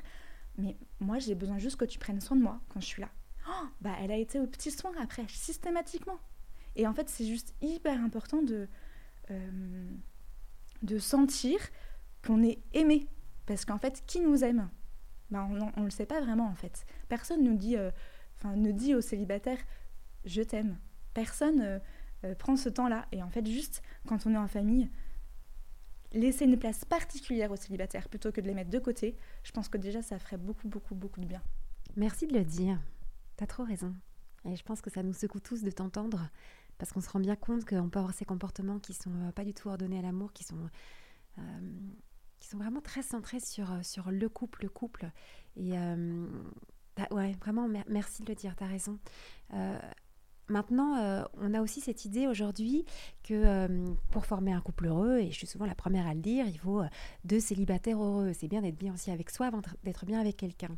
mais 0.56 0.76
moi, 0.98 1.18
j'ai 1.18 1.34
besoin 1.34 1.58
juste 1.58 1.76
que 1.76 1.84
tu 1.84 1.98
prennes 1.98 2.20
soin 2.20 2.36
de 2.36 2.42
moi 2.42 2.60
quand 2.68 2.80
je 2.80 2.86
suis 2.86 3.02
là. 3.02 3.08
Bah, 3.80 3.94
elle 4.00 4.10
a 4.10 4.16
été 4.16 4.38
aux 4.40 4.46
petits 4.46 4.70
soins 4.70 4.92
après, 5.00 5.26
systématiquement. 5.28 6.18
Et 6.76 6.86
en 6.86 6.94
fait, 6.94 7.08
c'est 7.08 7.26
juste 7.26 7.54
hyper 7.60 7.98
important 8.02 8.42
de, 8.42 8.68
euh, 9.30 9.90
de 10.82 10.98
sentir 10.98 11.58
qu'on 12.24 12.42
est 12.42 12.58
aimé. 12.72 13.08
Parce 13.46 13.64
qu'en 13.64 13.78
fait, 13.78 14.02
qui 14.06 14.20
nous 14.20 14.44
aime? 14.44 14.68
Ben, 15.30 15.48
On 15.76 15.80
ne 15.80 15.84
le 15.84 15.90
sait 15.90 16.06
pas 16.06 16.20
vraiment, 16.20 16.46
en 16.46 16.54
fait. 16.54 16.84
Personne 17.08 17.42
nous 17.42 17.56
dit, 17.56 17.76
euh, 17.76 17.90
ne 18.44 18.70
dit 18.72 18.94
aux 18.94 19.00
célibataires 19.00 19.60
«je 20.24 20.42
t'aime». 20.42 20.78
Personne 21.14 21.80
euh, 22.24 22.34
prend 22.34 22.56
ce 22.56 22.68
temps-là. 22.68 23.06
Et 23.12 23.22
en 23.22 23.30
fait, 23.30 23.46
juste 23.46 23.82
quand 24.06 24.26
on 24.26 24.34
est 24.34 24.38
en 24.38 24.46
famille, 24.46 24.88
laisser 26.12 26.44
une 26.44 26.58
place 26.58 26.84
particulière 26.84 27.50
aux 27.50 27.56
célibataires 27.56 28.08
plutôt 28.08 28.32
que 28.32 28.40
de 28.40 28.46
les 28.46 28.54
mettre 28.54 28.70
de 28.70 28.78
côté, 28.78 29.16
je 29.42 29.52
pense 29.52 29.68
que 29.68 29.78
déjà, 29.78 30.02
ça 30.02 30.18
ferait 30.18 30.36
beaucoup, 30.36 30.68
beaucoup, 30.68 30.94
beaucoup 30.94 31.20
de 31.20 31.26
bien. 31.26 31.42
Merci 31.96 32.26
de 32.26 32.34
le 32.34 32.44
dire. 32.44 32.78
T'as 33.40 33.46
trop 33.46 33.64
raison. 33.64 33.94
Et 34.44 34.54
je 34.54 34.62
pense 34.62 34.82
que 34.82 34.90
ça 34.90 35.02
nous 35.02 35.14
secoue 35.14 35.40
tous 35.40 35.62
de 35.62 35.70
t'entendre 35.70 36.28
parce 36.76 36.92
qu'on 36.92 37.00
se 37.00 37.08
rend 37.08 37.20
bien 37.20 37.36
compte 37.36 37.64
qu'on 37.64 37.88
peut 37.88 37.98
avoir 37.98 38.12
ces 38.12 38.26
comportements 38.26 38.78
qui 38.78 38.92
sont 38.92 39.14
euh, 39.14 39.32
pas 39.32 39.46
du 39.46 39.54
tout 39.54 39.68
ordonnés 39.68 39.98
à 39.98 40.02
l'amour, 40.02 40.34
qui 40.34 40.44
sont 40.44 40.68
euh, 41.38 41.42
qui 42.38 42.48
sont 42.48 42.58
vraiment 42.58 42.82
très 42.82 43.00
centrés 43.00 43.40
sur, 43.40 43.72
euh, 43.72 43.78
sur 43.82 44.10
le 44.10 44.28
couple, 44.28 44.64
le 44.64 44.68
couple. 44.68 45.10
Et 45.56 45.72
ouais, 47.10 47.32
vraiment, 47.40 47.66
merci 47.88 48.22
de 48.22 48.28
le 48.28 48.34
dire, 48.34 48.54
tu 48.56 48.62
as 48.62 48.66
raison. 48.66 48.98
Maintenant, 50.48 51.24
on 51.38 51.54
a 51.54 51.62
aussi 51.62 51.80
cette 51.80 52.04
idée 52.04 52.26
aujourd'hui 52.26 52.84
que 53.22 53.94
pour 54.10 54.26
former 54.26 54.52
un 54.52 54.60
couple 54.60 54.88
heureux, 54.88 55.18
et 55.18 55.30
je 55.30 55.36
suis 55.36 55.46
souvent 55.46 55.64
la 55.64 55.74
première 55.74 56.06
à 56.06 56.12
le 56.12 56.20
dire, 56.20 56.46
il 56.46 56.58
faut 56.58 56.82
deux 57.24 57.40
célibataires 57.40 58.02
heureux. 58.02 58.32
C'est 58.34 58.48
bien 58.48 58.60
d'être 58.60 58.78
bien 58.78 58.92
aussi 58.92 59.10
avec 59.10 59.30
soi 59.30 59.46
avant 59.46 59.62
d'être 59.82 60.04
bien 60.04 60.20
avec 60.20 60.36
quelqu'un. 60.36 60.76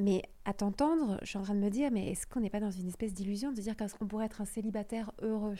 Mais 0.00 0.22
à 0.46 0.54
t'entendre, 0.54 1.18
je 1.20 1.26
suis 1.26 1.38
en 1.38 1.42
train 1.42 1.54
de 1.54 1.60
me 1.60 1.68
dire, 1.68 1.90
mais 1.92 2.10
est-ce 2.10 2.26
qu'on 2.26 2.40
n'est 2.40 2.50
pas 2.50 2.58
dans 2.58 2.70
une 2.70 2.88
espèce 2.88 3.12
d'illusion 3.12 3.52
de 3.52 3.60
dire 3.60 3.74
qu'on 3.76 4.06
pourrait 4.06 4.26
être 4.26 4.40
un 4.40 4.46
célibataire 4.46 5.12
heureux? 5.20 5.58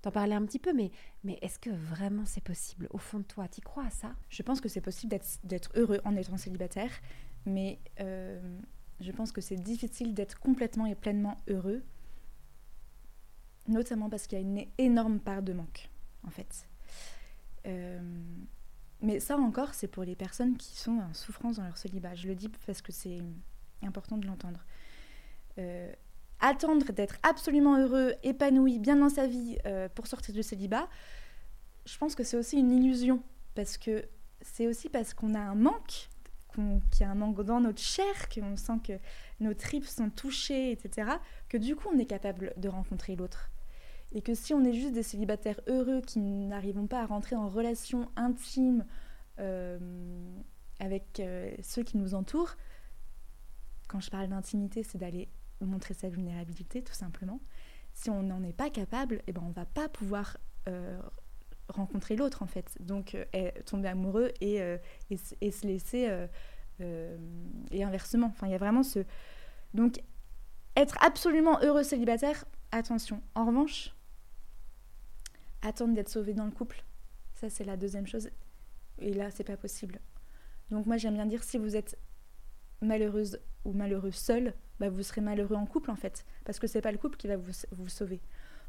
T'en 0.00 0.10
parlais 0.10 0.34
un 0.34 0.44
petit 0.46 0.58
peu, 0.58 0.72
mais, 0.72 0.90
mais 1.24 1.38
est-ce 1.42 1.58
que 1.58 1.68
vraiment 1.68 2.24
c'est 2.24 2.42
possible? 2.42 2.88
Au 2.90 2.98
fond 2.98 3.18
de 3.18 3.24
toi, 3.24 3.48
tu 3.48 3.60
crois 3.60 3.84
à 3.84 3.90
ça? 3.90 4.14
Je 4.30 4.42
pense 4.42 4.62
que 4.62 4.70
c'est 4.70 4.80
possible 4.80 5.18
d'être 5.44 5.70
heureux 5.74 6.00
en 6.04 6.16
étant 6.16 6.38
célibataire, 6.38 6.90
mais 7.44 7.78
euh, 8.00 8.40
je 9.00 9.12
pense 9.12 9.30
que 9.30 9.42
c'est 9.42 9.56
difficile 9.56 10.14
d'être 10.14 10.38
complètement 10.38 10.86
et 10.86 10.94
pleinement 10.94 11.36
heureux, 11.46 11.82
notamment 13.68 14.08
parce 14.08 14.26
qu'il 14.26 14.38
y 14.38 14.40
a 14.40 14.44
une 14.44 14.66
énorme 14.78 15.20
part 15.20 15.42
de 15.42 15.52
manque, 15.52 15.90
en 16.26 16.30
fait. 16.30 16.66
Euh, 17.66 18.00
mais 19.02 19.20
ça 19.20 19.36
encore, 19.36 19.74
c'est 19.74 19.88
pour 19.88 20.04
les 20.04 20.16
personnes 20.16 20.56
qui 20.56 20.76
sont 20.76 20.98
en 20.98 21.12
souffrance 21.12 21.56
dans 21.56 21.64
leur 21.64 21.76
célibat. 21.76 22.14
Je 22.14 22.26
le 22.26 22.34
dis 22.34 22.48
parce 22.48 22.80
que 22.80 22.92
c'est 22.92 23.20
important 23.86 24.18
de 24.18 24.26
l'entendre. 24.26 24.64
Euh, 25.58 25.92
attendre 26.40 26.92
d'être 26.92 27.16
absolument 27.22 27.78
heureux, 27.78 28.14
épanoui, 28.22 28.78
bien 28.78 28.96
dans 28.96 29.08
sa 29.08 29.26
vie 29.26 29.56
euh, 29.64 29.88
pour 29.94 30.06
sortir 30.06 30.34
du 30.34 30.42
célibat, 30.42 30.88
je 31.86 31.96
pense 31.98 32.14
que 32.14 32.24
c'est 32.24 32.36
aussi 32.36 32.58
une 32.58 32.72
illusion. 32.72 33.22
Parce 33.54 33.78
que 33.78 34.04
c'est 34.42 34.66
aussi 34.66 34.90
parce 34.90 35.14
qu'on 35.14 35.34
a 35.34 35.40
un 35.40 35.54
manque, 35.54 36.10
qu'il 36.54 37.00
y 37.00 37.04
a 37.04 37.10
un 37.10 37.14
manque 37.14 37.42
dans 37.42 37.60
notre 37.60 37.80
chair, 37.80 38.28
qu'on 38.28 38.56
sent 38.56 38.80
que 38.84 38.98
nos 39.40 39.54
tripes 39.54 39.86
sont 39.86 40.10
touchées, 40.10 40.72
etc., 40.72 41.10
que 41.48 41.56
du 41.56 41.74
coup 41.74 41.88
on 41.94 41.98
est 41.98 42.06
capable 42.06 42.52
de 42.56 42.68
rencontrer 42.68 43.16
l'autre. 43.16 43.50
Et 44.12 44.20
que 44.20 44.34
si 44.34 44.54
on 44.54 44.64
est 44.64 44.72
juste 44.72 44.92
des 44.92 45.02
célibataires 45.02 45.60
heureux 45.66 46.00
qui 46.00 46.20
n'arrivons 46.20 46.86
pas 46.86 47.00
à 47.02 47.06
rentrer 47.06 47.34
en 47.34 47.48
relation 47.48 48.10
intime 48.16 48.84
euh, 49.38 49.78
avec 50.80 51.22
ceux 51.62 51.82
qui 51.82 51.96
nous 51.96 52.14
entourent, 52.14 52.56
quand 53.86 54.00
je 54.00 54.10
parle 54.10 54.28
d'intimité, 54.28 54.82
c'est 54.82 54.98
d'aller 54.98 55.28
montrer 55.60 55.94
sa 55.94 56.08
vulnérabilité, 56.08 56.82
tout 56.82 56.92
simplement. 56.92 57.40
Si 57.94 58.10
on 58.10 58.22
n'en 58.22 58.42
est 58.42 58.52
pas 58.52 58.70
capable, 58.70 59.22
eh 59.26 59.32
ben, 59.32 59.42
on 59.44 59.48
ne 59.48 59.54
va 59.54 59.64
pas 59.64 59.88
pouvoir 59.88 60.36
euh, 60.68 61.00
rencontrer 61.68 62.16
l'autre, 62.16 62.42
en 62.42 62.46
fait. 62.46 62.76
Donc, 62.80 63.14
euh, 63.14 63.50
tomber 63.64 63.88
amoureux 63.88 64.32
et, 64.40 64.60
euh, 64.60 64.76
et, 65.10 65.50
se 65.50 65.66
laisser... 65.66 66.26
et 66.80 67.84
inversement. 67.84 68.26
Enfin, 68.26 68.46
il 68.46 68.52
y 68.52 68.54
a 68.54 68.58
vraiment 68.58 68.82
ce... 68.82 69.00
Donc, 69.72 70.02
être 70.76 70.96
absolument 71.02 71.58
heureux 71.62 71.82
célibataire, 71.82 72.44
attention. 72.70 73.22
En 73.34 73.46
revanche, 73.46 73.94
attendre 75.62 75.94
d'être 75.94 76.10
sauvé 76.10 76.34
dans 76.34 76.44
le 76.44 76.50
couple, 76.50 76.84
ça, 77.32 77.48
c'est 77.48 77.64
la 77.64 77.78
deuxième 77.78 78.06
chose. 78.06 78.28
Et 78.98 79.14
là, 79.14 79.30
c'est 79.30 79.44
pas 79.44 79.56
possible. 79.56 80.00
Donc, 80.70 80.84
moi, 80.86 80.98
j'aime 80.98 81.14
bien 81.14 81.26
dire, 81.26 81.42
si 81.44 81.56
vous 81.56 81.76
êtes 81.76 81.98
malheureuse 82.80 83.38
ou 83.64 83.72
malheureux 83.72 84.12
seul, 84.12 84.54
bah 84.80 84.90
vous 84.90 85.02
serez 85.02 85.20
malheureux 85.20 85.56
en 85.56 85.66
couple 85.66 85.90
en 85.90 85.96
fait, 85.96 86.24
parce 86.44 86.58
que 86.58 86.66
c'est 86.66 86.82
pas 86.82 86.92
le 86.92 86.98
couple 86.98 87.16
qui 87.16 87.28
va 87.28 87.36
vous, 87.36 87.52
vous 87.72 87.88
sauver. 87.88 88.20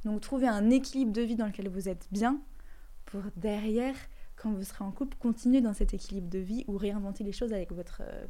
Donc 0.05 0.21
trouvez 0.21 0.47
un 0.47 0.69
équilibre 0.69 1.11
de 1.11 1.21
vie 1.21 1.35
dans 1.35 1.47
lequel 1.47 1.69
vous 1.69 1.89
êtes 1.89 2.07
bien 2.11 2.41
pour 3.05 3.21
derrière, 3.35 3.95
quand 4.35 4.51
vous 4.51 4.63
serez 4.63 4.83
en 4.83 4.91
couple, 4.91 5.17
continuer 5.17 5.61
dans 5.61 5.73
cet 5.73 5.93
équilibre 5.93 6.29
de 6.29 6.39
vie 6.39 6.63
ou 6.67 6.77
réinventer 6.77 7.23
les 7.23 7.31
choses 7.31 7.53
avec 7.53 7.71
votre, 7.71 8.01
euh, 8.05 8.25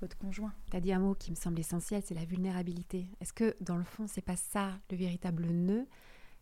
votre 0.00 0.16
conjoint. 0.16 0.52
Tu 0.70 0.76
as 0.76 0.80
dit 0.80 0.92
un 0.92 1.00
mot 1.00 1.14
qui 1.14 1.30
me 1.30 1.36
semble 1.36 1.60
essentiel, 1.60 2.02
c'est 2.04 2.14
la 2.14 2.24
vulnérabilité. 2.24 3.06
Est-ce 3.20 3.32
que 3.32 3.54
dans 3.60 3.76
le 3.76 3.84
fond, 3.84 4.06
c'est 4.06 4.22
pas 4.22 4.36
ça 4.36 4.78
le 4.90 4.96
véritable 4.96 5.46
nœud? 5.46 5.86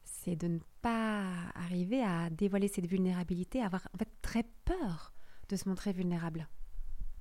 C'est 0.05 0.37
de 0.37 0.49
ne 0.49 0.59
pas 0.83 1.25
arriver 1.55 2.03
à 2.03 2.31
dévoiler 2.31 2.69
cette 2.69 2.87
vulnérabilité, 2.87 3.63
avoir 3.63 3.87
en 3.95 3.99
fait 3.99 4.11
très 4.23 4.45
peur 4.65 5.13
de 5.49 5.57
se 5.57 5.69
montrer 5.69 5.93
vulnérable. 5.93 6.49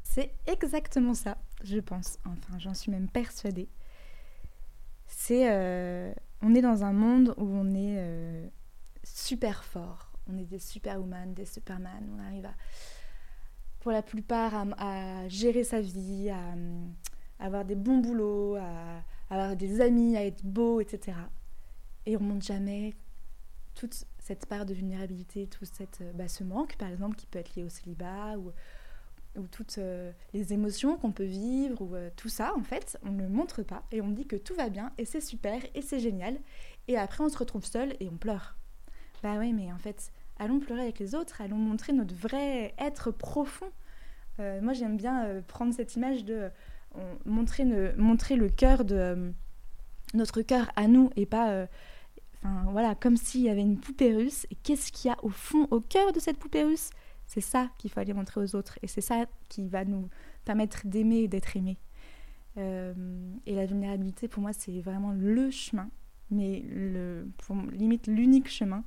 C'est 0.04 0.34
exactement 0.48 1.14
ça, 1.14 1.38
je 1.64 1.80
pense. 1.80 2.18
Enfin, 2.26 2.58
j'en 2.60 2.74
suis 2.74 2.92
même 2.92 3.10
persuadée. 3.10 3.70
C'est, 5.08 5.52
euh, 5.52 6.14
on 6.42 6.54
est 6.56 6.62
dans 6.62 6.84
un 6.84 6.94
monde 6.94 7.34
où 7.38 7.46
on 7.46 7.74
est 7.74 7.98
euh, 7.98 8.48
super 9.04 9.64
fort. 9.64 10.12
On 10.28 10.38
est 10.38 10.46
des 10.46 10.60
superwoman, 10.60 11.34
des 11.34 11.46
superman. 11.46 12.08
On 12.16 12.20
arrive 12.20 12.46
à, 12.46 12.54
pour 13.80 13.92
la 13.92 14.02
plupart, 14.02 14.54
à, 14.78 15.28
gérer 15.28 15.64
sa 15.64 15.82
vie, 15.82 16.30
à, 16.30 16.56
avoir 17.44 17.66
des 17.66 17.76
bons 17.76 17.98
boulots, 17.98 18.56
à, 18.56 19.04
avoir 19.30 19.56
des 19.56 19.82
amis, 19.82 20.16
à 20.16 20.26
être 20.26 20.46
beau, 20.46 20.80
etc. 20.82 21.18
Et 22.06 22.16
on 22.16 22.22
montre 22.22 22.46
jamais 22.46 22.94
toute 23.74 24.06
cette 24.20 24.46
part 24.46 24.66
de 24.66 24.74
vulnérabilité, 24.74 25.48
tout 25.48 25.66
cette, 25.66 26.04
bah, 26.16 26.28
ce 26.28 26.44
manque, 26.44 26.76
par 26.76 26.90
exemple, 26.90 27.16
qui 27.16 27.26
peut 27.26 27.40
être 27.40 27.56
lié 27.56 27.64
au 27.64 27.70
célibat 27.70 28.38
ou 28.38 28.52
ou 29.40 29.48
toutes 29.48 29.78
euh, 29.78 30.12
les 30.34 30.54
émotions 30.54 30.98
qu'on 30.98 31.12
peut 31.12 31.24
vivre, 31.24 31.82
ou 31.82 31.96
euh, 31.96 32.10
tout 32.16 32.30
ça, 32.30 32.54
en 32.56 32.64
fait, 32.64 32.98
on 33.04 33.12
ne 33.12 33.24
le 33.24 33.30
montre 33.30 33.64
pas 33.64 33.84
et 33.92 34.02
on 34.02 34.10
dit 34.10 34.28
que 34.28 34.36
tout 34.36 34.54
va 34.54 34.70
bien 34.70 34.92
et 34.98 35.06
c'est 35.06 35.22
super 35.22 35.62
et 35.74 35.82
c'est 35.82 36.00
génial. 36.00 36.38
Et 36.88 36.98
après, 36.98 37.24
on 37.24 37.30
se 37.30 37.38
retrouve 37.38 37.66
seul 37.66 37.96
et 38.00 38.10
on 38.10 38.18
pleure. 38.18 38.56
Bah 39.24 39.36
oui, 39.40 39.54
mais 39.54 39.72
en 39.72 39.78
fait, 39.78 40.12
allons 40.38 40.60
pleurer 40.60 40.82
avec 40.82 41.00
les 41.00 41.16
autres, 41.16 41.42
allons 41.42 41.58
montrer 41.58 41.94
notre 41.94 42.16
vrai 42.16 42.74
être 42.78 43.12
profond. 43.12 43.72
Euh, 44.40 44.62
moi, 44.62 44.74
j'aime 44.74 44.98
bien 44.98 45.42
prendre 45.48 45.74
cette 45.74 45.96
image 45.96 46.24
de 46.26 46.50
montrer, 47.26 47.66
montrer 47.98 48.36
le 48.36 48.50
cœur 48.50 48.86
de 48.86 49.34
notre 50.14 50.42
cœur 50.42 50.72
à 50.76 50.88
nous 50.88 51.10
et 51.16 51.26
pas. 51.26 51.68
Enfin, 52.42 52.66
voilà, 52.72 52.96
comme 52.96 53.18
s'il 53.18 53.42
y 53.42 53.50
avait 53.50 53.62
une 53.62 53.80
poupée 53.80 54.16
russe. 54.16 54.48
Et 54.50 54.56
qu'est-ce 54.56 54.92
qu'il 54.92 55.10
y 55.10 55.14
a 55.14 55.18
au 55.24 55.30
fond, 55.30 55.68
au 55.72 55.82
cœur 55.82 56.14
de 56.14 56.20
cette 56.20 56.38
poupée 56.38 56.64
russe? 56.64 56.90
C'est 57.30 57.42
ça 57.42 57.70
qu'il 57.78 57.92
aller 57.96 58.14
montrer 58.14 58.42
aux 58.42 58.56
autres 58.56 58.80
et 58.82 58.88
c'est 58.88 59.02
ça 59.02 59.28
qui 59.50 59.68
va 59.68 59.86
nous 59.86 60.10
permettre 60.46 60.88
d'aimer 60.88 61.20
et 61.20 61.28
d'être 61.28 61.56
aimé. 61.56 61.78
Euh, 62.58 63.36
et 63.46 63.54
la 63.54 63.68
vulnérabilité, 63.68 64.28
pour 64.28 64.42
moi, 64.42 64.52
c'est 64.52 64.82
vraiment 64.82 65.12
le 65.12 65.52
chemin, 65.52 65.92
mais 66.32 66.66
le, 66.68 67.28
limite 67.72 68.08
l'unique 68.08 68.50
chemin 68.50 68.84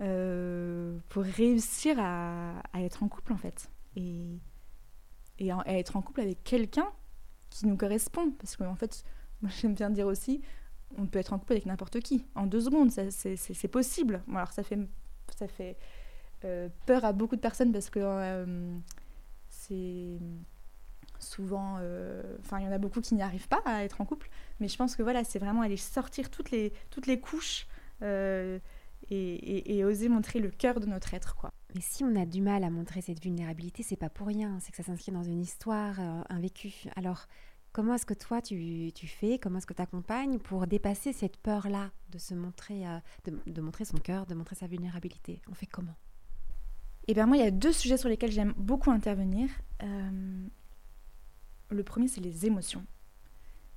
euh, 0.00 0.96
pour 1.08 1.24
réussir 1.24 1.96
à, 1.98 2.62
être 2.76 3.02
en 3.02 3.08
couple, 3.08 3.32
en 3.32 3.38
fait. 3.38 3.68
Et, 3.96 4.38
et 5.40 5.50
à 5.50 5.64
être 5.66 5.96
en 5.96 6.02
couple 6.02 6.20
avec 6.20 6.44
quelqu'un 6.44 6.92
qui 7.50 7.66
nous 7.66 7.76
correspond. 7.76 8.30
Parce 8.38 8.56
qu'en 8.56 8.76
fait, 8.76 9.02
moi, 9.42 9.50
j'aime 9.60 9.74
bien 9.74 9.90
dire 9.90 10.06
aussi, 10.06 10.42
on 10.96 11.06
peut 11.06 11.18
être 11.18 11.32
en 11.32 11.40
couple 11.40 11.54
avec 11.54 11.66
n'importe 11.66 11.98
qui. 11.98 12.24
En 12.36 12.46
deux 12.46 12.60
secondes, 12.60 12.92
c'est 12.92 13.68
possible. 13.68 14.22
Alors, 14.32 14.52
ça 14.52 14.62
fait, 14.62 14.78
ça 15.36 15.48
fait 15.48 15.76
peur 16.86 17.04
à 17.04 17.12
beaucoup 17.12 17.36
de 17.36 17.40
personnes 17.40 17.72
parce 17.72 17.90
que 17.90 18.00
euh, 18.00 18.76
c'est 19.48 20.18
souvent. 21.18 21.76
Euh, 21.80 22.22
enfin, 22.40 22.58
il 22.60 22.64
y 22.64 22.68
en 22.68 22.72
a 22.72 22.78
beaucoup 22.78 23.00
qui 23.00 23.14
n'y 23.14 23.22
arrivent 23.22 23.48
pas 23.48 23.62
à 23.64 23.84
être 23.84 24.00
en 24.00 24.04
couple. 24.04 24.28
Mais 24.60 24.68
je 24.68 24.76
pense 24.76 24.96
que 24.96 25.02
voilà, 25.02 25.24
c'est 25.24 25.38
vraiment 25.38 25.62
aller 25.62 25.76
sortir 25.76 26.30
toutes 26.30 26.50
les, 26.50 26.72
toutes 26.90 27.06
les 27.06 27.20
couches 27.20 27.66
et, 29.10 29.84
oser 29.84 30.08
montrer 30.08 30.40
le 30.40 30.50
cœur 30.50 30.80
de 30.80 30.86
notre 30.86 31.14
être. 31.14 31.36
quoi. 31.36 31.52
Mais 31.74 31.80
si 31.80 32.04
on 32.04 32.14
a 32.16 32.26
du 32.26 32.40
mal 32.40 32.64
à 32.64 32.70
montrer 32.70 33.00
cette 33.00 33.22
vulnérabilité, 33.22 33.82
c'est 33.82 33.96
pas 33.96 34.10
pour 34.10 34.26
rien. 34.26 34.58
C'est 34.60 34.70
que 34.70 34.76
ça 34.76 34.82
s'inscrit 34.82 35.12
dans 35.12 35.22
une 35.22 35.40
histoire, 35.40 35.98
un 36.00 36.40
vécu. 36.40 36.84
Alors, 36.96 37.26
comment 37.74 37.94
est-ce 37.94 38.06
que 38.06 38.14
toi 38.14 38.40
tu, 38.40 38.92
fais, 39.06 39.38
comment 39.38 39.58
est-ce 39.58 39.66
que 39.66 39.74
tu 39.74 39.82
accompagnes 39.82 40.38
pour 40.38 40.66
dépasser 40.66 41.12
cette 41.12 41.36
peur-là 41.36 41.90
de 42.08 42.18
se 42.18 42.32
montrer, 42.32 42.86
euh, 42.86 42.98
de, 43.46 43.60
montrer 43.60 43.84
son 43.84 43.98
cœur, 43.98 44.24
de 44.24 44.34
montrer 44.34 44.54
sa 44.54 44.66
vulnérabilité? 44.66 45.42
On 45.50 45.54
fait 45.54 45.66
comment? 45.66 45.96
Eh 47.06 47.14
bien 47.14 47.26
moi, 47.26 47.36
il 47.36 47.40
y 47.40 47.46
a 47.46 47.50
deux 47.50 47.72
sujets 47.72 47.98
sur 47.98 48.08
lesquels 48.08 48.32
j'aime 48.32 48.54
beaucoup 48.56 48.90
intervenir. 48.90 49.50
Euh, 49.82 50.46
le 51.70 51.84
premier, 51.84 52.08
c'est 52.08 52.22
les 52.22 52.46
émotions. 52.46 52.86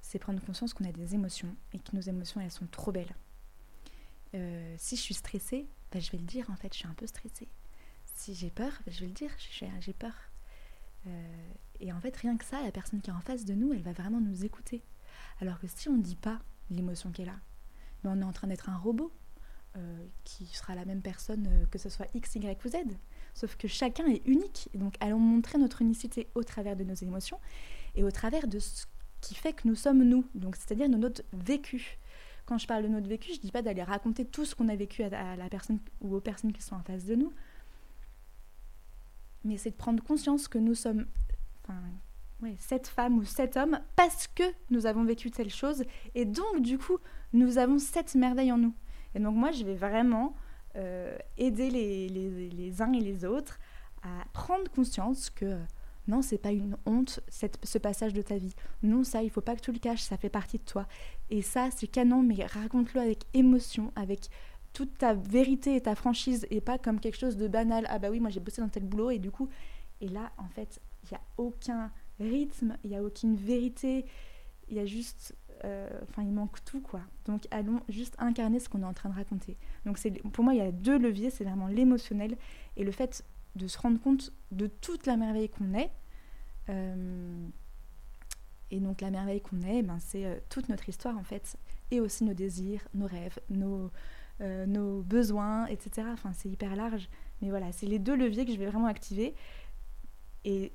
C'est 0.02 0.20
prendre 0.20 0.42
conscience 0.42 0.74
qu'on 0.74 0.86
a 0.86 0.94
des 0.94 1.14
émotions 1.14 1.54
et 1.74 1.80
que 1.80 1.94
nos 1.94 2.02
émotions, 2.02 2.40
elles 2.40 2.52
sont 2.52 2.68
trop 2.68 2.94
belles. 2.94 3.16
Euh, 4.34 4.76
si 4.78 4.96
je 4.96 5.02
suis 5.02 5.14
stressée, 5.14 5.68
bah, 5.92 6.00
je 6.00 6.10
vais 6.12 6.18
le 6.18 6.24
dire 6.24 6.50
en 6.50 6.56
fait, 6.56 6.74
je 6.74 6.80
suis 6.80 6.88
un 6.88 6.94
peu 6.94 7.06
stressée. 7.06 7.50
Si 8.06 8.34
j'ai 8.34 8.50
peur, 8.50 8.72
bah, 8.86 8.92
je 8.94 9.02
vais 9.02 9.08
le 9.08 9.14
dire, 9.14 9.32
j'ai 9.82 9.94
peur. 9.94 10.14
Euh, 11.08 11.52
et 11.82 11.92
en 11.92 12.00
fait, 12.00 12.16
rien 12.16 12.38
que 12.38 12.46
ça, 12.46 12.62
la 12.64 12.72
personne 12.72 13.02
qui 13.02 13.10
est 13.10 13.14
en 13.14 13.22
face 13.22 13.44
de 13.44 13.54
nous, 13.54 13.74
elle 13.74 13.82
va 13.84 13.92
vraiment 13.92 14.22
nous 14.22 14.46
écouter. 14.46 14.84
Alors 15.42 15.60
que 15.60 15.68
si 15.68 15.90
on 15.90 15.98
ne 15.98 16.02
dit 16.02 16.16
pas 16.16 16.40
l'émotion 16.70 17.12
qu'elle 17.12 17.30
a, 17.30 17.40
mais 18.04 18.10
on 18.10 18.22
est 18.22 18.26
en 18.26 18.34
train 18.34 18.48
d'être 18.48 18.70
un 18.70 18.78
robot 18.78 19.12
qui 20.24 20.48
sera 20.48 20.74
la 20.74 20.86
même 20.86 21.04
personne 21.04 21.68
que 21.70 21.78
ce 21.78 21.88
soit 21.88 22.08
X, 22.16 22.34
Y 22.34 22.66
ou 22.66 22.68
Z. 22.68 22.78
Sauf 23.38 23.56
que 23.56 23.68
chacun 23.68 24.08
est 24.08 24.26
unique. 24.26 24.68
donc 24.74 24.96
allons 25.00 25.20
montrer 25.20 25.60
notre 25.60 25.84
unicité 25.84 26.28
au 26.34 26.42
travers 26.42 26.76
de 26.76 26.84
nos 26.84 26.96
émotions 26.96 27.40
et 27.94 28.04
au 28.04 28.10
travers 28.10 28.48
de 28.48 28.58
ce 28.58 28.88
qui 29.22 29.36
fait 29.36 29.54
que 29.54 29.68
nous 29.68 29.76
sommes 29.76 30.02
nous. 30.02 30.26
Donc 30.34 30.56
c'est-à-dire 30.56 30.90
de 30.90 30.96
notre 30.96 31.22
vécu. 31.34 32.00
Quand 32.48 32.58
je 32.58 32.66
parle 32.66 32.82
de 32.82 32.88
notre 32.88 33.08
vécu, 33.08 33.30
je 33.34 33.38
ne 33.38 33.42
dis 33.42 33.52
pas 33.52 33.62
d'aller 33.62 33.84
raconter 33.84 34.26
tout 34.26 34.44
ce 34.44 34.56
qu'on 34.56 34.70
a 34.70 34.76
vécu 34.76 35.04
à, 35.04 35.36
la 35.36 35.50
personne 35.50 35.78
ou 36.02 36.16
aux 36.16 36.20
personnes 36.20 36.52
qui 36.52 36.64
sont 36.64 36.74
en 36.74 36.82
face 36.82 37.06
de 37.06 37.14
nous, 37.14 37.32
mais 39.44 39.58
c'est 39.58 39.70
de 39.70 39.76
prendre 39.76 40.04
conscience 40.04 40.48
que 40.48 40.58
nous 40.58 40.74
sommes 40.74 41.06
cette 42.58 42.88
femme 42.88 43.20
ou 43.20 43.24
cet 43.24 43.56
homme 43.56 43.80
parce 43.96 44.28
que 44.28 44.44
nous 44.72 44.88
avons 44.88 45.04
vécu 45.04 45.30
telle 45.30 45.52
chose 45.52 45.84
et 46.16 46.26
donc 46.26 46.62
du 46.62 46.80
coup 46.80 46.98
nous 47.34 47.60
avons 47.60 47.78
cette 47.78 48.16
merveille 48.16 48.52
en 48.52 48.58
nous. 48.58 48.74
Et 49.14 49.20
donc 49.20 49.36
moi 49.36 49.52
je 49.52 49.64
vais 49.64 49.76
vraiment 49.76 50.36
aider 51.38 51.70
les, 51.70 52.08
les, 52.10 52.50
les, 52.50 52.82
uns 52.82 52.94
et 52.94 53.00
les 53.00 53.26
autres 53.26 53.60
à 54.04 54.26
prendre 54.34 54.70
conscience 54.70 55.30
que 55.30 55.58
non, 56.08 56.22
c'est 56.22 56.38
pas 56.38 56.52
une 56.52 56.78
honte, 56.86 57.20
cette, 57.28 57.60
ce 57.64 57.78
passage 57.78 58.14
de 58.14 58.22
ta 58.22 58.38
vie. 58.38 58.56
Non, 58.82 59.04
ça, 59.04 59.24
il 59.24 59.30
faut 59.30 59.42
pas 59.42 59.56
que 59.56 59.62
tu 59.62 59.74
le 59.74 59.80
caches, 59.80 60.04
ça 60.04 60.18
fait 60.18 60.30
partie 60.30 60.58
de 60.58 60.64
toi. 60.64 60.88
Et 61.30 61.42
ça, 61.42 61.70
c'est 61.76 61.88
canon, 61.88 62.24
mais 62.24 62.46
raconte-le 62.46 63.02
avec 63.02 63.26
émotion, 63.34 63.92
avec 63.96 64.30
toute 64.72 64.98
ta 64.98 65.14
vérité 65.14 65.76
et 65.76 65.82
ta 65.82 65.96
franchise, 65.96 66.48
et 66.50 66.62
pas 66.62 66.78
comme 66.78 67.00
quelque 67.00 67.18
chose 67.18 67.36
de 67.36 67.48
banal. 67.48 67.86
Ah 67.90 68.00
bah 68.00 68.10
oui, 68.10 68.20
moi 68.20 68.30
j'ai 68.30 68.40
bossé 68.40 68.62
dans 68.62 68.70
tel 68.70 68.84
boulot, 68.84 69.10
et 69.10 69.20
du 69.20 69.32
coup, 69.32 69.50
et 70.00 70.08
là, 70.08 70.32
en 70.38 70.48
fait, 70.48 70.80
il 71.04 71.10
n'y 71.12 71.18
a 71.18 71.22
aucun 71.38 71.92
rythme, 72.20 72.78
il 72.84 72.92
n'y 72.92 72.96
a 72.96 73.04
aucune 73.04 73.36
vérité, 73.36 74.06
il 74.70 74.78
y 74.78 74.80
a 74.80 74.86
juste. 74.86 75.36
Euh, 75.66 75.90
enfin, 76.10 76.24
il 76.24 76.32
manque 76.32 76.64
tout, 76.66 76.82
quoi. 76.82 77.02
Donc, 77.26 77.48
allons 77.52 77.82
juste 77.90 78.16
incarner 78.20 78.60
ce 78.60 78.70
qu'on 78.70 78.82
est 78.82 78.86
en 78.86 78.94
train 78.94 79.10
de 79.10 79.16
raconter. 79.16 79.58
Donc, 79.86 80.00
pour 80.32 80.44
moi, 80.44 80.54
il 80.54 80.58
y 80.58 80.62
a 80.62 80.72
deux 80.72 80.98
leviers 80.98 81.30
c'est 81.30 81.44
vraiment 81.44 81.68
l'émotionnel 81.68 82.38
et 82.76 82.84
le 82.84 82.92
fait 82.92 83.24
de 83.56 83.68
se 83.68 83.78
rendre 83.78 84.00
compte 84.00 84.32
de 84.52 84.68
toute 84.68 85.06
la 85.06 85.18
merveille 85.18 85.50
qu'on 85.50 85.74
est. 85.74 85.92
Euh, 86.70 87.48
et 88.70 88.82
donc 88.82 89.00
la 89.00 89.10
merveille 89.10 89.40
qu'on 89.40 89.62
est, 89.62 89.82
ben, 89.82 89.98
c'est 90.00 90.26
euh, 90.26 90.36
toute 90.50 90.68
notre 90.68 90.90
histoire 90.90 91.18
en 91.18 91.24
fait, 91.24 91.56
et 91.90 92.02
aussi 92.02 92.26
nos 92.26 92.34
désirs, 92.34 92.86
nos 92.94 93.08
rêves, 93.08 93.40
nos, 93.50 93.90
nos 94.40 95.02
besoins, 95.02 95.66
etc. 95.68 96.08
Enfin, 96.12 96.34
c'est 96.34 96.50
hyper 96.50 96.76
large. 96.76 97.10
Mais 97.42 97.50
voilà, 97.50 97.72
c'est 97.72 97.86
les 97.86 98.00
deux 98.00 98.16
leviers 98.16 98.46
que 98.46 98.52
je 98.52 98.58
vais 98.58 98.68
vraiment 98.68 98.88
activer. 98.88 99.34
Et, 100.44 100.72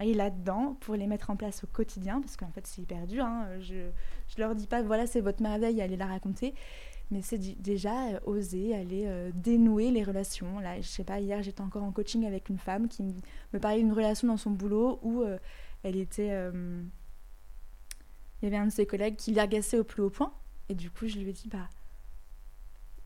et 0.00 0.14
là-dedans, 0.14 0.76
pour 0.80 0.94
les 0.94 1.06
mettre 1.06 1.30
en 1.30 1.36
place 1.36 1.64
au 1.64 1.66
quotidien, 1.66 2.20
parce 2.20 2.36
qu'en 2.36 2.50
fait 2.50 2.66
c'est 2.66 2.82
hyper 2.82 3.06
dur, 3.06 3.24
hein, 3.24 3.48
je 3.60 3.74
ne 3.74 4.38
leur 4.38 4.54
dis 4.54 4.66
pas, 4.66 4.82
voilà, 4.82 5.06
c'est 5.06 5.20
votre 5.20 5.42
merveille, 5.42 5.80
allez 5.80 5.96
la 5.96 6.06
raconter 6.06 6.54
mais 7.10 7.22
c'est 7.22 7.38
déjà 7.38 8.08
euh, 8.08 8.20
oser 8.24 8.74
aller 8.74 9.04
euh, 9.06 9.30
dénouer 9.34 9.90
les 9.90 10.04
relations. 10.04 10.60
Là, 10.60 10.80
je 10.80 10.86
sais 10.86 11.04
pas, 11.04 11.20
hier 11.20 11.42
j'étais 11.42 11.60
encore 11.60 11.82
en 11.82 11.92
coaching 11.92 12.26
avec 12.26 12.48
une 12.48 12.58
femme 12.58 12.88
qui 12.88 13.02
me 13.52 13.58
parlait 13.58 13.78
d'une 13.78 13.92
relation 13.92 14.28
dans 14.28 14.36
son 14.36 14.50
boulot 14.50 15.00
où 15.02 15.22
euh, 15.22 15.38
elle 15.82 15.96
était. 15.96 16.28
il 16.28 18.44
y 18.44 18.46
avait 18.46 18.56
un 18.56 18.66
de 18.66 18.72
ses 18.72 18.86
collègues 18.86 19.16
qui 19.16 19.32
l'agaçait 19.32 19.78
au 19.78 19.84
plus 19.84 20.02
haut 20.02 20.10
point. 20.10 20.32
Et 20.68 20.74
du 20.74 20.90
coup, 20.90 21.08
je 21.08 21.18
lui 21.18 21.30
ai 21.30 21.32
dit, 21.32 21.48
bah, 21.48 21.68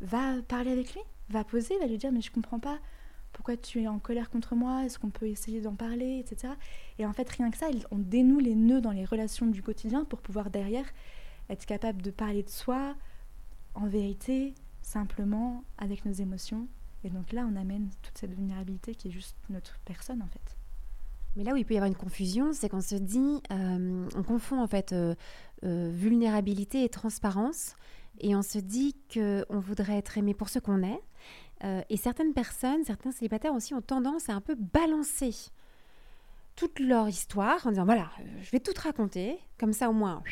va 0.02 0.42
parler 0.48 0.70
avec 0.70 0.92
lui, 0.92 1.00
va 1.30 1.44
poser, 1.44 1.78
va 1.78 1.86
lui 1.86 1.96
dire, 1.96 2.12
mais 2.12 2.20
je 2.20 2.30
comprends 2.30 2.60
pas 2.60 2.78
pourquoi 3.34 3.58
tu 3.58 3.82
es 3.82 3.88
en 3.88 3.98
colère 3.98 4.30
contre 4.30 4.54
moi, 4.54 4.84
est-ce 4.84 4.98
qu'on 4.98 5.10
peut 5.10 5.28
essayer 5.28 5.60
d'en 5.60 5.74
parler, 5.74 6.18
etc. 6.18 6.54
Et 6.98 7.04
en 7.04 7.12
fait, 7.12 7.28
rien 7.28 7.50
que 7.50 7.58
ça, 7.58 7.66
on 7.90 7.98
dénoue 7.98 8.38
les 8.38 8.54
nœuds 8.54 8.80
dans 8.80 8.92
les 8.92 9.04
relations 9.04 9.46
du 9.46 9.62
quotidien 9.62 10.04
pour 10.04 10.20
pouvoir 10.20 10.48
derrière 10.48 10.86
être 11.50 11.66
capable 11.66 12.00
de 12.00 12.10
parler 12.10 12.42
de 12.42 12.48
soi, 12.48 12.94
en 13.74 13.86
vérité, 13.86 14.54
simplement 14.80 15.64
avec 15.76 16.06
nos 16.06 16.12
émotions. 16.12 16.68
Et 17.02 17.10
donc 17.10 17.32
là, 17.32 17.46
on 17.50 17.56
amène 17.56 17.90
toute 18.02 18.16
cette 18.16 18.32
vulnérabilité 18.32 18.94
qui 18.94 19.08
est 19.08 19.10
juste 19.10 19.36
notre 19.50 19.78
personne 19.84 20.22
en 20.22 20.28
fait. 20.28 20.56
Mais 21.36 21.42
là 21.42 21.52
où 21.52 21.56
il 21.56 21.64
peut 21.64 21.74
y 21.74 21.76
avoir 21.76 21.88
une 21.88 21.96
confusion, 21.96 22.52
c'est 22.52 22.68
qu'on 22.68 22.80
se 22.80 22.94
dit, 22.94 23.42
euh, 23.50 24.08
on 24.14 24.22
confond 24.22 24.62
en 24.62 24.68
fait 24.68 24.92
euh, 24.92 25.14
euh, 25.64 25.90
vulnérabilité 25.92 26.84
et 26.84 26.88
transparence, 26.88 27.74
et 28.20 28.36
on 28.36 28.42
se 28.42 28.58
dit 28.58 28.94
qu'on 29.12 29.58
voudrait 29.58 29.98
être 29.98 30.16
aimé 30.16 30.34
pour 30.34 30.48
ce 30.48 30.60
qu'on 30.60 30.82
est. 30.84 31.00
et 31.88 31.96
certaines 31.96 32.35
personnes, 32.35 32.85
certains 32.85 33.12
célibataires 33.12 33.55
aussi 33.55 33.74
ont 33.74 33.81
tendance 33.81 34.29
à 34.29 34.35
un 34.35 34.40
peu 34.40 34.55
balancer 34.55 35.35
toute 36.57 36.79
leur 36.79 37.09
histoire 37.09 37.66
en 37.66 37.70
disant 37.70 37.85
voilà, 37.85 38.11
je 38.42 38.50
vais 38.50 38.61
tout 38.61 38.74
raconter, 38.77 39.38
comme 39.59 39.72
ça 39.72 39.88
au 39.88 39.92
moins, 39.92 40.22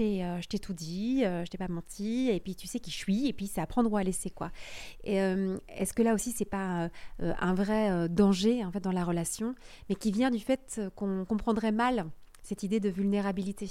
euh, 0.00 0.40
je 0.40 0.48
t'ai 0.48 0.58
tout 0.58 0.72
dit, 0.72 1.24
euh, 1.24 1.44
je 1.44 1.50
t'ai 1.50 1.58
pas 1.58 1.68
menti, 1.68 2.30
et 2.30 2.40
puis 2.40 2.54
tu 2.54 2.66
sais 2.66 2.78
qui 2.78 2.90
je 2.90 2.96
suis, 2.96 3.26
et 3.26 3.32
puis 3.32 3.46
c'est 3.46 3.60
à 3.60 3.66
prendre 3.66 3.90
ou 3.90 3.96
à 3.96 4.02
laisser 4.02 4.30
quoi. 4.30 4.50
Euh, 5.08 5.58
est-ce 5.68 5.92
que 5.92 6.02
là 6.02 6.14
aussi 6.14 6.32
c'est 6.32 6.44
pas 6.44 6.90
un 7.18 7.54
vrai 7.54 8.08
danger 8.08 8.64
en 8.64 8.70
fait 8.70 8.80
dans 8.80 8.92
la 8.92 9.04
relation, 9.04 9.54
mais 9.88 9.94
qui 9.94 10.12
vient 10.12 10.30
du 10.30 10.38
fait 10.38 10.80
qu'on 10.94 11.24
comprendrait 11.24 11.72
mal 11.72 12.06
cette 12.42 12.62
idée 12.62 12.80
de 12.80 12.88
vulnérabilité? 12.88 13.68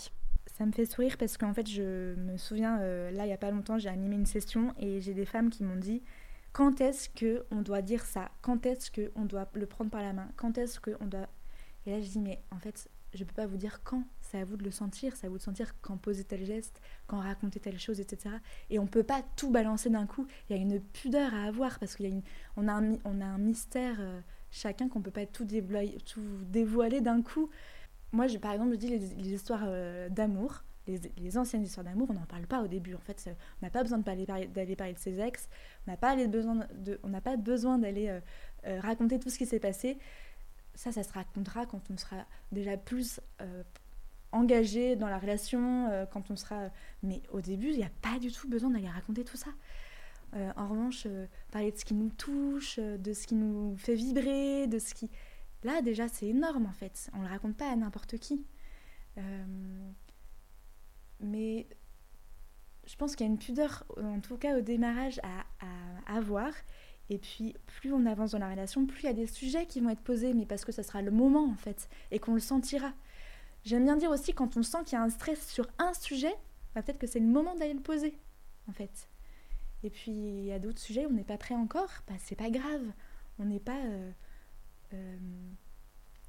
Ça 0.57 0.65
me 0.65 0.71
fait 0.71 0.85
sourire 0.85 1.17
parce 1.17 1.37
qu'en 1.37 1.53
fait, 1.53 1.67
je 1.67 2.15
me 2.15 2.35
souviens, 2.37 2.77
là, 2.79 3.23
il 3.25 3.27
n'y 3.27 3.33
a 3.33 3.37
pas 3.37 3.51
longtemps, 3.51 3.77
j'ai 3.77 3.89
animé 3.89 4.15
une 4.15 4.25
session 4.25 4.73
et 4.77 5.01
j'ai 5.01 5.13
des 5.13 5.25
femmes 5.25 5.49
qui 5.49 5.63
m'ont 5.63 5.77
dit 5.77 6.01
quand 6.53 6.81
est-ce 6.81 7.09
qu'on 7.09 7.61
doit 7.61 7.81
dire 7.81 8.05
ça? 8.05 8.29
Quand 8.41 8.65
est-ce 8.65 8.91
qu'on 8.91 9.25
doit 9.25 9.49
le 9.53 9.65
prendre 9.65 9.89
par 9.89 10.01
la 10.01 10.13
main? 10.13 10.29
Quand 10.35 10.57
est-ce 10.57 10.79
qu'on 10.79 11.05
doit. 11.05 11.29
Et 11.85 11.91
là, 11.91 12.01
je 12.01 12.09
dis 12.09 12.19
mais 12.19 12.41
en 12.51 12.59
fait, 12.59 12.89
je 13.13 13.23
peux 13.23 13.33
pas 13.33 13.45
vous 13.45 13.57
dire 13.57 13.81
quand, 13.83 14.03
c'est 14.21 14.39
à 14.39 14.45
vous 14.45 14.57
de 14.57 14.63
le 14.63 14.71
sentir, 14.71 15.15
c'est 15.15 15.27
à 15.27 15.29
vous 15.29 15.37
de 15.37 15.41
sentir 15.41 15.75
quand 15.81 15.97
poser 15.97 16.23
tel 16.23 16.45
geste, 16.45 16.81
quand 17.07 17.19
raconter 17.19 17.59
telle 17.59 17.79
chose, 17.79 17.99
etc. 17.99 18.35
Et 18.69 18.79
on 18.79 18.87
peut 18.87 19.03
pas 19.03 19.21
tout 19.35 19.49
balancer 19.49 19.89
d'un 19.89 20.05
coup, 20.05 20.27
il 20.49 20.55
y 20.55 20.59
a 20.59 20.61
une 20.61 20.79
pudeur 20.79 21.33
à 21.33 21.43
avoir 21.43 21.79
parce 21.79 21.95
qu'on 21.95 22.67
a, 22.67 22.71
un, 22.71 22.97
on 23.03 23.21
a 23.21 23.25
un 23.25 23.37
mystère 23.37 23.97
euh, 23.99 24.21
chacun 24.49 24.87
qu'on 24.87 25.01
peut 25.01 25.11
pas 25.11 25.25
tout, 25.25 25.45
tout 26.05 26.23
dévoiler 26.45 27.01
d'un 27.01 27.21
coup. 27.21 27.49
Moi, 28.13 28.27
je, 28.27 28.37
par 28.37 28.53
exemple, 28.53 28.73
je 28.73 28.77
dis 28.77 28.89
les, 28.89 29.33
histoires 29.33 29.63
euh, 29.65 30.09
d'amour, 30.09 30.63
les, 30.87 31.37
anciennes 31.37 31.63
histoires 31.63 31.85
d'amour, 31.85 32.07
on 32.09 32.13
n'en 32.13 32.25
parle 32.25 32.47
pas 32.47 32.61
au 32.61 32.67
début. 32.67 32.95
En 32.95 32.99
fait, 32.99 33.29
on 33.61 33.65
n'a 33.65 33.69
pas 33.69 33.83
besoin 33.83 33.99
d'aller 33.99 34.25
parler, 34.25 34.93
de 34.93 34.99
ses 34.99 35.19
ex, 35.19 35.49
on 35.87 35.91
n'a 35.91 35.97
pas, 37.21 37.37
besoin 37.37 37.77
d'aller 37.77 38.09
euh, 38.09 38.79
raconter 38.79 39.19
tout 39.19 39.29
ce 39.29 39.37
qui 39.37 39.45
s'est 39.45 39.59
passé 39.59 39.97
ça, 40.75 40.91
ça 40.91 41.03
se 41.03 41.13
racontera 41.13 41.65
quand 41.65 41.81
on 41.91 41.97
sera 41.97 42.25
déjà 42.51 42.77
plus 42.77 43.19
euh, 43.41 43.63
engagé 44.31 44.95
dans 44.95 45.07
la 45.07 45.19
relation, 45.19 45.87
euh, 45.89 46.05
quand 46.05 46.31
on 46.31 46.35
sera... 46.35 46.69
Mais 47.03 47.21
au 47.31 47.41
début, 47.41 47.69
il 47.69 47.77
n'y 47.77 47.83
a 47.83 47.91
pas 48.01 48.19
du 48.19 48.31
tout 48.31 48.47
besoin 48.47 48.69
d'aller 48.69 48.89
raconter 48.89 49.23
tout 49.23 49.37
ça. 49.37 49.51
Euh, 50.33 50.51
en 50.55 50.67
revanche, 50.67 51.07
parler 51.51 51.71
de 51.71 51.77
ce 51.77 51.85
qui 51.85 51.93
nous 51.93 52.09
touche, 52.09 52.79
de 52.79 53.13
ce 53.13 53.27
qui 53.27 53.35
nous 53.35 53.75
fait 53.77 53.95
vibrer, 53.95 54.67
de 54.67 54.79
ce 54.79 54.93
qui... 54.93 55.09
Là, 55.63 55.81
déjà, 55.81 56.07
c'est 56.07 56.27
énorme, 56.27 56.65
en 56.65 56.73
fait. 56.73 57.09
On 57.13 57.19
ne 57.19 57.23
le 57.23 57.29
raconte 57.29 57.57
pas 57.57 57.71
à 57.71 57.75
n'importe 57.75 58.17
qui. 58.17 58.43
Mais 61.21 61.67
je 62.85 62.95
pense 62.95 63.15
qu'il 63.15 63.25
y 63.25 63.29
a 63.29 63.31
une 63.31 63.39
pudeur, 63.39 63.85
en 63.97 64.19
tout 64.19 64.37
cas 64.37 64.57
au 64.57 64.61
démarrage, 64.61 65.19
à, 65.23 65.45
avoir. 66.13 66.51
Et 67.09 67.17
puis, 67.17 67.55
plus 67.65 67.93
on 67.93 68.05
avance 68.05 68.31
dans 68.31 68.39
la 68.39 68.49
relation, 68.49 68.85
plus 68.85 69.03
il 69.03 69.05
y 69.05 69.09
a 69.09 69.13
des 69.13 69.27
sujets 69.27 69.65
qui 69.65 69.79
vont 69.79 69.89
être 69.89 70.01
posés, 70.01 70.33
mais 70.33 70.45
parce 70.45 70.65
que 70.65 70.71
ça 70.71 70.83
sera 70.83 71.01
le 71.01 71.11
moment, 71.11 71.45
en 71.45 71.55
fait, 71.55 71.89
et 72.09 72.19
qu'on 72.19 72.33
le 72.33 72.39
sentira. 72.39 72.93
J'aime 73.63 73.83
bien 73.83 73.97
dire 73.97 74.09
aussi, 74.09 74.33
quand 74.33 74.57
on 74.57 74.63
sent 74.63 74.79
qu'il 74.85 74.93
y 74.93 75.01
a 75.01 75.03
un 75.03 75.09
stress 75.09 75.47
sur 75.47 75.67
un 75.77 75.93
sujet, 75.93 76.33
bah, 76.73 76.81
peut-être 76.81 76.97
que 76.97 77.07
c'est 77.07 77.19
le 77.19 77.27
moment 77.27 77.55
d'aller 77.55 77.73
le 77.73 77.81
poser, 77.81 78.17
en 78.67 78.71
fait. 78.71 79.09
Et 79.83 79.89
puis, 79.89 80.11
il 80.11 80.45
y 80.45 80.51
a 80.51 80.59
d'autres 80.59 80.79
sujets, 80.79 81.05
on 81.05 81.11
n'est 81.11 81.23
pas 81.23 81.37
prêt 81.37 81.55
encore, 81.55 81.89
bah, 82.07 82.15
c'est 82.17 82.35
pas 82.35 82.49
grave. 82.49 82.83
On 83.39 83.45
n'est 83.45 83.59
pas 83.59 83.79
euh, 83.85 84.11
euh, 84.93 85.17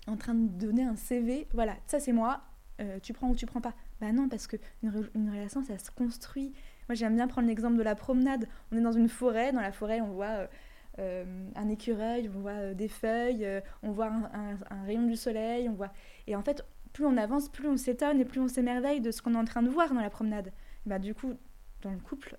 en 0.06 0.16
train 0.16 0.34
de 0.34 0.48
donner 0.48 0.82
un 0.82 0.96
CV, 0.96 1.46
voilà, 1.52 1.76
ça 1.86 2.00
c'est 2.00 2.12
moi, 2.12 2.42
euh, 2.80 2.98
tu 3.00 3.12
prends 3.12 3.28
ou 3.28 3.36
tu 3.36 3.46
prends 3.46 3.60
pas. 3.60 3.74
Bah 4.00 4.12
non, 4.12 4.28
parce 4.28 4.46
qu'une 4.46 4.60
une 5.14 5.30
relation, 5.30 5.62
ça 5.62 5.78
se 5.78 5.90
construit. 5.90 6.52
Moi, 6.88 6.94
j'aime 6.94 7.14
bien 7.14 7.28
prendre 7.28 7.48
l'exemple 7.48 7.76
de 7.76 7.82
la 7.82 7.94
promenade. 7.94 8.48
On 8.70 8.76
est 8.76 8.80
dans 8.80 8.92
une 8.92 9.08
forêt, 9.08 9.52
dans 9.52 9.60
la 9.60 9.72
forêt, 9.72 10.00
on 10.00 10.12
voit 10.12 10.48
euh, 10.98 11.24
un 11.54 11.68
écureuil, 11.68 12.30
on 12.34 12.40
voit 12.40 12.50
euh, 12.52 12.74
des 12.74 12.88
feuilles, 12.88 13.46
on 13.82 13.92
voit 13.92 14.10
un, 14.10 14.84
rayon 14.84 15.06
du 15.06 15.16
soleil, 15.16 15.68
on 15.68 15.74
voit... 15.74 15.92
Et 16.26 16.36
en 16.36 16.42
fait, 16.42 16.64
plus 16.92 17.06
on 17.06 17.16
avance, 17.16 17.48
plus 17.48 17.68
on 17.68 17.76
s'étonne 17.76 18.20
et 18.20 18.24
plus 18.24 18.40
on 18.40 18.48
s'émerveille 18.48 19.00
de 19.00 19.10
ce 19.10 19.22
qu'on 19.22 19.34
est 19.34 19.38
en 19.38 19.44
train 19.44 19.62
de 19.62 19.70
voir 19.70 19.92
dans 19.92 20.00
la 20.00 20.10
promenade. 20.10 20.52
Bah, 20.86 20.98
du 20.98 21.14
coup, 21.14 21.34
dans 21.82 21.92
le 21.92 21.98
couple, 21.98 22.36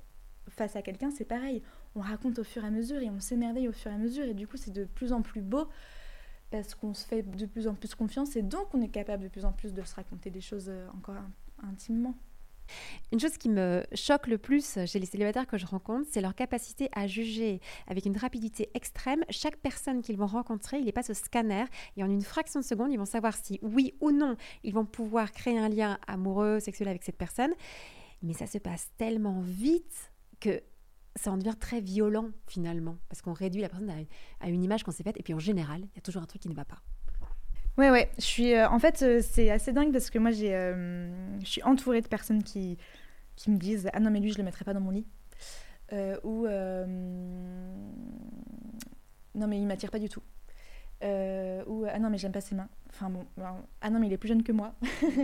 face 0.49 0.75
à 0.75 0.81
quelqu'un, 0.81 1.11
c'est 1.11 1.25
pareil. 1.25 1.63
On 1.95 2.01
raconte 2.01 2.39
au 2.39 2.43
fur 2.43 2.63
et 2.63 2.67
à 2.67 2.71
mesure 2.71 3.01
et 3.01 3.09
on 3.09 3.19
s'émerveille 3.19 3.67
au 3.67 3.71
fur 3.71 3.91
et 3.91 3.93
à 3.93 3.97
mesure. 3.97 4.25
Et 4.25 4.33
du 4.33 4.47
coup, 4.47 4.57
c'est 4.57 4.71
de 4.71 4.85
plus 4.85 5.13
en 5.13 5.21
plus 5.21 5.41
beau 5.41 5.67
parce 6.53 6.75
qu'on 6.75 6.93
se 6.93 7.03
fait 7.07 7.23
de 7.23 7.45
plus 7.47 7.67
en 7.67 7.73
plus 7.73 7.95
confiance 7.95 8.35
et 8.35 8.43
donc 8.43 8.67
on 8.75 8.81
est 8.81 8.89
capable 8.89 9.23
de 9.23 9.27
plus 9.27 9.43
en 9.43 9.51
plus 9.51 9.73
de 9.73 9.81
se 9.81 9.95
raconter 9.95 10.29
des 10.29 10.39
choses 10.39 10.67
euh, 10.69 10.87
encore 10.95 11.15
intimement. 11.63 12.15
Une 13.11 13.19
chose 13.19 13.39
qui 13.39 13.49
me 13.49 13.83
choque 13.95 14.27
le 14.27 14.37
plus 14.37 14.77
chez 14.85 14.99
les 14.99 15.07
célibataires 15.07 15.47
que 15.47 15.57
je 15.57 15.65
rencontre, 15.65 16.07
c'est 16.11 16.21
leur 16.21 16.35
capacité 16.35 16.89
à 16.93 17.07
juger 17.07 17.59
avec 17.87 18.05
une 18.05 18.15
rapidité 18.15 18.69
extrême 18.75 19.25
chaque 19.31 19.57
personne 19.57 20.03
qu'ils 20.03 20.15
vont 20.15 20.27
rencontrer. 20.27 20.77
Ils 20.77 20.85
les 20.85 20.91
passent 20.91 21.09
au 21.09 21.15
scanner 21.15 21.65
et 21.97 22.03
en 22.03 22.09
une 22.09 22.21
fraction 22.21 22.59
de 22.59 22.65
seconde, 22.65 22.91
ils 22.91 22.99
vont 22.99 23.05
savoir 23.05 23.35
si 23.35 23.59
oui 23.63 23.95
ou 23.99 24.11
non 24.11 24.37
ils 24.63 24.75
vont 24.75 24.85
pouvoir 24.85 25.31
créer 25.31 25.57
un 25.57 25.69
lien 25.69 25.97
amoureux, 26.05 26.59
sexuel 26.59 26.87
avec 26.87 27.01
cette 27.01 27.17
personne. 27.17 27.53
Mais 28.21 28.33
ça 28.33 28.45
se 28.45 28.59
passe 28.59 28.91
tellement 28.97 29.41
vite 29.41 30.11
que 30.39 30.61
ça 31.15 31.31
en 31.31 31.37
devient 31.37 31.55
très 31.59 31.81
violent 31.81 32.29
finalement, 32.47 32.97
parce 33.09 33.21
qu'on 33.21 33.33
réduit 33.33 33.61
la 33.61 33.69
personne 33.69 33.91
à, 34.39 34.49
une 34.49 34.63
image 34.63 34.83
qu'on 34.83 34.91
s'est 34.91 35.03
faite, 35.03 35.19
et 35.19 35.23
puis 35.23 35.33
en 35.33 35.39
général, 35.39 35.81
il 35.81 35.95
y 35.95 35.99
a 35.99 36.01
toujours 36.01 36.23
un 36.23 36.25
truc 36.25 36.41
qui 36.41 36.49
ne 36.49 36.55
va 36.55 36.65
pas. 36.65 36.81
Ouais, 37.77 37.89
ouais. 37.89 38.11
Je 38.17 38.23
suis, 38.23 38.53
euh, 38.53 38.69
en 38.69 38.77
fait, 38.77 39.01
euh, 39.01 39.19
c'est 39.21 39.49
assez 39.49 39.73
dingue 39.73 39.91
parce 39.91 40.11
que 40.11 40.19
moi, 40.19 40.31
j'ai, 40.31 40.53
euh, 40.55 41.39
je 41.39 41.45
suis 41.45 41.63
entourée 41.63 42.01
de 42.01 42.07
personnes 42.07 42.43
qui, 42.43 42.77
qui 43.35 43.49
me 43.49 43.57
disent 43.57 43.89
Ah 43.93 43.99
non, 43.99 44.11
mais 44.11 44.19
lui, 44.19 44.31
je 44.31 44.37
le 44.37 44.43
mettrai 44.43 44.63
pas 44.63 44.73
dans 44.73 44.79
mon 44.79 44.91
lit. 44.91 45.07
ou 46.23 46.45
Non, 49.35 49.47
mais 49.47 49.59
il 49.59 49.65
m'attire 49.65 49.89
pas 49.89 49.99
du 49.99 50.09
tout. 50.09 50.21
ou 51.01 51.85
Ah 51.89 51.99
non, 51.99 52.09
mais 52.11 52.17
j'aime 52.17 52.31
pas 52.31 52.41
ses 52.41 52.55
mains. 52.55 52.69
Enfin 52.89 53.09
bon, 53.09 53.25
ah 53.81 53.89
non, 53.89 53.99
mais 53.99 54.07
il 54.07 54.13
est 54.13 54.17
plus 54.17 54.29
jeune 54.29 54.43
que 54.43 54.51
moi. 54.51 54.75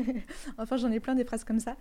enfin, 0.57 0.77
j'en 0.77 0.91
ai 0.91 0.99
plein 0.99 1.13
des 1.13 1.25
phrases 1.25 1.43
comme 1.43 1.59
ça. 1.59 1.77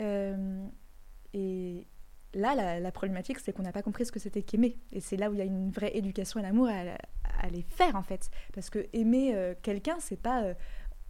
et, 0.00 1.86
Là, 2.32 2.78
la, 2.78 2.92
problématique, 2.92 3.40
c'est 3.40 3.52
qu'on 3.52 3.64
n'a 3.64 3.72
pas 3.72 3.82
compris 3.82 4.06
ce 4.06 4.12
que 4.12 4.20
c'était 4.20 4.42
qu'aimer. 4.42 4.78
Et 4.92 5.00
c'est 5.00 5.16
là 5.16 5.30
où 5.30 5.32
il 5.32 5.38
y 5.38 5.42
a 5.42 5.44
une 5.44 5.70
vraie 5.70 5.96
éducation 5.96 6.38
à 6.38 6.42
l'amour 6.44 6.68
à, 6.68 7.48
les 7.48 7.62
faire, 7.62 7.96
en 7.96 8.02
fait. 8.02 8.30
Parce 8.54 8.70
que 8.70 8.86
aimer 8.92 9.34
euh, 9.34 9.54
quelqu'un, 9.62 9.96
c'est 9.98 10.20
pas 10.20 10.44
euh, 10.44 10.54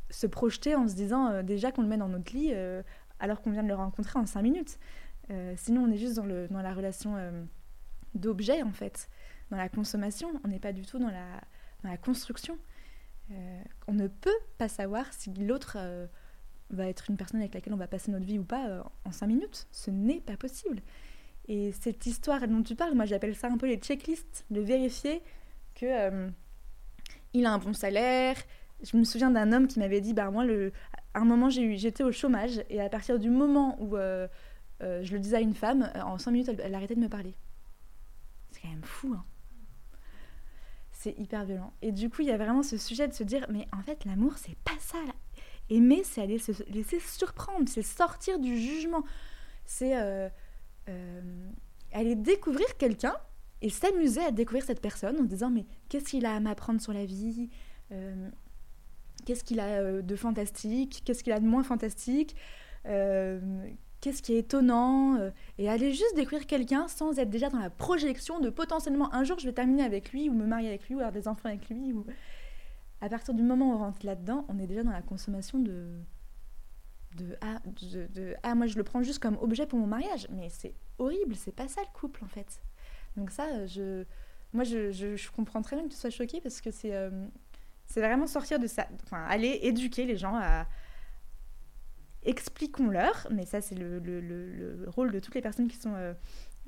se 0.08 0.26
projeter 0.26 0.74
en 0.74 0.88
se 0.88 0.94
disant 0.94 1.28
euh, 1.28 1.42
déjà 1.42 1.72
qu'on 1.72 1.82
le 1.82 1.88
met 1.88 1.98
dans 1.98 2.08
notre 2.08 2.32
lit 2.32 2.52
alors 3.18 3.42
qu'on 3.42 3.50
vient 3.50 3.62
de 3.62 3.68
le 3.68 3.74
rencontrer 3.74 4.18
en 4.18 4.24
cinq 4.24 4.42
minutes. 4.42 4.78
sinon, 5.56 5.84
on 5.84 5.90
est 5.90 5.98
juste 5.98 6.16
dans, 6.16 6.24
la 6.24 6.74
relation 6.74 7.16
d'objet, 8.14 8.62
en 8.62 8.72
fait. 8.72 9.10
Dans 9.50 9.58
la 9.58 9.68
consommation, 9.68 10.28
on 10.42 10.48
n'est 10.48 10.58
pas 10.58 10.72
du 10.72 10.86
tout 10.86 10.98
dans 10.98 11.12
la 11.84 11.96
construction. 11.98 12.56
on 13.88 13.92
ne 13.92 14.06
peut 14.06 14.30
pas 14.56 14.68
savoir 14.68 15.12
si 15.12 15.34
l'autre 15.34 15.76
va 16.70 16.86
être 16.86 17.10
une 17.10 17.18
personne 17.18 17.40
avec 17.40 17.52
laquelle 17.52 17.74
on 17.74 17.76
va 17.76 17.88
passer 17.88 18.10
notre 18.10 18.24
vie 18.24 18.38
ou 18.38 18.44
pas 18.44 18.90
en 19.04 19.12
cinq 19.12 19.26
minutes. 19.26 19.66
Ce 19.70 19.90
n'est 19.90 20.20
pas 20.20 20.38
possible. 20.38 20.80
Et 21.50 21.72
cette 21.72 22.06
histoire 22.06 22.46
dont 22.46 22.62
tu 22.62 22.76
parles, 22.76 22.94
moi 22.94 23.06
j'appelle 23.06 23.34
ça 23.34 23.48
un 23.48 23.56
peu 23.56 23.66
les 23.66 23.76
checklists, 23.76 24.46
de 24.50 24.60
vérifier 24.60 25.20
que 25.74 25.84
euh, 25.84 26.30
il 27.32 27.44
a 27.44 27.52
un 27.52 27.58
bon 27.58 27.72
salaire. 27.72 28.36
Je 28.84 28.96
me 28.96 29.02
souviens 29.02 29.32
d'un 29.32 29.52
homme 29.52 29.66
qui 29.66 29.80
m'avait 29.80 30.00
dit, 30.00 30.14
bah 30.14 30.30
moi, 30.30 30.44
le, 30.44 30.72
à 31.12 31.18
un 31.18 31.24
moment 31.24 31.50
j'étais 31.50 32.04
au 32.04 32.12
chômage 32.12 32.62
et 32.70 32.80
à 32.80 32.88
partir 32.88 33.18
du 33.18 33.30
moment 33.30 33.76
où 33.82 33.96
euh, 33.96 34.28
euh, 34.80 35.02
je 35.02 35.12
le 35.12 35.18
disais 35.18 35.38
à 35.38 35.40
une 35.40 35.54
femme, 35.54 35.90
en 35.96 36.18
cinq 36.18 36.30
minutes 36.30 36.52
elle, 36.56 36.72
arrêtait 36.72 36.94
de 36.94 37.00
me 37.00 37.08
parler. 37.08 37.34
C'est 38.52 38.60
quand 38.60 38.70
même 38.70 38.84
fou, 38.84 39.12
hein. 39.16 39.24
C'est 40.92 41.18
hyper 41.18 41.44
violent. 41.44 41.72
Et 41.82 41.90
du 41.90 42.10
coup, 42.10 42.22
il 42.22 42.28
y 42.28 42.30
a 42.30 42.36
vraiment 42.36 42.62
ce 42.62 42.76
sujet 42.76 43.08
de 43.08 43.12
se 43.12 43.24
dire, 43.24 43.44
mais 43.50 43.66
en 43.76 43.82
fait, 43.82 44.04
l'amour, 44.04 44.34
c'est 44.36 44.56
pas 44.58 44.78
ça. 44.78 44.98
Aimer, 45.68 46.02
c'est 46.04 46.22
aller 46.22 46.38
se 46.38 46.52
laisser 46.70 47.00
surprendre, 47.00 47.68
c'est 47.68 47.82
sortir 47.82 48.38
du 48.38 48.56
jugement. 48.56 49.02
C'est 49.64 49.96
aller 51.92 52.14
découvrir 52.14 52.76
quelqu'un 52.76 53.14
et 53.62 53.68
s'amuser 53.68 54.20
à 54.22 54.30
découvrir 54.30 54.64
cette 54.64 54.80
personne 54.80 55.18
en 55.20 55.24
disant 55.24 55.50
mais 55.50 55.66
qu'est-ce 55.88 56.10
qu'il 56.10 56.26
a 56.26 56.34
à 56.34 56.40
m'apprendre 56.40 56.80
sur 56.80 56.92
la 56.92 57.04
vie 57.04 57.50
euh, 57.92 58.28
Qu'est-ce 59.26 59.44
qu'il 59.44 59.60
a 59.60 59.66
euh, 59.66 60.02
de 60.02 60.16
fantastique 60.16 61.02
Qu'est-ce 61.04 61.22
qu'il 61.22 61.32
a 61.32 61.40
de 61.40 61.46
moins 61.46 61.62
fantastique 61.62 62.36
Qu'est-ce 62.84 64.22
qui 64.22 64.32
est 64.32 64.38
étonnant 64.38 65.18
Et 65.58 65.68
aller 65.68 65.90
juste 65.90 66.16
découvrir 66.16 66.46
quelqu'un 66.46 66.88
sans 66.88 67.18
être 67.18 67.28
déjà 67.28 67.50
dans 67.50 67.58
la 67.58 67.68
projection 67.68 68.40
de 68.40 68.48
potentiellement 68.48 69.12
un 69.12 69.24
jour 69.24 69.38
je 69.38 69.46
vais 69.46 69.52
terminer 69.52 69.82
avec 69.82 70.12
lui 70.12 70.30
ou 70.30 70.32
me 70.32 70.46
marier 70.46 70.68
avec 70.68 70.88
lui 70.88 70.94
ou 70.94 70.98
avoir 70.98 71.12
des 71.12 71.28
enfants 71.28 71.50
avec 71.50 71.68
lui. 71.68 71.92
Ou... 71.92 72.06
À 73.02 73.10
partir 73.10 73.34
du 73.34 73.42
moment 73.42 73.70
où 73.70 73.74
on 73.74 73.78
rentre 73.78 74.06
là-dedans, 74.06 74.46
on 74.48 74.58
est 74.58 74.66
déjà 74.66 74.82
dans 74.82 74.92
la 74.92 75.02
consommation 75.02 75.58
de, 75.58 75.86
de 77.16 77.36
ah, 77.40 77.60
de, 77.64 78.36
ah 78.42 78.54
moi 78.54 78.66
je 78.66 78.76
le 78.76 78.84
prends 78.84 79.02
juste 79.02 79.18
comme 79.18 79.36
objet 79.40 79.66
pour 79.66 79.78
mon 79.78 79.86
mariage. 79.86 80.26
Mais 80.30 80.48
c'est 80.48 80.74
horrible 80.98 81.34
c'est 81.34 81.54
pas 81.54 81.68
ça 81.68 81.80
le 81.80 81.98
couple 81.98 82.24
en 82.24 82.28
fait. 82.28 82.60
Donc 83.16 83.30
ça 83.30 83.66
je 83.66 84.04
moi 84.52 84.64
je, 84.64 84.90
je, 84.90 85.30
comprends 85.30 85.62
très 85.62 85.76
bien 85.76 85.84
que 85.86 85.92
tu 85.92 85.98
sois 85.98 86.10
choquée 86.10 86.40
parce 86.40 86.60
que 86.60 86.70
c'est 86.70 86.94
euh, 86.94 87.26
c'est 87.86 88.00
vraiment 88.00 88.26
sortir 88.26 88.58
de 88.58 88.66
ça. 88.66 88.86
Enfin 89.04 89.24
aller 89.24 89.60
éduquer 89.62 90.06
les 90.06 90.16
gens 90.16 90.36
à 90.36 90.66
expliquons-leur 92.22 93.28
mais 93.30 93.46
ça 93.46 93.60
c'est 93.60 93.74
le, 93.74 93.98
le, 93.98 94.20
le, 94.20 94.84
rôle 94.88 95.10
de 95.10 95.20
toutes 95.20 95.34
les 95.34 95.40
personnes 95.40 95.68
qui 95.68 95.78
sont 95.78 95.94
euh, 95.94 96.12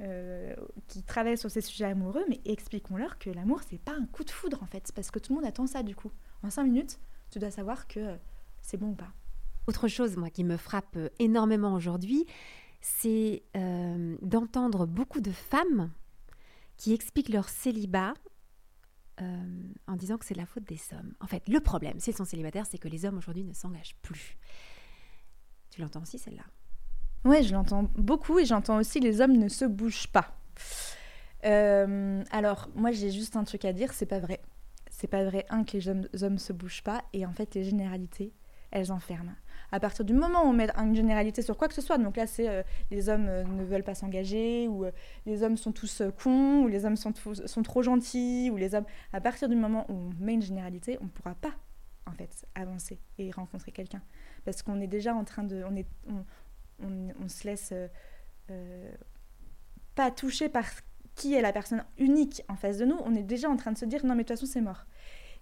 euh, 0.00 0.56
qui 0.88 1.02
travaillent 1.02 1.36
sur 1.36 1.50
ces 1.50 1.60
sujets 1.60 1.84
amoureux 1.84 2.24
mais 2.30 2.40
expliquons-leur 2.46 3.18
que 3.18 3.28
l'amour 3.28 3.60
c'est 3.68 3.78
pas 3.78 3.92
un 3.92 4.06
coup 4.06 4.24
de 4.24 4.30
foudre 4.30 4.62
en 4.62 4.66
fait. 4.66 4.92
Parce 4.94 5.10
que 5.10 5.18
tout 5.18 5.32
le 5.32 5.40
monde 5.40 5.48
attend 5.48 5.66
ça 5.66 5.82
du 5.82 5.94
coup. 5.94 6.10
En 6.42 6.50
cinq 6.50 6.64
minutes 6.64 6.98
tu 7.30 7.38
dois 7.38 7.50
savoir 7.50 7.86
que 7.86 8.16
c'est 8.60 8.76
bon 8.76 8.90
ou 8.90 8.94
pas 8.94 9.12
autre 9.66 9.88
chose, 9.88 10.16
moi, 10.16 10.30
qui 10.30 10.44
me 10.44 10.56
frappe 10.56 10.96
euh, 10.96 11.08
énormément 11.18 11.74
aujourd'hui, 11.74 12.26
c'est 12.80 13.42
euh, 13.56 14.16
d'entendre 14.22 14.86
beaucoup 14.86 15.20
de 15.20 15.30
femmes 15.30 15.92
qui 16.76 16.92
expliquent 16.92 17.28
leur 17.28 17.48
célibat 17.48 18.14
euh, 19.20 19.72
en 19.86 19.94
disant 19.94 20.18
que 20.18 20.24
c'est 20.24 20.34
la 20.34 20.46
faute 20.46 20.64
des 20.64 20.80
hommes. 20.92 21.12
En 21.20 21.26
fait, 21.26 21.48
le 21.48 21.60
problème, 21.60 22.00
s'ils 22.00 22.16
sont 22.16 22.24
célibataires, 22.24 22.66
c'est 22.68 22.78
que 22.78 22.88
les 22.88 23.04
hommes 23.04 23.18
aujourd'hui 23.18 23.44
ne 23.44 23.52
s'engagent 23.52 23.96
plus. 24.02 24.36
Tu 25.70 25.80
l'entends 25.80 26.02
aussi, 26.02 26.18
celle-là? 26.18 26.44
Oui, 27.24 27.44
je 27.44 27.52
l'entends 27.52 27.84
beaucoup 27.94 28.40
et 28.40 28.44
j'entends 28.44 28.78
aussi 28.78 28.98
les 28.98 29.20
hommes 29.20 29.36
ne 29.36 29.48
se 29.48 29.64
bougent 29.64 30.08
pas. 30.08 30.36
alors, 31.44 32.68
moi, 32.74 32.90
j'ai 32.90 33.12
juste 33.12 33.36
un 33.36 33.44
truc 33.44 33.64
à 33.64 33.72
dire, 33.72 33.92
c'est 33.92 34.06
pas 34.06 34.18
vrai. 34.18 34.40
C'est 34.90 35.06
pas 35.06 35.24
vrai, 35.24 35.46
un, 35.50 35.62
que 35.62 35.76
les 35.76 35.88
hommes, 35.88 36.08
hommes 36.20 36.38
se 36.38 36.52
bougent 36.52 36.82
pas, 36.82 37.02
et 37.12 37.24
en 37.24 37.32
fait, 37.32 37.54
les 37.54 37.64
généralités, 37.64 38.32
elles 38.72 38.90
enferment 38.92 39.34
à 39.72 39.80
partir 39.80 40.04
du 40.04 40.12
moment 40.12 40.44
où 40.44 40.48
on 40.48 40.52
met 40.52 40.68
une 40.76 40.94
généralité 40.94 41.40
sur 41.40 41.56
quoi 41.56 41.66
que 41.66 41.74
ce 41.74 41.80
soit, 41.80 41.96
donc 41.96 42.16
là 42.16 42.26
c'est 42.26 42.48
euh, 42.48 42.62
les 42.90 43.08
hommes 43.08 43.26
euh, 43.28 43.42
ne 43.42 43.64
veulent 43.64 43.82
pas 43.82 43.94
s'engager, 43.94 44.68
ou 44.68 44.84
euh, 44.84 44.92
les 45.24 45.42
hommes 45.42 45.56
sont 45.56 45.72
tous 45.72 46.02
cons, 46.22 46.62
ou 46.62 46.68
les 46.68 46.84
hommes 46.84 46.96
sont, 46.96 47.14
sont 47.14 47.62
trop 47.62 47.82
gentils, 47.82 48.50
ou 48.52 48.56
les 48.58 48.74
hommes... 48.74 48.84
À 49.14 49.20
partir 49.22 49.48
du 49.48 49.56
moment 49.56 49.86
où 49.88 49.94
on 49.94 50.10
met 50.20 50.34
une 50.34 50.42
généralité, 50.42 50.98
on 51.00 51.04
ne 51.04 51.08
pourra 51.08 51.34
pas 51.34 51.54
en 52.06 52.12
fait 52.12 52.46
avancer 52.54 53.00
et 53.16 53.30
rencontrer 53.30 53.72
quelqu'un. 53.72 54.02
Parce 54.44 54.62
qu'on 54.62 54.78
est 54.80 54.86
déjà 54.86 55.14
en 55.14 55.24
train 55.24 55.42
de... 55.42 55.64
On, 55.64 55.74
est, 55.74 55.86
on, 56.80 57.28
se 57.28 57.46
laisse 57.46 57.72
pas 59.94 60.10
toucher 60.10 60.50
par 60.50 60.66
qui 61.14 61.34
est 61.34 61.40
la 61.40 61.52
personne 61.52 61.84
unique 61.96 62.42
en 62.48 62.56
face 62.56 62.76
de 62.76 62.84
nous, 62.84 62.98
on 63.04 63.14
est 63.14 63.22
déjà 63.22 63.48
en 63.48 63.56
train 63.56 63.72
de 63.72 63.78
se 63.78 63.84
dire 63.84 64.04
non 64.04 64.14
mais 64.14 64.24
de 64.24 64.28
toute 64.28 64.38
façon 64.38 64.50
c'est 64.50 64.60
mort. 64.60 64.84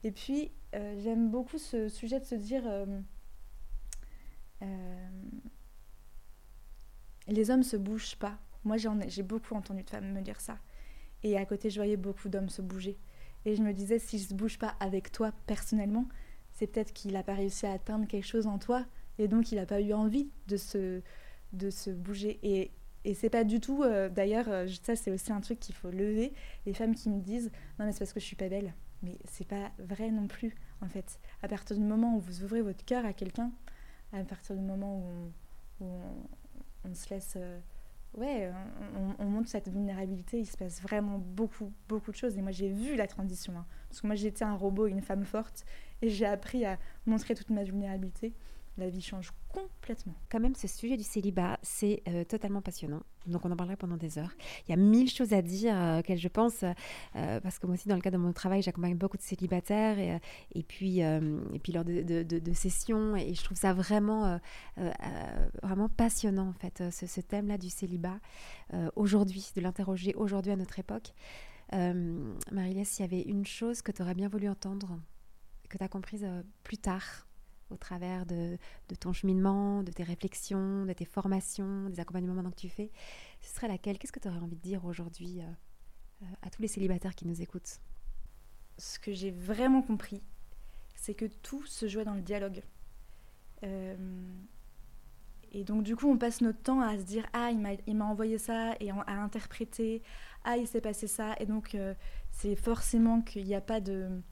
Et 0.05 0.13
puis 0.13 0.53
j'aime 0.73 1.31
beaucoup 1.31 1.59
ce 1.59 1.89
sujet 1.89 2.21
de 2.21 2.25
se 2.25 2.35
dire 2.35 2.63
euh, 4.63 5.09
les 7.29 7.51
hommes 7.51 7.63
se 7.63 7.77
bougent 7.77 8.17
pas. 8.17 8.39
Moi, 8.65 8.77
j'ai 8.77 9.23
beaucoup 9.23 9.55
entendu 9.55 9.83
de 9.83 9.91
femmes 9.91 10.13
me 10.13 10.21
dire 10.21 10.41
ça. 10.41 10.59
Et 11.23 11.37
à 11.37 11.45
côté, 11.47 11.71
je 11.71 11.77
voyais 11.77 11.97
beaucoup 11.97 12.29
d'hommes 12.29 12.49
se 12.49 12.63
bouger. 12.63 12.99
Et 13.45 13.57
je 13.57 13.63
me 13.63 13.73
disais, 13.73 13.99
s'il 13.99 14.21
se 14.21 14.35
bouge 14.35 14.59
pas 14.59 14.75
avec 14.81 15.13
toi 15.13 15.33
personnellement, 15.47 16.07
c'est 16.53 16.67
peut-être 16.67 16.93
qu'il 16.93 17.13
n'a 17.13 17.23
pas 17.23 17.35
réussi 17.35 17.67
à 17.67 17.73
atteindre 17.73 18.07
quelque 18.07 18.27
chose 18.27 18.47
en 18.47 18.59
toi. 18.59 18.85
Et 19.19 19.29
donc, 19.29 19.53
il 19.53 19.57
n'a 19.57 19.67
pas 19.67 19.81
eu 19.81 19.93
envie 19.93 20.31
de 20.47 20.57
se, 20.57 21.01
de 21.53 21.71
se 21.71 21.91
bouger. 21.91 22.39
Et, 22.43 22.71
et 23.05 23.15
c'est 23.15 23.31
pas 23.31 23.45
du 23.45 23.61
tout, 23.61 23.83
euh, 23.83 24.09
d'ailleurs, 24.09 24.49
euh, 24.49 24.67
ça 24.83 24.95
c'est 24.95 25.11
aussi 25.11 25.33
un 25.33 25.41
truc 25.41 25.59
qu'il 25.59 25.75
faut 25.75 25.91
lever. 25.91 26.35
Les 26.67 26.75
femmes 26.75 26.95
qui 26.95 27.09
me 27.09 27.21
disent, 27.21 27.51
non 27.79 27.87
mais 27.87 27.93
c'est 27.93 28.01
parce 28.01 28.13
que 28.13 28.21
je 28.21 28.27
suis 28.27 28.37
pas 28.37 28.49
belle. 28.49 28.75
Mais 29.03 29.17
c'est 29.25 29.47
pas 29.47 29.71
vrai 29.79 30.11
non 30.11 30.27
plus, 30.27 30.55
en 30.83 30.89
fait. 30.89 31.19
À 31.43 31.49
partir 31.49 31.77
du 31.77 31.83
moment 31.83 32.17
où 32.17 32.21
vous 32.21 32.43
ouvrez 32.43 32.61
votre 32.61 32.85
cœur 32.85 33.07
à 33.07 33.15
quelqu'un, 33.15 33.53
à 34.13 34.23
partir 34.25 34.57
du 34.57 34.63
moment 34.63 35.03
où 35.81 35.85
on, 36.85 36.95
se 36.95 37.11
laisse. 37.11 37.35
Euh, 37.37 37.59
ouais, 38.15 38.51
on, 39.19 39.25
montre 39.25 39.49
cette 39.49 39.69
vulnérabilité, 39.69 40.41
il 40.41 40.47
se 40.47 40.57
passe 40.57 40.81
vraiment 40.83 41.19
beaucoup, 41.19 41.73
beaucoup 41.89 42.11
de 42.11 42.17
choses. 42.17 42.37
Et 42.37 42.43
moi, 42.43 42.51
j'ai 42.51 42.71
vu 42.71 42.97
la 42.97 43.07
transition. 43.07 43.53
Hein. 43.57 43.67
parce 43.89 44.01
que 44.01 44.07
moi, 44.07 44.17
j'étais 44.17 44.45
un 44.45 44.55
robot, 44.55 44.87
une 44.87 45.03
femme 45.03 45.25
forte, 45.25 45.65
et 46.03 46.09
j'ai 46.09 46.27
appris 46.27 46.65
à 46.65 46.79
montrer 47.07 47.35
toute 47.35 47.51
ma 47.51 47.65
vulnérabilité. 47.65 48.35
La 48.79 48.89
vie 48.89 49.01
change 49.01 49.33
complètement. 49.49 50.15
Quand 50.31 50.41
même, 50.41 50.55
ce 50.55 50.69
sujet 50.69 50.97
du 50.97 51.03
célibat, 51.03 51.59
c'est 51.63 52.03
euh, 52.09 52.25
totalement 52.25 52.63
passionnant. 52.63 53.03
Donc, 53.27 53.45
on 53.45 53.51
en 53.51 53.57
parlerait 53.57 53.77
pendant 53.77 53.97
des 53.97 54.19
heures. 54.19 54.33
Il 54.67 54.71
y 54.71 54.75
a 54.75 54.77
mille 54.77 55.11
choses 55.11 55.33
à 55.33 55.43
dire 55.43 55.75
euh, 55.77 56.01
je 56.09 56.29
pense, 56.29 56.63
euh, 56.63 57.41
parce 57.41 57.59
que 57.59 57.67
moi 57.67 57.75
aussi, 57.75 57.89
dans 57.89 57.97
le 57.97 58.01
cadre 58.01 58.17
de 58.17 58.23
mon 58.23 58.33
travail, 58.33 58.63
j'accompagne 58.63 58.97
beaucoup 58.97 59.17
de 59.17 59.23
célibataires 59.23 59.99
et, 59.99 60.21
et 60.55 60.63
puis, 60.63 61.01
et 61.01 61.59
puis 61.63 61.73
lors 61.73 61.85
de, 61.85 62.53
sessions. 62.55 63.17
Et 63.17 63.35
je 63.35 63.45
trouve 63.45 63.57
ça 63.57 63.73
vraiment, 63.73 64.39
vraiment 65.63 65.89
passionnant, 65.89 66.49
en 66.49 66.53
fait, 66.53 66.83
ce, 66.91 67.07
ce 67.07 67.21
thème-là 67.21 67.59
du 67.59 67.71
célibat 67.71 68.19
aujourd'hui, 68.97 69.51
de 69.55 69.61
l'interroger 69.61 70.15
aujourd'hui 70.15 70.53
à 70.53 70.57
notre 70.57 70.79
époque. 70.79 71.13
Marie-Lès, 71.73 72.89
s'il 72.89 73.05
y 73.05 73.09
avait 73.09 73.23
une 73.23 73.47
chose 73.47 73.83
que 73.83 73.93
tu 73.93 74.03
aurais 74.03 74.15
bien 74.15 74.29
voulu 74.29 74.49
entendre, 74.49 74.99
que 75.69 75.79
tu 75.79 75.85
as 75.85 75.89
comprise 75.89 76.27
plus 76.65 76.79
tard, 76.79 77.27
au 77.71 77.77
travers 77.77 78.27
de, 78.27 78.59
ton 78.99 79.13
cheminement, 79.13 79.83
de 79.83 79.93
tes 79.93 80.03
réflexions, 80.03 80.85
de 80.85 80.93
tes 80.93 81.05
formations, 81.05 81.89
des 81.89 82.01
accompagnements 82.01 82.35
maintenant 82.35 82.51
que 82.51 82.57
tu 82.57 82.69
fais, 82.69 82.91
ce 83.41 83.55
serait 83.55 83.69
laquelle? 83.69 83.99
Qu'est-ce 83.99 84.13
que 84.13 84.21
tu 84.21 84.29
aurais 84.29 84.39
envie 84.39 84.57
de 84.57 84.63
dire 84.63 84.85
aujourd'hui 84.85 85.41
euh, 85.41 85.45
euh, 86.23 86.27
à 86.43 86.51
tous 86.51 86.63
les 86.63 86.69
célibataires 86.69 87.15
qui 87.15 87.27
nous 87.27 87.41
écoutent? 87.41 87.81
Ce 88.79 88.99
que 88.99 89.13
j'ai 89.13 89.31
vraiment 89.31 89.83
compris, 89.83 90.23
c'est 90.95 91.15
que 91.15 91.27
tout 91.27 91.65
se 91.67 91.89
jouait 91.89 92.05
dans 92.05 92.15
le 92.15 92.23
dialogue. 92.23 92.63
Euh, 93.63 93.97
et 95.53 95.65
donc 95.65 95.83
du 95.83 95.97
coup, 95.97 96.09
on 96.09 96.17
passe 96.17 96.41
notre 96.41 96.63
temps 96.63 96.81
à 96.81 96.99
se 96.99 97.03
dire 97.03 97.27
ah 97.33 97.51
il 97.51 97.97
m'a 97.97 98.05
envoyé 98.05 98.39
ça 98.39 98.75
et 98.81 98.91
à 98.91 99.23
interpréter. 99.23 100.03
Ah 100.45 100.57
il 100.57 100.67
s'est 100.67 100.81
passé 100.81 101.07
ça 101.07 101.35
et 101.41 101.47
donc 101.47 101.77
c'est 102.31 102.55
forcément 102.55 103.21
qu'il 103.21 103.45
n'y 103.45 103.55
a 103.55 103.61
pas 103.61 103.81
de 103.81 104.23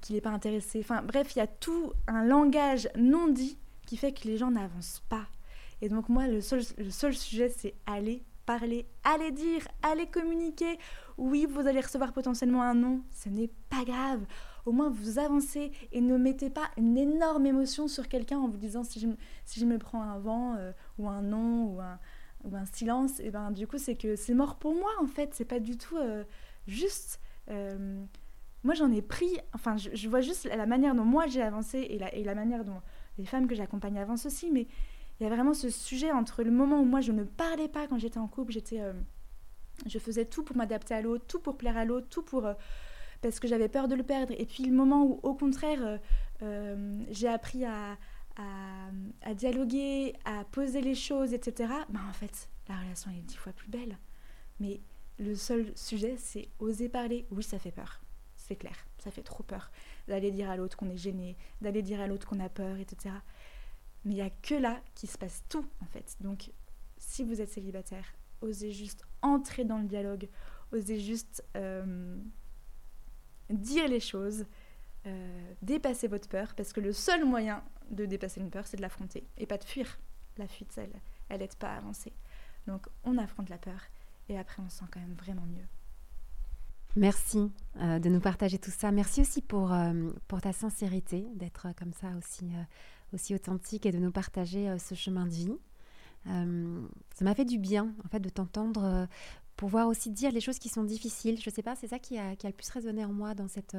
qu'il 0.00 0.14
n'est 0.14 0.20
pas 0.20 0.30
intéressé. 0.30 0.80
Enfin 0.80 1.02
bref, 1.02 1.34
il 1.34 1.38
y 1.38 1.42
a 1.42 1.46
tout 1.46 1.92
un 2.06 2.24
langage 2.24 2.88
non 2.96 3.28
dit 3.28 3.58
qui 3.86 3.96
fait 3.96 4.12
que 4.12 4.26
les 4.26 4.36
gens 4.36 4.50
n'avancent 4.50 5.02
pas. 5.08 5.26
Et 5.80 5.88
donc 5.88 6.08
moi, 6.08 6.26
le 6.26 6.40
seul, 6.40 6.62
le 6.78 6.90
seul 6.90 7.14
sujet, 7.14 7.48
c'est 7.48 7.74
aller 7.86 8.22
parler, 8.44 8.86
aller 9.04 9.30
dire, 9.30 9.66
aller 9.82 10.06
communiquer. 10.06 10.78
Oui, 11.16 11.46
vous 11.48 11.66
allez 11.66 11.80
recevoir 11.80 12.12
potentiellement 12.12 12.62
un 12.62 12.74
non, 12.74 13.02
ce 13.10 13.28
n'est 13.28 13.50
pas 13.70 13.84
grave. 13.84 14.24
Au 14.66 14.72
moins, 14.72 14.88
vous 14.88 15.18
avancez 15.18 15.72
et 15.92 16.00
ne 16.00 16.16
mettez 16.16 16.50
pas 16.50 16.70
une 16.76 16.96
énorme 16.96 17.46
émotion 17.46 17.86
sur 17.86 18.08
quelqu'un 18.08 18.38
en 18.38 18.48
vous 18.48 18.56
disant 18.56 18.82
si 18.82 18.98
je, 18.98 19.08
si 19.44 19.60
je 19.60 19.66
me 19.66 19.78
prends 19.78 20.02
un 20.02 20.18
vent 20.18 20.54
euh, 20.56 20.72
ou 20.98 21.08
un 21.08 21.22
non 21.22 21.66
ou 21.66 21.80
un, 21.80 21.98
silence, 22.72 23.20
et 23.20 23.30
ben 23.30 23.50
du 23.50 23.66
coup, 23.66 23.78
c'est 23.78 23.94
que 23.94 24.16
c'est 24.16 24.34
mort 24.34 24.56
pour 24.56 24.74
moi 24.74 24.90
en 25.00 25.06
fait. 25.06 25.30
C'est 25.32 25.46
pas 25.46 25.60
du 25.60 25.78
tout 25.78 25.96
euh, 25.96 26.24
juste 26.66 27.20
moi 28.64 28.72
j'en 28.72 28.90
ai 28.90 29.02
pris, 29.02 29.38
enfin 29.52 29.76
je, 29.76 30.08
vois 30.08 30.22
juste 30.22 30.46
la 30.46 30.66
manière 30.66 30.94
dont 30.94 31.04
moi 31.04 31.26
j'ai 31.26 31.42
avancé 31.42 31.78
et 31.78 32.24
la, 32.24 32.34
manière 32.34 32.64
dont 32.64 32.80
les 33.18 33.26
femmes 33.26 33.46
que 33.46 33.54
j'accompagne 33.54 33.98
avancent 33.98 34.24
aussi, 34.24 34.50
mais 34.50 34.66
il 35.20 35.24
y 35.24 35.26
a 35.26 35.28
vraiment 35.28 35.52
ce 35.52 35.68
sujet 35.68 36.10
entre 36.10 36.42
le 36.42 36.50
moment 36.50 36.80
où 36.80 36.84
moi 36.84 37.02
je 37.02 37.12
ne 37.12 37.24
parlais 37.24 37.68
pas 37.68 37.86
quand 37.86 37.98
j'étais 37.98 38.18
en 38.18 38.26
couple, 38.26 38.52
j'étais, 38.52 38.80
euh, 38.80 38.94
je 39.86 39.98
faisais 39.98 40.24
tout 40.24 40.42
pour 40.42 40.56
m'adapter 40.56 40.94
à 40.94 41.02
l'autre, 41.02 41.26
tout 41.26 41.40
pour 41.40 41.58
plaire 41.58 41.76
à 41.76 41.84
l'autre, 41.84 42.08
tout 42.08 42.22
pour 42.22 42.46
euh, 42.46 42.54
parce 43.20 43.38
que 43.38 43.46
j'avais 43.46 43.68
peur 43.68 43.86
de 43.86 43.94
le 43.94 44.02
perdre, 44.02 44.32
et 44.36 44.46
puis 44.46 44.64
le 44.64 44.72
moment 44.72 45.04
où 45.04 45.20
au 45.22 45.34
contraire 45.34 46.00
euh, 46.42 47.04
j'ai 47.10 47.28
appris 47.28 47.66
à, 47.66 47.98
à, 49.22 49.34
dialoguer, 49.34 50.14
à 50.24 50.44
poser 50.44 50.80
les 50.80 50.94
choses, 50.94 51.34
etc. 51.34 51.70
Ben 51.90 52.00
en 52.08 52.12
fait 52.14 52.48
la 52.68 52.76
relation 52.78 53.10
est 53.10 53.20
dix 53.20 53.36
fois 53.36 53.52
plus 53.52 53.68
belle, 53.68 53.98
mais 54.58 54.80
le 55.18 55.34
seul 55.34 55.70
sujet 55.76 56.16
c'est 56.16 56.48
oser 56.60 56.88
parler. 56.88 57.26
Oui 57.30 57.42
ça 57.42 57.58
fait 57.58 57.70
peur 57.70 58.03
c'est 58.46 58.56
clair, 58.56 58.76
ça 58.98 59.10
fait 59.10 59.22
trop 59.22 59.42
peur 59.42 59.70
d'aller 60.06 60.30
dire 60.30 60.50
à 60.50 60.56
l'autre 60.56 60.76
qu'on 60.76 60.90
est 60.90 60.98
gêné, 60.98 61.36
d'aller 61.62 61.82
dire 61.82 62.00
à 62.00 62.06
l'autre 62.06 62.26
qu'on 62.26 62.40
a 62.40 62.50
peur, 62.50 62.76
etc. 62.76 63.14
Mais 64.04 64.12
il 64.12 64.16
n'y 64.16 64.22
a 64.22 64.30
que 64.30 64.54
là 64.54 64.82
qui 64.94 65.06
se 65.06 65.16
passe 65.16 65.42
tout, 65.48 65.66
en 65.80 65.86
fait. 65.86 66.16
Donc, 66.20 66.50
si 66.98 67.24
vous 67.24 67.40
êtes 67.40 67.48
célibataire, 67.48 68.04
osez 68.42 68.70
juste 68.70 69.02
entrer 69.22 69.64
dans 69.64 69.78
le 69.78 69.86
dialogue, 69.86 70.28
osez 70.72 71.00
juste 71.00 71.42
euh, 71.56 72.18
dire 73.48 73.88
les 73.88 74.00
choses, 74.00 74.44
euh, 75.06 75.54
dépasser 75.62 76.06
votre 76.06 76.28
peur, 76.28 76.54
parce 76.54 76.74
que 76.74 76.80
le 76.80 76.92
seul 76.92 77.24
moyen 77.24 77.64
de 77.90 78.04
dépasser 78.04 78.40
une 78.40 78.50
peur, 78.50 78.66
c'est 78.66 78.76
de 78.76 78.82
l'affronter, 78.82 79.26
et 79.38 79.46
pas 79.46 79.56
de 79.56 79.64
fuir. 79.64 79.98
La 80.36 80.46
fuite, 80.46 80.76
elle, 80.76 81.00
elle 81.30 81.40
aide 81.40 81.54
pas 81.54 81.72
à 81.72 81.78
avancer. 81.78 82.12
Donc, 82.66 82.86
on 83.04 83.16
affronte 83.16 83.48
la 83.48 83.58
peur, 83.58 83.80
et 84.28 84.38
après, 84.38 84.62
on 84.62 84.68
se 84.68 84.80
sent 84.80 84.86
quand 84.90 85.00
même 85.00 85.14
vraiment 85.14 85.46
mieux. 85.46 85.66
Merci 86.94 87.50
euh, 87.80 87.98
de 87.98 88.08
nous 88.08 88.20
partager 88.20 88.58
tout 88.58 88.70
ça. 88.70 88.92
Merci 88.92 89.20
aussi 89.20 89.42
pour, 89.42 89.72
euh, 89.72 90.10
pour 90.28 90.40
ta 90.40 90.52
sincérité, 90.52 91.26
d'être 91.34 91.68
comme 91.76 91.92
ça 91.92 92.08
aussi, 92.16 92.44
euh, 92.44 92.62
aussi 93.12 93.34
authentique 93.34 93.84
et 93.84 93.90
de 93.90 93.98
nous 93.98 94.12
partager 94.12 94.78
ce 94.78 94.94
chemin 94.94 95.26
de 95.26 95.30
vie. 95.30 95.56
ça 96.24 97.24
m'a 97.24 97.34
fait 97.34 97.44
du 97.44 97.58
bien, 97.58 97.92
en 98.04 98.08
fait, 98.08 98.20
de 98.20 98.28
t'entendre 98.28 99.08
pouvoir 99.56 99.88
aussi 99.88 100.10
dire 100.10 100.32
les 100.32 100.40
choses 100.40 100.58
qui 100.58 100.68
sont 100.68 100.84
difficiles. 100.84 101.40
Je 101.40 101.50
sais 101.50 101.62
pas, 101.62 101.76
c'est 101.76 101.88
ça 101.88 101.98
qui 101.98 102.18
a, 102.18 102.34
qui 102.34 102.46
a, 102.46 102.50
le 102.50 102.54
plus 102.54 102.70
résonné 102.70 103.04
en 103.04 103.12
moi 103.12 103.34
dans 103.34 103.48
cette, 103.48 103.76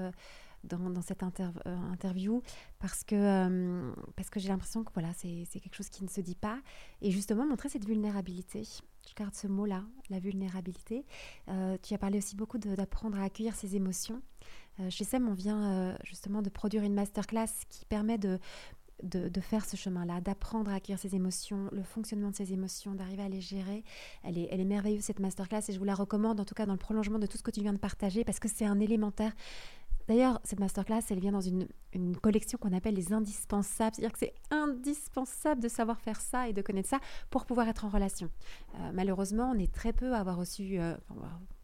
dans, 0.66 1.01
cette 1.01 1.24
interview, 1.24 2.41
parce 2.80 3.03
que, 3.03 3.93
parce 4.16 4.30
que 4.30 4.39
j'ai 4.39 4.49
l'impression 4.49 4.84
que 4.84 4.91
voilà, 4.93 5.13
c'est 5.13 5.45
quelque 5.59 5.76
chose 5.76 5.89
qui 5.89 6.03
ne 6.03 6.09
se 6.09 6.22
dit 6.22 6.36
pas. 6.36 6.59
Et 7.01 7.11
justement, 7.11 7.45
montrer 7.45 7.70
cette 7.70 7.86
vulnérabilité 7.86 8.63
je 9.07 9.13
garde 9.16 9.34
ce 9.34 9.47
mot-là, 9.47 9.84
la 10.09 10.20
vulnérabilité. 10.20 11.05
Euh, 11.49 11.78
tu 11.82 11.93
as 11.93 11.97
parlé 11.97 12.18
aussi 12.18 12.36
beaucoup 12.36 12.57
d'apprendre 12.57 13.20
à 13.20 13.24
accueillir 13.24 13.55
ses 13.55 13.76
émotions. 13.76 14.22
Euh, 14.80 14.89
chez 14.89 15.03
SEM, 15.03 15.28
on 15.28 15.34
vient 15.34 15.63
euh, 15.63 15.97
justement 16.03 16.41
de 16.41 16.49
produire 16.49 16.84
une 16.84 16.93
masterclass 16.93 17.47
qui 17.70 17.86
permet 17.86 18.18
de, 18.18 18.39
de, 19.03 19.41
faire 19.41 19.66
ce 19.66 19.76
chemin-là, 19.78 20.22
d'apprendre 20.22 20.72
à 20.72 20.76
accueillir 20.76 20.99
ses 20.99 21.16
émotions, 21.16 21.70
le 21.72 21.84
fonctionnement 21.84 22.32
de 22.32 22.36
ses 22.36 22.53
émotions, 22.53 22.93
d'arriver 22.93 23.24
à 23.24 23.30
les 23.30 23.41
gérer. 23.41 23.84
Elle 24.24 24.38
est, 24.38 24.47
elle 24.51 24.59
est 24.59 24.66
merveilleuse 24.66 25.03
cette 25.03 25.20
masterclass 25.20 25.61
et 25.70 25.74
je 25.74 25.80
vous 25.80 25.86
la 25.86 25.95
recommande 25.95 26.39
en 26.39 26.45
tout 26.45 26.55
cas 26.55 26.66
dans 26.66 26.74
le 26.74 26.80
prolongement 26.80 27.20
de 27.20 27.28
tout 27.28 27.38
ce 27.38 27.43
que 27.43 27.51
tu 27.51 27.61
viens 27.61 27.74
de 27.74 27.80
partager 27.80 28.24
parce 28.24 28.39
que 28.39 28.47
c'est 28.47 28.66
un 28.66 28.80
élémentaire. 28.80 29.34
D'ailleurs, 30.07 30.39
cette 30.43 30.59
masterclass, 30.59 31.01
elle 31.09 31.19
vient 31.19 31.31
dans 31.31 31.41
une, 31.41 31.67
collection 32.21 32.57
qu'on 32.57 32.73
appelle 32.73 32.95
les 32.95 33.13
indispensables. 33.13 33.95
C'est-à-dire 33.95 34.11
que 34.11 34.19
c'est 34.19 34.33
indispensable 34.51 35.61
de 35.61 35.69
savoir 35.69 36.01
faire 36.01 36.19
ça 36.19 36.49
et 36.49 36.53
de 36.53 36.61
connaître 36.61 36.89
ça 36.89 36.99
pour 37.29 37.45
pouvoir 37.45 37.69
être 37.69 37.85
en 37.85 37.89
relation. 37.89 38.29
Euh, 38.75 38.91
malheureusement, 38.93 39.51
on 39.55 39.57
est 39.57 39.71
très 39.71 39.93
peu 39.93 40.13
à 40.13 40.19
avoir 40.19 40.35
reçu, 40.35 40.77
euh, 40.77 40.95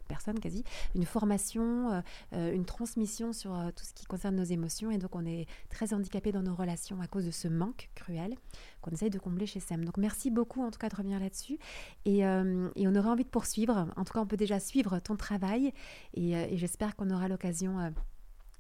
personne 0.07 0.39
quasi, 0.39 0.63
une 0.95 1.03
formation, 1.03 2.01
euh, 2.33 2.53
une 2.53 2.63
transmission 2.63 3.33
sur 3.33 3.51
tout 3.75 3.83
ce 3.83 3.93
qui 3.93 4.05
concerne 4.05 4.35
nos 4.35 4.43
émotions. 4.43 4.89
Et 4.89 4.97
donc, 4.97 5.15
on 5.15 5.25
est 5.25 5.47
très 5.69 5.93
handicapé 5.93 6.31
dans 6.31 6.43
nos 6.43 6.55
relations 6.55 7.01
à 7.01 7.07
cause 7.07 7.25
de 7.25 7.31
ce 7.31 7.49
manque 7.49 7.89
cruel 7.93 8.35
qu'on 8.81 8.91
essaye 8.91 9.09
de 9.09 9.19
combler 9.19 9.45
chez 9.45 9.59
SEM. 9.59 9.83
Donc, 9.83 9.97
merci 9.97 10.31
beaucoup 10.31 10.63
en 10.63 10.71
tout 10.71 10.79
cas 10.79 10.87
de 10.87 10.95
revenir 10.95 11.19
là-dessus. 11.19 11.59
Et, 12.05 12.25
on 12.25 12.95
aurait 12.95 13.09
envie 13.09 13.25
de 13.25 13.29
poursuivre. 13.29 13.87
En 13.97 14.05
tout 14.05 14.13
cas, 14.13 14.21
on 14.21 14.27
peut 14.27 14.37
déjà 14.37 14.61
suivre 14.61 14.99
ton 14.99 15.17
travail. 15.17 15.73
Et 16.13 16.57
j'espère 16.57 16.95
qu'on 16.95 17.09
aura 17.09 17.27
l'occasion 17.27 17.93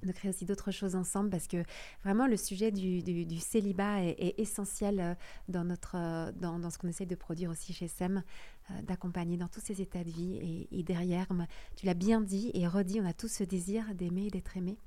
de 0.03 0.11
créer 0.11 0.29
aussi 0.29 0.45
d'autres 0.45 0.71
choses 0.71 0.95
ensemble 0.95 1.29
parce 1.29 1.47
que 1.47 1.63
vraiment 2.03 2.27
le 2.27 2.37
sujet 2.37 2.71
du, 2.71 3.01
du, 3.03 3.39
célibat 3.39 4.03
est, 4.03 4.39
essentiel 4.39 4.99
euh, 4.99 5.13
dans, 5.47 5.63
notre, 5.63 5.95
euh, 5.95 6.31
dans, 6.33 6.59
dans 6.59 6.69
ce 6.69 6.77
qu'on 6.77 6.87
essaie 6.87 7.05
de 7.05 7.15
produire 7.15 7.49
aussi 7.49 7.73
chez 7.73 7.87
SEM, 7.87 8.23
euh, 8.69 8.81
d'accompagner 8.83 9.37
dans 9.37 9.47
tous 9.47 9.61
ces 9.61 9.81
états 9.81 10.03
de 10.03 10.09
vie. 10.09 10.67
Et, 10.71 10.79
et 10.79 10.83
derrière, 10.83 11.27
tu 11.75 11.85
l'as 11.85 11.93
bien 11.93 12.21
dit 12.21 12.51
et 12.53 12.67
redit, 12.67 12.99
on 13.01 13.05
a 13.05 13.13
tous 13.13 13.29
ce 13.29 13.43
désir 13.43 13.93
d'aimer 13.95 14.27
et 14.27 14.29
d'être 14.29 14.55
aimé 14.57 14.77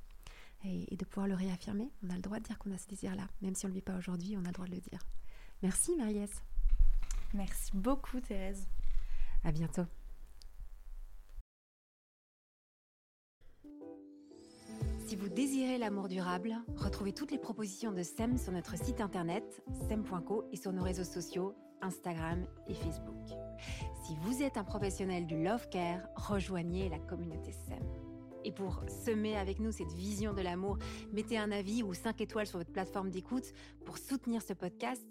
et, 0.65 0.93
et, 0.93 0.97
de 0.97 1.05
pouvoir 1.05 1.29
le 1.29 1.35
réaffirmer. 1.35 1.91
On 2.07 2.11
a 2.11 2.17
le 2.17 2.23
droit 2.23 2.39
de 2.39 2.45
dire 2.45 2.59
qu'on 2.59 2.73
a 2.73 2.79
ce 2.79 2.89
désir-là, 2.89 3.29
même 3.43 3.55
si 3.55 3.67
on 3.67 3.69
ne 3.69 3.75
le 3.75 3.79
vit 3.79 3.83
pas 3.83 3.97
aujourd'hui, 3.97 4.37
on 4.37 4.45
a 4.45 4.49
le 4.49 4.53
droit 4.53 4.67
de 4.67 4.73
le 4.75 4.81
dire. 4.81 5.01
Merci 5.63 5.97
Mariès. 5.97 6.31
Merci 7.33 7.73
beaucoup 7.75 8.21
Thérèse. 8.21 8.67
À 9.45 9.53
bientôt. 9.53 9.85
Si 15.15 15.21
vous 15.21 15.29
désirez 15.29 15.79
l'amour 15.79 16.09
durable, 16.09 16.57
retrouvez 16.75 17.13
toutes 17.13 17.31
les 17.31 17.39
propositions 17.39 17.93
de 17.93 18.03
SEM 18.03 18.37
sur 18.37 18.51
notre 18.51 18.77
site 18.77 19.01
internet 19.01 19.63
sem.co 19.89 20.43
et 20.51 20.57
sur 20.57 20.73
nos 20.73 20.83
réseaux 20.83 21.05
sociaux 21.05 21.55
Instagram 21.83 22.45
et 22.67 22.75
Facebook. 22.75 23.29
Si 24.05 24.17
vous 24.23 24.43
êtes 24.43 24.57
un 24.57 24.65
professionnel 24.65 25.25
du 25.29 25.41
love 25.41 25.69
care, 25.69 26.01
rejoignez 26.17 26.89
la 26.89 26.99
communauté 26.99 27.53
SEM. 27.53 27.85
Et 28.43 28.51
pour 28.51 28.83
semer 28.89 29.37
avec 29.37 29.61
nous 29.61 29.71
cette 29.71 29.93
vision 29.93 30.33
de 30.35 30.43
l'amour, 30.43 30.79
mettez 31.13 31.39
un 31.39 31.53
avis 31.53 31.85
ou 31.85 31.95
5 31.95 32.21
étoiles 32.21 32.49
sur 32.49 32.59
votre 32.59 32.73
plateforme 32.73 33.11
d'écoute 33.13 33.53
pour 33.85 33.99
soutenir 33.99 34.43
ce 34.43 34.53
podcast. 34.53 35.07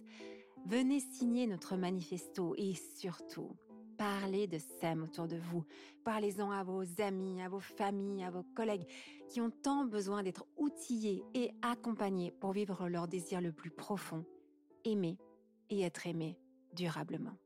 Venez 0.65 0.99
signer 0.99 1.47
notre 1.47 1.77
manifesto 1.77 2.55
et 2.57 2.73
surtout, 2.97 3.55
Parlez 4.03 4.47
de 4.47 4.57
SEM 4.57 5.03
autour 5.03 5.29
de 5.29 5.37
vous. 5.37 5.63
Parlez-en 6.03 6.51
à 6.51 6.61
vos 6.61 6.83
amis, 6.99 7.41
à 7.41 7.47
vos 7.47 7.61
familles, 7.61 8.25
à 8.25 8.31
vos 8.31 8.43
collègues 8.53 8.85
qui 9.29 9.39
ont 9.39 9.49
tant 9.49 9.85
besoin 9.85 10.23
d'être 10.23 10.45
outillés 10.57 11.23
et 11.33 11.51
accompagnés 11.61 12.29
pour 12.29 12.51
vivre 12.51 12.89
leur 12.89 13.07
désir 13.07 13.39
le 13.39 13.53
plus 13.53 13.69
profond, 13.69 14.25
aimer 14.83 15.17
et 15.69 15.83
être 15.83 16.05
aimé 16.05 16.37
durablement. 16.73 17.37